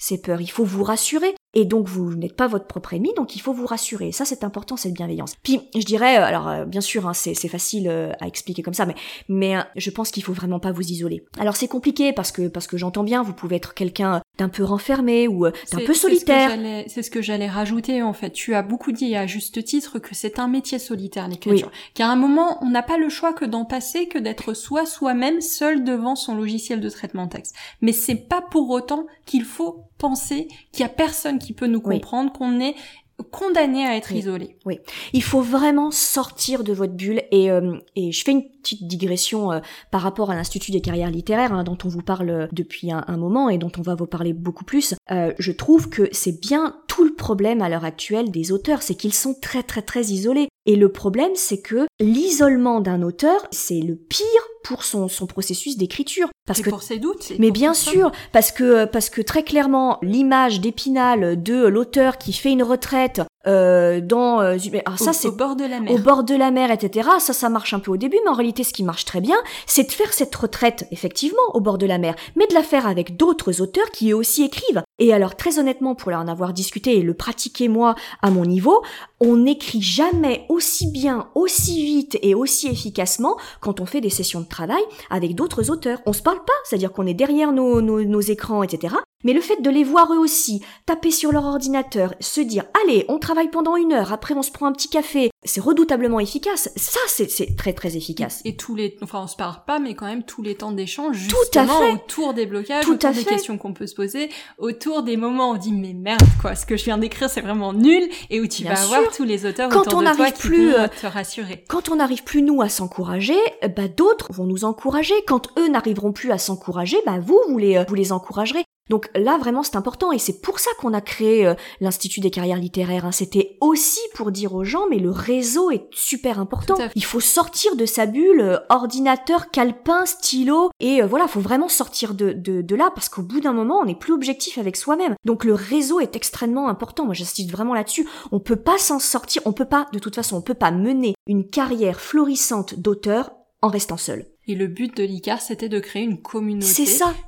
ces 0.00 0.20
peurs. 0.20 0.40
Il 0.40 0.50
faut 0.50 0.64
vous 0.64 0.82
rassurer. 0.82 1.34
Et 1.52 1.64
donc 1.64 1.88
vous 1.88 2.14
n'êtes 2.14 2.36
pas 2.36 2.46
votre 2.46 2.66
propre 2.66 2.94
ennemi, 2.94 3.12
donc 3.16 3.34
il 3.34 3.40
faut 3.40 3.52
vous 3.52 3.66
rassurer. 3.66 4.12
Ça 4.12 4.24
c'est 4.24 4.44
important, 4.44 4.76
cette 4.76 4.94
bienveillance. 4.94 5.34
Puis 5.42 5.60
je 5.74 5.84
dirais, 5.84 6.18
euh, 6.18 6.24
alors 6.24 6.48
euh, 6.48 6.64
bien 6.64 6.80
sûr, 6.80 7.08
hein, 7.08 7.12
c'est 7.12 7.34
facile 7.48 7.88
euh, 7.88 8.12
à 8.20 8.28
expliquer 8.28 8.62
comme 8.62 8.74
ça, 8.74 8.86
mais 8.86 8.94
mais 9.28 9.56
je 9.76 9.90
pense 9.90 10.12
qu'il 10.12 10.22
faut 10.22 10.32
vraiment 10.32 10.60
pas 10.60 10.70
vous 10.70 10.88
isoler. 10.88 11.24
Alors 11.38 11.56
c'est 11.56 11.66
compliqué 11.66 12.12
parce 12.12 12.30
que 12.30 12.46
parce 12.46 12.68
que 12.68 12.76
j'entends 12.76 13.02
bien, 13.02 13.24
vous 13.24 13.32
pouvez 13.32 13.56
être 13.56 13.74
quelqu'un 13.74 14.22
d'un 14.40 14.48
peu 14.48 14.64
renfermé 14.64 15.28
ou 15.28 15.46
d'un 15.46 15.84
peu 15.86 15.94
solitaire. 15.94 16.58
C'est 16.88 17.02
ce 17.02 17.10
que 17.10 17.20
j'allais 17.20 17.48
rajouter 17.48 18.02
en 18.02 18.12
fait. 18.12 18.30
Tu 18.30 18.54
as 18.54 18.62
beaucoup 18.62 18.90
dit 18.90 19.14
à 19.14 19.26
juste 19.26 19.62
titre 19.64 19.98
que 19.98 20.14
c'est 20.14 20.38
un 20.38 20.48
métier 20.48 20.78
solitaire 20.78 21.28
l'écriture. 21.28 21.70
Qu'à 21.94 22.08
un 22.08 22.16
moment, 22.16 22.58
on 22.62 22.70
n'a 22.70 22.82
pas 22.82 22.96
le 22.96 23.08
choix 23.10 23.32
que 23.32 23.44
d'en 23.44 23.64
passer, 23.64 24.08
que 24.08 24.18
d'être 24.18 24.54
soi 24.54 24.86
soi-même 24.86 25.40
seul 25.40 25.84
devant 25.84 26.16
son 26.16 26.34
logiciel 26.34 26.80
de 26.80 26.88
traitement 26.88 27.26
de 27.26 27.30
texte. 27.30 27.54
Mais 27.82 27.92
c'est 27.92 28.14
pas 28.14 28.40
pour 28.40 28.70
autant 28.70 29.06
qu'il 29.26 29.44
faut 29.44 29.84
penser 29.98 30.48
qu'il 30.72 30.80
y 30.80 30.86
a 30.86 30.88
personne 30.88 31.38
qui 31.38 31.52
peut 31.52 31.66
nous 31.66 31.82
comprendre, 31.82 32.32
qu'on 32.32 32.60
est 32.60 32.74
condamné 33.22 33.86
à 33.86 33.96
être 33.96 34.12
isolé. 34.12 34.56
Oui, 34.66 34.80
il 35.12 35.22
faut 35.22 35.40
vraiment 35.40 35.90
sortir 35.90 36.64
de 36.64 36.72
votre 36.72 36.92
bulle 36.92 37.22
et, 37.30 37.50
euh, 37.50 37.76
et 37.96 38.12
je 38.12 38.24
fais 38.24 38.32
une 38.32 38.48
petite 38.48 38.86
digression 38.86 39.52
euh, 39.52 39.60
par 39.90 40.02
rapport 40.02 40.30
à 40.30 40.34
l'Institut 40.34 40.70
des 40.70 40.80
carrières 40.80 41.10
littéraires 41.10 41.52
hein, 41.52 41.64
dont 41.64 41.78
on 41.84 41.88
vous 41.88 42.02
parle 42.02 42.30
euh, 42.30 42.46
depuis 42.52 42.92
un, 42.92 43.04
moment 43.16 43.48
et 43.50 43.58
dont 43.58 43.72
on 43.78 43.82
va 43.82 43.94
vous 43.94 44.06
parler 44.06 44.32
beaucoup 44.32 44.64
plus. 44.64 44.94
je 45.10 45.52
trouve 45.52 45.90
que 45.90 46.08
c'est 46.12 46.40
bien 46.40 46.76
tout 46.88 47.04
le 47.04 47.14
problème 47.14 47.60
à 47.60 47.68
l'heure 47.68 47.84
actuelle 47.84 48.30
des 48.30 48.52
auteurs, 48.52 48.82
c'est 48.82 48.94
qu'ils 48.94 49.12
sont 49.12 49.34
très 49.34 49.62
très 49.62 49.82
très 49.82 50.06
isolés. 50.06 50.48
Et 50.70 50.76
le 50.76 50.88
problème, 50.88 51.32
c'est 51.34 51.60
que 51.60 51.88
l'isolement 51.98 52.78
d'un 52.78 53.02
auteur, 53.02 53.44
c'est 53.50 53.80
le 53.80 53.96
pire 53.96 54.24
pour 54.62 54.84
son, 54.84 55.08
son 55.08 55.26
processus 55.26 55.76
d'écriture. 55.76 56.28
Parce 56.46 56.62
que 56.62 56.70
pour 56.70 56.84
ses 56.84 57.00
doutes. 57.00 57.32
Mais 57.40 57.50
bien 57.50 57.74
sûr, 57.74 58.12
parce 58.30 58.52
que 58.52 58.84
parce 58.84 59.10
que 59.10 59.20
très 59.20 59.42
clairement, 59.42 59.98
l'image 60.00 60.60
d'Épinal 60.60 61.42
de 61.42 61.66
l'auteur 61.66 62.18
qui 62.18 62.32
fait 62.32 62.52
une 62.52 62.62
retraite 62.62 63.20
euh, 63.46 64.02
dans 64.02 64.42
euh, 64.42 64.58
ah, 64.84 64.98
ça 64.98 65.14
c'est 65.14 65.28
au 65.28 65.32
bord 65.32 65.56
de 65.56 65.64
la 65.64 65.80
mer. 65.80 65.94
au 65.94 65.98
bord 65.98 66.24
de 66.24 66.34
la 66.34 66.50
mer 66.50 66.70
etc 66.70 67.08
ça 67.20 67.32
ça 67.32 67.48
marche 67.48 67.72
un 67.72 67.78
peu 67.78 67.90
au 67.90 67.96
début 67.96 68.18
mais 68.22 68.30
en 68.30 68.34
réalité 68.34 68.64
ce 68.64 68.74
qui 68.74 68.82
marche 68.82 69.06
très 69.06 69.22
bien 69.22 69.36
c'est 69.64 69.84
de 69.84 69.92
faire 69.92 70.12
cette 70.12 70.34
retraite 70.36 70.86
effectivement 70.90 71.38
au 71.54 71.60
bord 71.60 71.78
de 71.78 71.86
la 71.86 71.96
mer 71.96 72.16
mais 72.36 72.46
de 72.46 72.52
la 72.52 72.62
faire 72.62 72.86
avec 72.86 73.16
d'autres 73.16 73.62
auteurs 73.62 73.90
qui 73.92 74.10
eux 74.10 74.16
aussi 74.16 74.42
écrivent. 74.42 74.82
Et 74.98 75.14
alors 75.14 75.36
très 75.36 75.58
honnêtement 75.58 75.94
pour 75.94 76.12
en 76.12 76.28
avoir 76.28 76.52
discuté 76.52 76.98
et 76.98 77.02
le 77.02 77.14
pratiquer 77.14 77.68
moi 77.68 77.94
à 78.20 78.30
mon 78.30 78.44
niveau 78.44 78.82
on 79.20 79.36
n'écrit 79.36 79.80
jamais 79.80 80.44
aussi 80.50 80.90
bien 80.90 81.28
aussi 81.34 81.82
vite 81.82 82.18
et 82.20 82.34
aussi 82.34 82.68
efficacement 82.68 83.38
quand 83.60 83.80
on 83.80 83.86
fait 83.86 84.02
des 84.02 84.10
sessions 84.10 84.40
de 84.40 84.48
travail 84.48 84.82
avec 85.08 85.34
d'autres 85.34 85.70
auteurs. 85.70 86.00
On 86.04 86.12
se 86.12 86.20
parle 86.20 86.44
pas 86.44 86.52
c'est 86.64 86.76
à 86.76 86.78
dire 86.78 86.92
qu'on 86.92 87.06
est 87.06 87.14
derrière 87.14 87.52
nos, 87.52 87.80
nos, 87.80 88.04
nos 88.04 88.20
écrans 88.20 88.62
etc 88.62 88.96
mais 89.24 89.32
le 89.32 89.40
fait 89.40 89.60
de 89.60 89.70
les 89.70 89.84
voir 89.84 90.12
eux 90.12 90.18
aussi, 90.18 90.62
taper 90.86 91.10
sur 91.10 91.32
leur 91.32 91.44
ordinateur, 91.44 92.14
se 92.20 92.40
dire 92.40 92.64
allez, 92.84 93.04
on 93.08 93.18
travaille 93.18 93.50
pendant 93.50 93.76
une 93.76 93.92
heure, 93.92 94.12
après 94.12 94.34
on 94.34 94.42
se 94.42 94.50
prend 94.50 94.66
un 94.66 94.72
petit 94.72 94.88
café, 94.88 95.30
c'est 95.44 95.60
redoutablement 95.60 96.20
efficace. 96.20 96.70
Ça, 96.76 97.00
c'est 97.06 97.56
très 97.56 97.72
très 97.72 97.96
efficace. 97.96 98.40
Et 98.44 98.56
tous 98.56 98.74
les, 98.74 98.96
enfin 99.02 99.20
on 99.22 99.26
se 99.26 99.36
parle 99.36 99.56
pas, 99.66 99.78
mais 99.78 99.94
quand 99.94 100.06
même 100.06 100.22
tous 100.22 100.42
les 100.42 100.54
temps 100.54 100.72
d'échange, 100.72 101.16
justement 101.16 101.80
autour 101.92 102.34
des 102.34 102.46
blocages, 102.46 102.88
autour 102.88 103.10
des 103.10 103.24
questions 103.24 103.58
qu'on 103.58 103.72
peut 103.72 103.86
se 103.86 103.94
poser, 103.94 104.30
autour 104.58 105.02
des 105.02 105.16
moments 105.16 105.50
où 105.50 105.54
on 105.54 105.56
dit 105.56 105.72
mais 105.72 105.94
merde 105.94 106.20
quoi, 106.40 106.54
ce 106.54 106.66
que 106.66 106.76
je 106.76 106.84
viens 106.84 106.98
d'écrire 106.98 107.30
c'est 107.30 107.40
vraiment 107.40 107.72
nul, 107.72 108.08
et 108.30 108.40
où 108.40 108.46
tu 108.46 108.64
vas 108.64 108.80
avoir 108.80 109.10
tous 109.14 109.24
les 109.24 109.46
auteurs 109.46 109.68
quand 109.70 109.80
autour 109.80 109.98
on 109.98 110.02
de 110.02 110.16
toi 110.16 110.30
qui 110.30 110.40
plus, 110.40 110.72
vont 110.72 110.78
euh, 110.78 110.88
te 110.88 111.06
rassurer. 111.06 111.64
Quand 111.68 111.90
on 111.90 111.96
n'arrive 111.96 112.24
plus 112.24 112.42
nous 112.42 112.62
à 112.62 112.68
s'encourager, 112.68 113.38
bah 113.76 113.88
d'autres 113.88 114.32
vont 114.32 114.46
nous 114.46 114.64
encourager. 114.64 115.14
Quand 115.26 115.48
eux 115.58 115.68
n'arriveront 115.68 116.12
plus 116.12 116.30
à 116.30 116.38
s'encourager, 116.38 116.98
bah 117.06 117.18
vous 117.20 117.40
vous 117.48 117.58
les 117.58 117.76
euh, 117.76 117.84
vous 117.88 117.94
les 117.94 118.12
encouragerez. 118.12 118.64
Donc 118.90 119.08
là, 119.14 119.38
vraiment, 119.38 119.62
c'est 119.62 119.76
important 119.76 120.10
et 120.10 120.18
c'est 120.18 120.40
pour 120.40 120.58
ça 120.58 120.70
qu'on 120.80 120.92
a 120.92 121.00
créé 121.00 121.46
euh, 121.46 121.54
l'Institut 121.80 122.18
des 122.18 122.32
carrières 122.32 122.58
littéraires. 122.58 123.06
Hein. 123.06 123.12
C'était 123.12 123.56
aussi 123.60 124.00
pour 124.14 124.32
dire 124.32 124.52
aux 124.52 124.64
gens, 124.64 124.88
mais 124.90 124.98
le 124.98 125.10
réseau 125.10 125.70
est 125.70 125.86
super 125.92 126.40
important. 126.40 126.74
Il 126.96 127.04
faut 127.04 127.20
sortir 127.20 127.76
de 127.76 127.86
sa 127.86 128.06
bulle, 128.06 128.40
euh, 128.40 128.58
ordinateur, 128.68 129.52
calepin, 129.52 130.04
stylo, 130.06 130.70
et 130.80 131.02
euh, 131.02 131.06
voilà, 131.06 131.28
faut 131.28 131.38
vraiment 131.38 131.68
sortir 131.68 132.14
de, 132.14 132.32
de, 132.32 132.62
de 132.62 132.74
là 132.74 132.90
parce 132.92 133.08
qu'au 133.08 133.22
bout 133.22 133.40
d'un 133.40 133.52
moment, 133.52 133.78
on 133.78 133.84
n'est 133.84 133.94
plus 133.94 134.12
objectif 134.12 134.58
avec 134.58 134.76
soi-même. 134.76 135.14
Donc 135.24 135.44
le 135.44 135.54
réseau 135.54 136.00
est 136.00 136.16
extrêmement 136.16 136.68
important. 136.68 137.04
Moi, 137.04 137.14
j'insiste 137.14 137.52
vraiment 137.52 137.74
là-dessus. 137.74 138.08
On 138.32 138.40
peut 138.40 138.56
pas 138.56 138.78
s'en 138.78 138.98
sortir, 138.98 139.40
on 139.44 139.52
peut 139.52 139.66
pas, 139.66 139.86
de 139.92 140.00
toute 140.00 140.16
façon, 140.16 140.36
on 140.36 140.42
peut 140.42 140.54
pas 140.54 140.72
mener 140.72 141.14
une 141.28 141.48
carrière 141.48 142.00
florissante 142.00 142.74
d'auteur 142.74 143.30
en 143.62 143.68
restant 143.68 143.96
seul. 143.96 144.26
Et 144.46 144.54
le 144.54 144.66
but 144.66 144.96
de 144.96 145.04
l'ICAR, 145.04 145.40
c'était 145.40 145.68
de 145.68 145.78
créer 145.78 146.02
une 146.02 146.20
communauté 146.20 146.84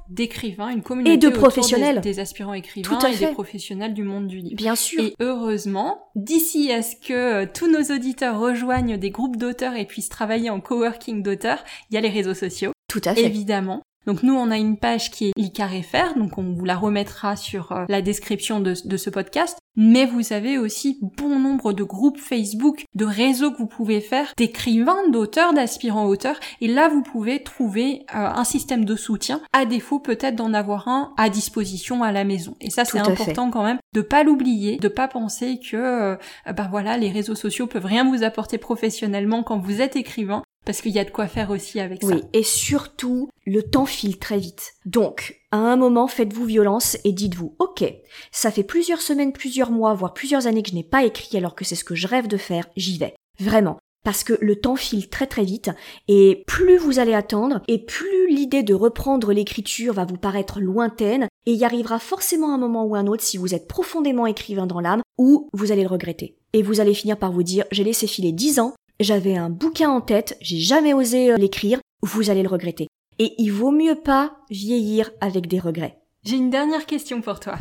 d'écrivains, 0.08 0.70
une 0.70 0.82
communauté 0.82 1.14
et 1.14 1.16
de 1.18 1.28
professionnels, 1.28 2.00
des, 2.00 2.18
aspirants 2.18 2.54
écrivains 2.54 2.98
et 2.98 3.16
des 3.16 3.26
professionnels 3.28 3.94
du 3.94 4.02
monde 4.02 4.26
du 4.26 4.38
livre. 4.38 4.56
Bien 4.56 4.74
sûr. 4.74 5.02
Et 5.02 5.14
heureusement, 5.20 6.08
d'ici 6.16 6.72
à 6.72 6.82
ce 6.82 6.96
que 6.96 7.12
euh, 7.12 7.46
tous 7.52 7.70
nos 7.70 7.94
auditeurs 7.94 8.40
rejoignent 8.40 8.96
des 8.96 9.10
groupes 9.10 9.36
d'auteurs 9.36 9.76
et 9.76 9.86
puissent 9.86 10.08
travailler 10.08 10.50
en 10.50 10.60
coworking 10.60 11.22
d'auteurs, 11.22 11.62
il 11.90 11.94
y 11.94 11.96
a 11.96 12.00
les 12.00 12.08
réseaux 12.08 12.34
sociaux. 12.34 12.72
Tout 12.88 13.02
à 13.04 13.14
fait. 13.14 13.24
Évidemment. 13.24 13.82
Donc 14.06 14.22
nous, 14.22 14.34
on 14.34 14.50
a 14.50 14.58
une 14.58 14.76
page 14.76 15.10
qui 15.10 15.28
est 15.28 15.32
l'ICAR 15.36 15.72
donc 16.16 16.38
on 16.38 16.52
vous 16.54 16.64
la 16.64 16.76
remettra 16.76 17.36
sur 17.36 17.72
euh, 17.72 17.84
la 17.88 18.02
description 18.02 18.60
de, 18.60 18.74
de 18.84 18.96
ce 18.96 19.10
podcast. 19.10 19.58
mais 19.76 20.06
vous 20.06 20.32
avez 20.32 20.58
aussi 20.58 20.98
bon 21.00 21.38
nombre 21.38 21.72
de 21.72 21.82
groupes 21.82 22.18
Facebook, 22.18 22.84
de 22.94 23.04
réseaux 23.04 23.50
que 23.50 23.58
vous 23.58 23.66
pouvez 23.66 24.00
faire, 24.00 24.32
d'écrivains, 24.36 25.08
d'auteurs, 25.10 25.54
d'aspirants 25.54 26.06
auteurs, 26.06 26.38
et 26.60 26.68
là 26.68 26.88
vous 26.88 27.02
pouvez 27.02 27.42
trouver 27.42 28.04
euh, 28.14 28.18
un 28.18 28.44
système 28.44 28.84
de 28.84 28.96
soutien, 28.96 29.40
à 29.52 29.64
défaut 29.64 29.98
peut-être 29.98 30.36
d'en 30.36 30.52
avoir 30.52 30.88
un 30.88 31.12
à 31.16 31.28
disposition 31.30 32.02
à 32.02 32.12
la 32.12 32.24
maison. 32.24 32.56
Et 32.60 32.70
ça 32.70 32.84
c'est 32.84 32.98
important 32.98 33.50
quand 33.50 33.64
même 33.64 33.78
de 33.94 34.02
pas 34.02 34.24
l'oublier, 34.24 34.76
de 34.78 34.88
pas 34.88 35.08
penser 35.08 35.58
que 35.58 35.76
euh, 35.76 36.16
bah 36.46 36.68
voilà 36.70 36.96
les 36.96 37.10
réseaux 37.10 37.34
sociaux 37.34 37.66
peuvent 37.66 37.84
rien 37.84 38.04
vous 38.04 38.22
apporter 38.22 38.58
professionnellement 38.58 39.42
quand 39.42 39.58
vous 39.58 39.80
êtes 39.80 39.96
écrivain, 39.96 40.42
parce 40.64 40.80
qu'il 40.80 40.92
y 40.92 40.98
a 40.98 41.04
de 41.04 41.10
quoi 41.10 41.26
faire 41.26 41.50
aussi 41.50 41.80
avec 41.80 42.02
ça. 42.02 42.08
Oui, 42.08 42.22
et 42.32 42.42
surtout, 42.42 43.28
le 43.46 43.62
temps 43.62 43.86
file 43.86 44.18
très 44.18 44.38
vite. 44.38 44.74
Donc, 44.86 45.40
à 45.50 45.56
un 45.56 45.76
moment, 45.76 46.06
faites-vous 46.06 46.44
violence 46.44 46.96
et 47.04 47.12
dites-vous, 47.12 47.54
ok, 47.58 47.84
ça 48.30 48.50
fait 48.50 48.62
plusieurs 48.62 49.00
semaines, 49.00 49.32
plusieurs 49.32 49.70
mois, 49.70 49.94
voire 49.94 50.14
plusieurs 50.14 50.46
années 50.46 50.62
que 50.62 50.70
je 50.70 50.74
n'ai 50.74 50.84
pas 50.84 51.04
écrit 51.04 51.36
alors 51.36 51.54
que 51.54 51.64
c'est 51.64 51.74
ce 51.74 51.84
que 51.84 51.94
je 51.94 52.06
rêve 52.06 52.28
de 52.28 52.36
faire, 52.36 52.68
j'y 52.76 52.98
vais. 52.98 53.14
Vraiment. 53.40 53.78
Parce 54.04 54.24
que 54.24 54.36
le 54.40 54.56
temps 54.56 54.74
file 54.74 55.08
très 55.08 55.28
très 55.28 55.44
vite 55.44 55.70
et 56.08 56.42
plus 56.48 56.76
vous 56.76 56.98
allez 56.98 57.14
attendre 57.14 57.62
et 57.68 57.78
plus 57.78 58.28
l'idée 58.28 58.64
de 58.64 58.74
reprendre 58.74 59.32
l'écriture 59.32 59.94
va 59.94 60.04
vous 60.04 60.16
paraître 60.16 60.60
lointaine 60.60 61.28
et 61.46 61.52
y 61.52 61.64
arrivera 61.64 62.00
forcément 62.00 62.52
un 62.52 62.58
moment 62.58 62.84
ou 62.84 62.96
un 62.96 63.06
autre 63.06 63.22
si 63.22 63.36
vous 63.36 63.54
êtes 63.54 63.68
profondément 63.68 64.26
écrivain 64.26 64.66
dans 64.66 64.80
l'âme 64.80 65.02
où 65.18 65.48
vous 65.52 65.70
allez 65.70 65.82
le 65.82 65.88
regretter. 65.88 66.36
Et 66.52 66.62
vous 66.62 66.80
allez 66.80 66.94
finir 66.94 67.16
par 67.16 67.30
vous 67.30 67.44
dire 67.44 67.64
j'ai 67.70 67.84
laissé 67.84 68.08
filer 68.08 68.32
dix 68.32 68.58
ans 68.58 68.74
j'avais 69.02 69.36
un 69.36 69.50
bouquin 69.50 69.90
en 69.90 70.00
tête, 70.00 70.36
j'ai 70.40 70.58
jamais 70.58 70.94
osé 70.94 71.32
euh, 71.32 71.36
l'écrire, 71.36 71.80
vous 72.02 72.30
allez 72.30 72.42
le 72.42 72.48
regretter. 72.48 72.88
Et 73.18 73.34
il 73.38 73.50
vaut 73.50 73.70
mieux 73.70 73.96
pas 73.96 74.36
vieillir 74.50 75.10
avec 75.20 75.46
des 75.46 75.58
regrets. 75.58 75.98
J'ai 76.24 76.36
une 76.36 76.50
dernière 76.50 76.86
question 76.86 77.20
pour 77.20 77.40
toi. 77.40 77.56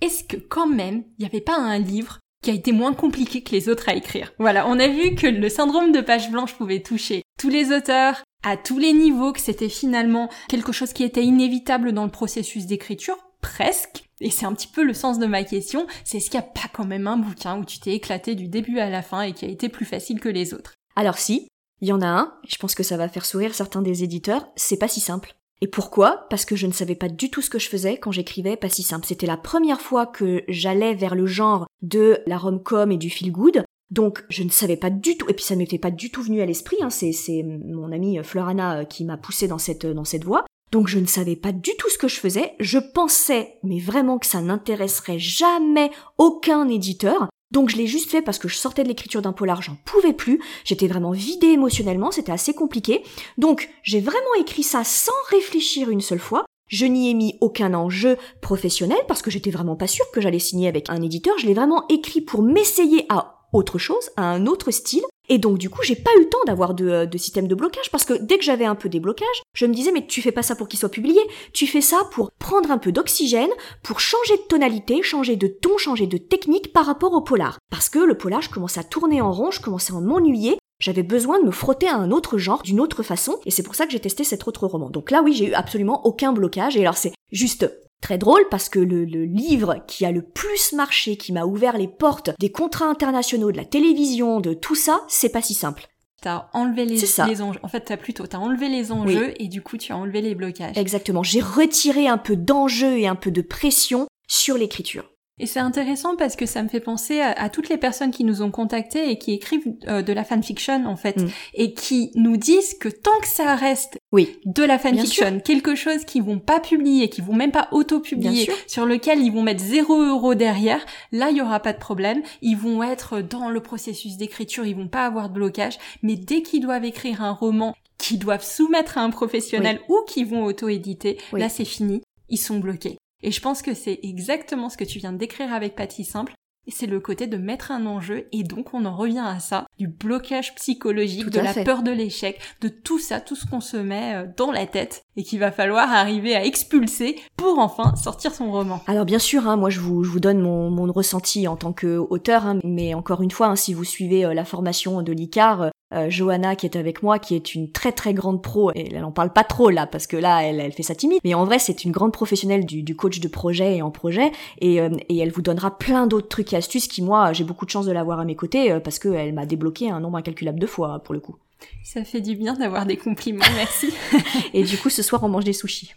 Est-ce 0.00 0.24
que 0.24 0.36
quand 0.36 0.66
même, 0.66 1.04
il 1.18 1.22
n'y 1.22 1.26
avait 1.26 1.40
pas 1.40 1.56
un 1.56 1.78
livre 1.78 2.20
qui 2.42 2.50
a 2.50 2.54
été 2.54 2.72
moins 2.72 2.92
compliqué 2.92 3.42
que 3.42 3.52
les 3.52 3.68
autres 3.68 3.88
à 3.88 3.94
écrire? 3.94 4.32
Voilà, 4.38 4.66
on 4.68 4.78
a 4.78 4.88
vu 4.88 5.14
que 5.14 5.26
le 5.26 5.48
syndrome 5.48 5.92
de 5.92 6.00
page 6.00 6.30
blanche 6.30 6.54
pouvait 6.54 6.82
toucher 6.82 7.22
tous 7.38 7.48
les 7.48 7.72
auteurs, 7.72 8.22
à 8.44 8.56
tous 8.56 8.78
les 8.78 8.92
niveaux, 8.92 9.32
que 9.32 9.40
c'était 9.40 9.68
finalement 9.68 10.28
quelque 10.48 10.72
chose 10.72 10.92
qui 10.92 11.02
était 11.02 11.24
inévitable 11.24 11.92
dans 11.92 12.04
le 12.04 12.10
processus 12.10 12.66
d'écriture, 12.66 13.16
presque. 13.46 14.04
Et 14.20 14.30
c'est 14.30 14.46
un 14.46 14.54
petit 14.54 14.66
peu 14.66 14.82
le 14.82 14.94
sens 14.94 15.18
de 15.18 15.26
ma 15.26 15.44
question, 15.44 15.86
c'est 16.04 16.18
est-ce 16.18 16.30
qu'il 16.30 16.40
n'y 16.40 16.46
a 16.46 16.48
pas 16.48 16.68
quand 16.72 16.86
même 16.86 17.06
un 17.06 17.16
bouquin 17.16 17.58
où 17.58 17.64
tu 17.64 17.78
t'es 17.78 17.94
éclaté 17.94 18.34
du 18.34 18.48
début 18.48 18.80
à 18.80 18.90
la 18.90 19.02
fin 19.02 19.22
et 19.22 19.32
qui 19.32 19.44
a 19.44 19.48
été 19.48 19.68
plus 19.68 19.84
facile 19.84 20.20
que 20.20 20.28
les 20.28 20.52
autres? 20.52 20.74
Alors 20.96 21.18
si, 21.18 21.48
il 21.80 21.88
y 21.88 21.92
en 21.92 22.02
a 22.02 22.08
un, 22.08 22.34
je 22.48 22.56
pense 22.56 22.74
que 22.74 22.82
ça 22.82 22.96
va 22.96 23.08
faire 23.08 23.24
sourire 23.24 23.54
certains 23.54 23.82
des 23.82 24.02
éditeurs, 24.02 24.48
c'est 24.56 24.78
pas 24.78 24.88
si 24.88 25.00
simple. 25.00 25.34
Et 25.60 25.68
pourquoi? 25.68 26.26
Parce 26.28 26.44
que 26.44 26.56
je 26.56 26.66
ne 26.66 26.72
savais 26.72 26.96
pas 26.96 27.08
du 27.08 27.30
tout 27.30 27.40
ce 27.40 27.50
que 27.50 27.58
je 27.58 27.68
faisais 27.68 27.98
quand 27.98 28.12
j'écrivais 28.12 28.56
pas 28.56 28.68
si 28.68 28.82
simple. 28.82 29.06
C'était 29.06 29.26
la 29.26 29.38
première 29.38 29.80
fois 29.80 30.06
que 30.06 30.42
j'allais 30.48 30.94
vers 30.94 31.14
le 31.14 31.26
genre 31.26 31.66
de 31.82 32.18
la 32.26 32.36
rom-com 32.36 32.90
et 32.90 32.98
du 32.98 33.10
feel 33.10 33.32
good. 33.32 33.64
Donc 33.90 34.24
je 34.28 34.42
ne 34.42 34.50
savais 34.50 34.76
pas 34.76 34.90
du 34.90 35.16
tout, 35.16 35.28
et 35.30 35.34
puis 35.34 35.44
ça 35.44 35.54
ne 35.54 35.60
m'était 35.60 35.78
pas 35.78 35.92
du 35.92 36.10
tout 36.10 36.22
venu 36.22 36.40
à 36.40 36.46
l'esprit, 36.46 36.76
hein, 36.82 36.90
c'est, 36.90 37.44
mon 37.44 37.92
amie 37.92 38.18
Florana 38.24 38.84
qui 38.84 39.04
m'a 39.04 39.16
poussé 39.16 39.46
dans 39.46 39.58
cette, 39.58 39.86
dans 39.86 40.04
cette 40.04 40.24
voie. 40.24 40.44
Donc 40.72 40.88
je 40.88 40.98
ne 40.98 41.06
savais 41.06 41.36
pas 41.36 41.52
du 41.52 41.70
tout 41.78 41.88
ce 41.88 41.98
que 41.98 42.08
je 42.08 42.18
faisais, 42.20 42.54
je 42.58 42.78
pensais, 42.78 43.58
mais 43.62 43.78
vraiment 43.78 44.18
que 44.18 44.26
ça 44.26 44.40
n'intéresserait 44.40 45.18
jamais 45.18 45.90
aucun 46.18 46.68
éditeur. 46.68 47.28
Donc 47.52 47.70
je 47.70 47.76
l'ai 47.76 47.86
juste 47.86 48.10
fait 48.10 48.22
parce 48.22 48.38
que 48.38 48.48
je 48.48 48.56
sortais 48.56 48.82
de 48.82 48.88
l'écriture 48.88 49.22
d'un 49.22 49.32
polar, 49.32 49.62
j'en 49.62 49.76
pouvais 49.84 50.12
plus, 50.12 50.42
j'étais 50.64 50.88
vraiment 50.88 51.12
vidée 51.12 51.48
émotionnellement, 51.48 52.10
c'était 52.10 52.32
assez 52.32 52.54
compliqué. 52.54 53.04
Donc 53.38 53.70
j'ai 53.82 54.00
vraiment 54.00 54.34
écrit 54.40 54.64
ça 54.64 54.82
sans 54.82 55.12
réfléchir 55.30 55.88
une 55.90 56.00
seule 56.00 56.18
fois. 56.18 56.44
Je 56.68 56.84
n'y 56.84 57.10
ai 57.10 57.14
mis 57.14 57.38
aucun 57.40 57.74
enjeu 57.74 58.16
professionnel 58.42 58.98
parce 59.06 59.22
que 59.22 59.30
j'étais 59.30 59.52
vraiment 59.52 59.76
pas 59.76 59.86
sûre 59.86 60.10
que 60.12 60.20
j'allais 60.20 60.40
signer 60.40 60.66
avec 60.66 60.90
un 60.90 61.00
éditeur. 61.00 61.38
Je 61.38 61.46
l'ai 61.46 61.54
vraiment 61.54 61.86
écrit 61.88 62.20
pour 62.20 62.42
m'essayer 62.42 63.06
à 63.08 63.35
autre 63.56 63.78
chose, 63.78 64.10
à 64.16 64.30
un 64.30 64.46
autre 64.46 64.70
style. 64.70 65.02
Et 65.28 65.38
donc 65.38 65.58
du 65.58 65.70
coup, 65.70 65.82
j'ai 65.82 65.96
pas 65.96 66.10
eu 66.16 66.20
le 66.20 66.28
temps 66.28 66.44
d'avoir 66.46 66.74
de, 66.74 66.88
euh, 66.88 67.06
de, 67.06 67.18
système 67.18 67.48
de 67.48 67.54
blocage 67.54 67.90
parce 67.90 68.04
que 68.04 68.14
dès 68.14 68.38
que 68.38 68.44
j'avais 68.44 68.64
un 68.64 68.76
peu 68.76 68.88
des 68.88 69.00
blocages, 69.00 69.42
je 69.54 69.66
me 69.66 69.74
disais 69.74 69.90
mais 69.90 70.06
tu 70.06 70.22
fais 70.22 70.30
pas 70.30 70.42
ça 70.42 70.54
pour 70.54 70.68
qu'il 70.68 70.78
soit 70.78 70.88
publié, 70.88 71.20
tu 71.52 71.66
fais 71.66 71.80
ça 71.80 71.96
pour 72.12 72.30
prendre 72.38 72.70
un 72.70 72.78
peu 72.78 72.92
d'oxygène, 72.92 73.50
pour 73.82 73.98
changer 73.98 74.36
de 74.36 74.46
tonalité, 74.48 75.02
changer 75.02 75.34
de 75.34 75.48
ton, 75.48 75.78
changer 75.78 76.06
de 76.06 76.18
technique 76.18 76.72
par 76.72 76.86
rapport 76.86 77.12
au 77.12 77.22
polar. 77.22 77.58
Parce 77.70 77.88
que 77.88 77.98
le 77.98 78.16
polar, 78.16 78.42
je 78.42 78.50
commençais 78.50 78.80
à 78.80 78.84
tourner 78.84 79.20
en 79.20 79.32
rond, 79.32 79.50
je 79.50 79.60
commençais 79.60 79.92
à 79.92 80.00
m'ennuyer, 80.00 80.58
j'avais 80.78 81.02
besoin 81.02 81.40
de 81.40 81.46
me 81.46 81.50
frotter 81.50 81.88
à 81.88 81.96
un 81.96 82.10
autre 82.10 82.38
genre, 82.38 82.62
d'une 82.62 82.80
autre 82.80 83.02
façon, 83.02 83.40
et 83.46 83.50
c'est 83.50 83.62
pour 83.62 83.74
ça 83.74 83.86
que 83.86 83.92
j'ai 83.92 84.00
testé 84.00 84.24
cet 84.24 84.46
autre 84.46 84.66
roman. 84.66 84.90
Donc 84.90 85.10
là 85.10 85.22
oui, 85.22 85.32
j'ai 85.32 85.48
eu 85.48 85.54
absolument 85.54 86.06
aucun 86.06 86.32
blocage, 86.32 86.76
et 86.76 86.82
alors 86.82 86.98
c'est 86.98 87.14
juste 87.32 87.68
Très 88.00 88.18
drôle 88.18 88.46
parce 88.50 88.68
que 88.68 88.78
le, 88.78 89.04
livre 89.04 89.84
qui 89.86 90.04
a 90.04 90.12
le 90.12 90.22
plus 90.22 90.72
marché, 90.72 91.16
qui 91.16 91.32
m'a 91.32 91.44
ouvert 91.44 91.76
les 91.76 91.88
portes 91.88 92.30
des 92.38 92.52
contrats 92.52 92.86
internationaux, 92.86 93.50
de 93.50 93.56
la 93.56 93.64
télévision, 93.64 94.40
de 94.40 94.54
tout 94.54 94.74
ça, 94.74 95.02
c'est 95.08 95.30
pas 95.30 95.42
si 95.42 95.54
simple. 95.54 95.88
T'as 96.22 96.48
enlevé 96.54 96.84
les, 96.86 97.00
les 97.28 97.42
enjeux. 97.42 97.60
En 97.62 97.68
fait, 97.68 97.80
t'as 97.82 97.96
plutôt, 97.96 98.26
t'as 98.26 98.38
enlevé 98.38 98.68
les 98.68 98.90
enjeux 98.90 99.34
et 99.40 99.48
du 99.48 99.62
coup, 99.62 99.76
tu 99.76 99.92
as 99.92 99.96
enlevé 99.96 100.20
les 100.22 100.34
blocages. 100.34 100.76
Exactement. 100.76 101.22
J'ai 101.22 101.40
retiré 101.40 102.08
un 102.08 102.18
peu 102.18 102.36
d'enjeux 102.36 102.98
et 102.98 103.06
un 103.06 103.14
peu 103.14 103.30
de 103.30 103.42
pression 103.42 104.06
sur 104.26 104.56
l'écriture. 104.56 105.04
Et 105.38 105.44
c'est 105.44 105.60
intéressant 105.60 106.16
parce 106.16 106.34
que 106.34 106.46
ça 106.46 106.62
me 106.62 106.68
fait 106.68 106.80
penser 106.80 107.20
à, 107.20 107.50
toutes 107.50 107.68
les 107.68 107.76
personnes 107.76 108.10
qui 108.10 108.24
nous 108.24 108.40
ont 108.40 108.50
contactés 108.50 109.10
et 109.10 109.18
qui 109.18 109.34
écrivent 109.34 109.74
euh, 109.86 110.00
de 110.00 110.12
la 110.14 110.24
fanfiction 110.24 110.86
en 110.86 110.96
fait, 110.96 111.18
mm. 111.18 111.28
et 111.54 111.74
qui 111.74 112.10
nous 112.14 112.38
disent 112.38 112.72
que 112.72 112.88
tant 112.88 113.18
que 113.20 113.28
ça 113.28 113.54
reste 113.54 113.98
oui. 114.12 114.38
de 114.46 114.62
la 114.62 114.78
fanfiction, 114.78 115.40
quelque 115.40 115.74
chose 115.74 116.06
qu'ils 116.06 116.22
vont 116.22 116.38
pas 116.38 116.58
publier, 116.58 117.10
qu'ils 117.10 117.24
vont 117.24 117.34
même 117.34 117.52
pas 117.52 117.68
auto-publier, 117.72 118.50
sur 118.66 118.86
lequel 118.86 119.20
ils 119.20 119.30
vont 119.30 119.42
mettre 119.42 119.62
zéro 119.62 120.02
euro 120.02 120.34
derrière, 120.34 120.84
là 121.12 121.28
il 121.30 121.36
y 121.36 121.42
aura 121.42 121.60
pas 121.60 121.74
de 121.74 121.78
problème. 121.78 122.22
Ils 122.40 122.56
vont 122.56 122.82
être 122.82 123.20
dans 123.20 123.50
le 123.50 123.60
processus 123.60 124.16
d'écriture, 124.16 124.64
ils 124.64 124.76
vont 124.76 124.88
pas 124.88 125.04
avoir 125.04 125.28
de 125.28 125.34
blocage. 125.34 125.76
Mais 126.02 126.16
dès 126.16 126.40
qu'ils 126.40 126.62
doivent 126.62 126.84
écrire 126.84 127.22
un 127.22 127.32
roman 127.32 127.74
qu'ils 127.98 128.18
doivent 128.18 128.44
soumettre 128.44 128.96
à 128.96 129.02
un 129.02 129.10
professionnel 129.10 129.80
ou 129.90 129.98
qu'ils 130.06 130.26
vont 130.26 130.44
auto-éditer, 130.44 131.18
là 131.34 131.50
c'est 131.50 131.66
fini, 131.66 132.00
ils 132.30 132.38
sont 132.38 132.58
bloqués. 132.58 132.96
Et 133.26 133.32
je 133.32 133.40
pense 133.40 133.60
que 133.60 133.74
c'est 133.74 133.98
exactement 134.04 134.68
ce 134.70 134.76
que 134.76 134.84
tu 134.84 135.00
viens 135.00 135.12
de 135.12 135.18
décrire 135.18 135.52
avec 135.52 135.74
Patty 135.74 136.04
Simple. 136.04 136.32
C'est 136.68 136.86
le 136.86 137.00
côté 137.00 137.26
de 137.26 137.36
mettre 137.36 137.72
un 137.72 137.84
enjeu 137.84 138.28
et 138.30 138.44
donc 138.44 138.72
on 138.72 138.84
en 138.84 138.96
revient 138.96 139.24
à 139.24 139.40
ça, 139.40 139.66
du 139.78 139.88
blocage 139.88 140.54
psychologique, 140.54 141.30
de 141.30 141.40
la 141.40 141.54
peur 141.54 141.82
de 141.82 141.90
l'échec, 141.90 142.40
de 142.60 142.68
tout 142.68 143.00
ça, 143.00 143.20
tout 143.20 143.34
ce 143.34 143.46
qu'on 143.46 143.60
se 143.60 143.76
met 143.76 144.14
euh, 144.14 144.26
dans 144.36 144.52
la 144.52 144.66
tête 144.66 145.04
et 145.16 145.24
qu'il 145.24 145.40
va 145.40 145.50
falloir 145.50 145.92
arriver 145.92 146.36
à 146.36 146.44
expulser 146.44 147.20
pour 147.36 147.58
enfin 147.58 147.94
sortir 147.96 148.32
son 148.32 148.50
roman. 148.50 148.80
Alors 148.86 149.04
bien 149.04 149.20
sûr, 149.20 149.48
hein, 149.48 149.56
moi 149.56 149.70
je 149.70 149.80
vous, 149.80 150.04
je 150.04 150.10
vous 150.10 150.20
donne 150.20 150.40
mon, 150.40 150.70
mon 150.70 150.92
ressenti 150.92 151.48
en 151.48 151.56
tant 151.56 151.72
qu'auteur, 151.72 152.46
hein, 152.46 152.58
mais 152.64 152.94
encore 152.94 153.22
une 153.22 153.30
fois, 153.32 153.48
hein, 153.48 153.56
si 153.56 153.74
vous 153.74 153.84
suivez 153.84 154.24
euh, 154.24 154.34
la 154.34 154.44
formation 154.44 155.02
de 155.02 155.12
l'ICAR, 155.12 155.70
euh, 155.94 156.10
Johanna 156.10 156.56
qui 156.56 156.66
est 156.66 156.76
avec 156.76 157.02
moi, 157.02 157.18
qui 157.18 157.34
est 157.34 157.54
une 157.54 157.70
très 157.70 157.92
très 157.92 158.12
grande 158.12 158.42
pro, 158.42 158.72
et 158.72 158.92
elle 158.92 159.04
en 159.04 159.12
parle 159.12 159.32
pas 159.32 159.44
trop 159.44 159.70
là, 159.70 159.86
parce 159.86 160.06
que 160.06 160.16
là, 160.16 160.42
elle, 160.42 160.60
elle 160.60 160.72
fait 160.72 160.82
ça 160.82 160.94
timide, 160.94 161.20
mais 161.24 161.34
en 161.34 161.44
vrai, 161.44 161.58
c'est 161.58 161.84
une 161.84 161.92
grande 161.92 162.12
professionnelle 162.12 162.66
du, 162.66 162.82
du, 162.82 162.96
coach 162.96 163.20
de 163.20 163.28
projet 163.28 163.76
et 163.76 163.82
en 163.82 163.90
projet, 163.90 164.32
et, 164.60 164.80
euh, 164.80 164.90
et 165.08 165.18
elle 165.18 165.30
vous 165.30 165.42
donnera 165.42 165.78
plein 165.78 166.06
d'autres 166.06 166.28
trucs 166.28 166.52
et 166.52 166.56
astuces 166.56 166.88
qui, 166.88 167.02
moi, 167.02 167.32
j'ai 167.32 167.44
beaucoup 167.44 167.66
de 167.66 167.70
chance 167.70 167.86
de 167.86 167.92
l'avoir 167.92 168.18
à 168.18 168.24
mes 168.24 168.34
côtés, 168.34 168.72
euh, 168.72 168.80
parce 168.80 168.98
qu'elle 168.98 169.32
m'a 169.32 169.46
débloqué 169.46 169.88
un 169.90 170.00
nombre 170.00 170.18
incalculable 170.18 170.58
de 170.58 170.66
fois, 170.66 170.98
pour 171.04 171.14
le 171.14 171.20
coup. 171.20 171.36
Ça 171.84 172.04
fait 172.04 172.20
du 172.20 172.34
bien 172.34 172.54
d'avoir 172.54 172.84
des 172.84 172.96
compliments, 172.96 173.44
merci. 173.54 173.92
et 174.54 174.64
du 174.64 174.76
coup, 174.78 174.90
ce 174.90 175.02
soir, 175.02 175.22
on 175.22 175.28
mange 175.28 175.44
des 175.44 175.52
sushis. 175.52 175.92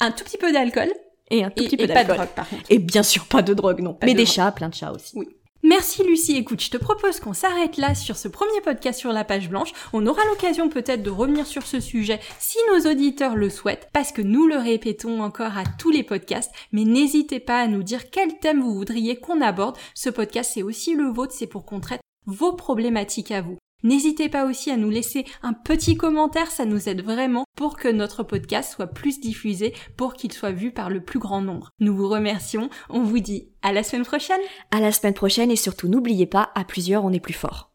Un 0.00 0.10
tout 0.10 0.24
petit 0.24 0.38
peu 0.38 0.52
d'alcool. 0.52 0.90
Et 1.30 1.44
un 1.44 1.50
tout 1.50 1.64
petit 1.64 1.76
peu 1.76 1.86
d'alcool. 1.86 2.06
pas 2.06 2.12
de 2.12 2.18
drogue, 2.18 2.34
par 2.34 2.48
contre. 2.48 2.62
Et 2.70 2.78
bien 2.78 3.02
sûr, 3.02 3.26
pas 3.26 3.42
de 3.42 3.54
drogue, 3.54 3.80
non. 3.80 3.96
mais 4.02 4.14
des 4.14 4.26
chats, 4.26 4.52
plein 4.52 4.68
de 4.68 4.74
chats 4.74 4.92
aussi. 4.92 5.12
Oui. 5.16 5.28
Merci 5.66 6.02
Lucie, 6.04 6.36
écoute, 6.36 6.60
je 6.60 6.68
te 6.68 6.76
propose 6.76 7.20
qu'on 7.20 7.32
s'arrête 7.32 7.78
là 7.78 7.94
sur 7.94 8.18
ce 8.18 8.28
premier 8.28 8.60
podcast 8.62 9.00
sur 9.00 9.14
la 9.14 9.24
page 9.24 9.48
blanche. 9.48 9.72
On 9.94 10.06
aura 10.06 10.22
l'occasion 10.26 10.68
peut-être 10.68 11.02
de 11.02 11.08
revenir 11.08 11.46
sur 11.46 11.62
ce 11.62 11.80
sujet 11.80 12.20
si 12.38 12.58
nos 12.70 12.90
auditeurs 12.90 13.34
le 13.34 13.48
souhaitent, 13.48 13.88
parce 13.94 14.12
que 14.12 14.20
nous 14.20 14.46
le 14.46 14.58
répétons 14.58 15.22
encore 15.22 15.56
à 15.56 15.64
tous 15.78 15.90
les 15.90 16.02
podcasts, 16.02 16.52
mais 16.72 16.84
n'hésitez 16.84 17.40
pas 17.40 17.60
à 17.60 17.66
nous 17.66 17.82
dire 17.82 18.10
quel 18.10 18.38
thème 18.40 18.60
vous 18.60 18.74
voudriez 18.74 19.16
qu'on 19.16 19.40
aborde. 19.40 19.78
Ce 19.94 20.10
podcast, 20.10 20.50
c'est 20.52 20.62
aussi 20.62 20.94
le 20.94 21.06
vôtre, 21.06 21.32
c'est 21.34 21.46
pour 21.46 21.64
qu'on 21.64 21.80
traite 21.80 22.02
vos 22.26 22.52
problématiques 22.52 23.30
à 23.30 23.40
vous. 23.40 23.56
N'hésitez 23.84 24.30
pas 24.30 24.46
aussi 24.46 24.70
à 24.70 24.78
nous 24.78 24.88
laisser 24.88 25.26
un 25.42 25.52
petit 25.52 25.94
commentaire, 25.94 26.50
ça 26.50 26.64
nous 26.64 26.88
aide 26.88 27.04
vraiment 27.04 27.44
pour 27.54 27.76
que 27.76 27.88
notre 27.88 28.22
podcast 28.22 28.72
soit 28.72 28.86
plus 28.86 29.20
diffusé, 29.20 29.74
pour 29.98 30.14
qu'il 30.14 30.32
soit 30.32 30.52
vu 30.52 30.70
par 30.70 30.88
le 30.88 31.02
plus 31.02 31.18
grand 31.18 31.42
nombre. 31.42 31.68
Nous 31.80 31.94
vous 31.94 32.08
remercions, 32.08 32.70
on 32.88 33.02
vous 33.02 33.18
dit 33.18 33.48
à 33.60 33.74
la 33.74 33.82
semaine 33.82 34.06
prochaine. 34.06 34.40
À 34.70 34.80
la 34.80 34.90
semaine 34.90 35.12
prochaine 35.12 35.50
et 35.50 35.56
surtout 35.56 35.88
n'oubliez 35.88 36.24
pas, 36.24 36.48
à 36.54 36.64
plusieurs 36.64 37.04
on 37.04 37.12
est 37.12 37.20
plus 37.20 37.34
fort. 37.34 37.72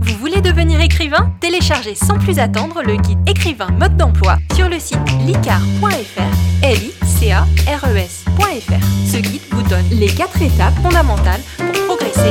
Vous 0.00 0.16
voulez 0.16 0.40
devenir 0.40 0.80
écrivain? 0.80 1.34
Téléchargez 1.40 1.94
sans 1.94 2.18
plus 2.18 2.38
attendre 2.38 2.82
le 2.82 2.96
guide 2.96 3.28
écrivain 3.28 3.68
mode 3.72 3.98
d'emploi 3.98 4.38
sur 4.54 4.70
le 4.70 4.78
site 4.78 4.98
licar.fr, 5.26 6.64
l 6.64 6.78
i 6.78 6.92
c 7.06 7.30
a 7.30 7.42
r 7.42 7.84
e 7.88 7.96
S.fr. 7.98 8.82
Ce 9.06 9.18
guide 9.18 9.42
vous 9.50 9.68
donne 9.68 9.88
les 9.90 10.08
quatre 10.08 10.40
étapes 10.40 10.76
fondamentales 10.82 11.42
pour 11.58 11.96
progresser 11.96 12.30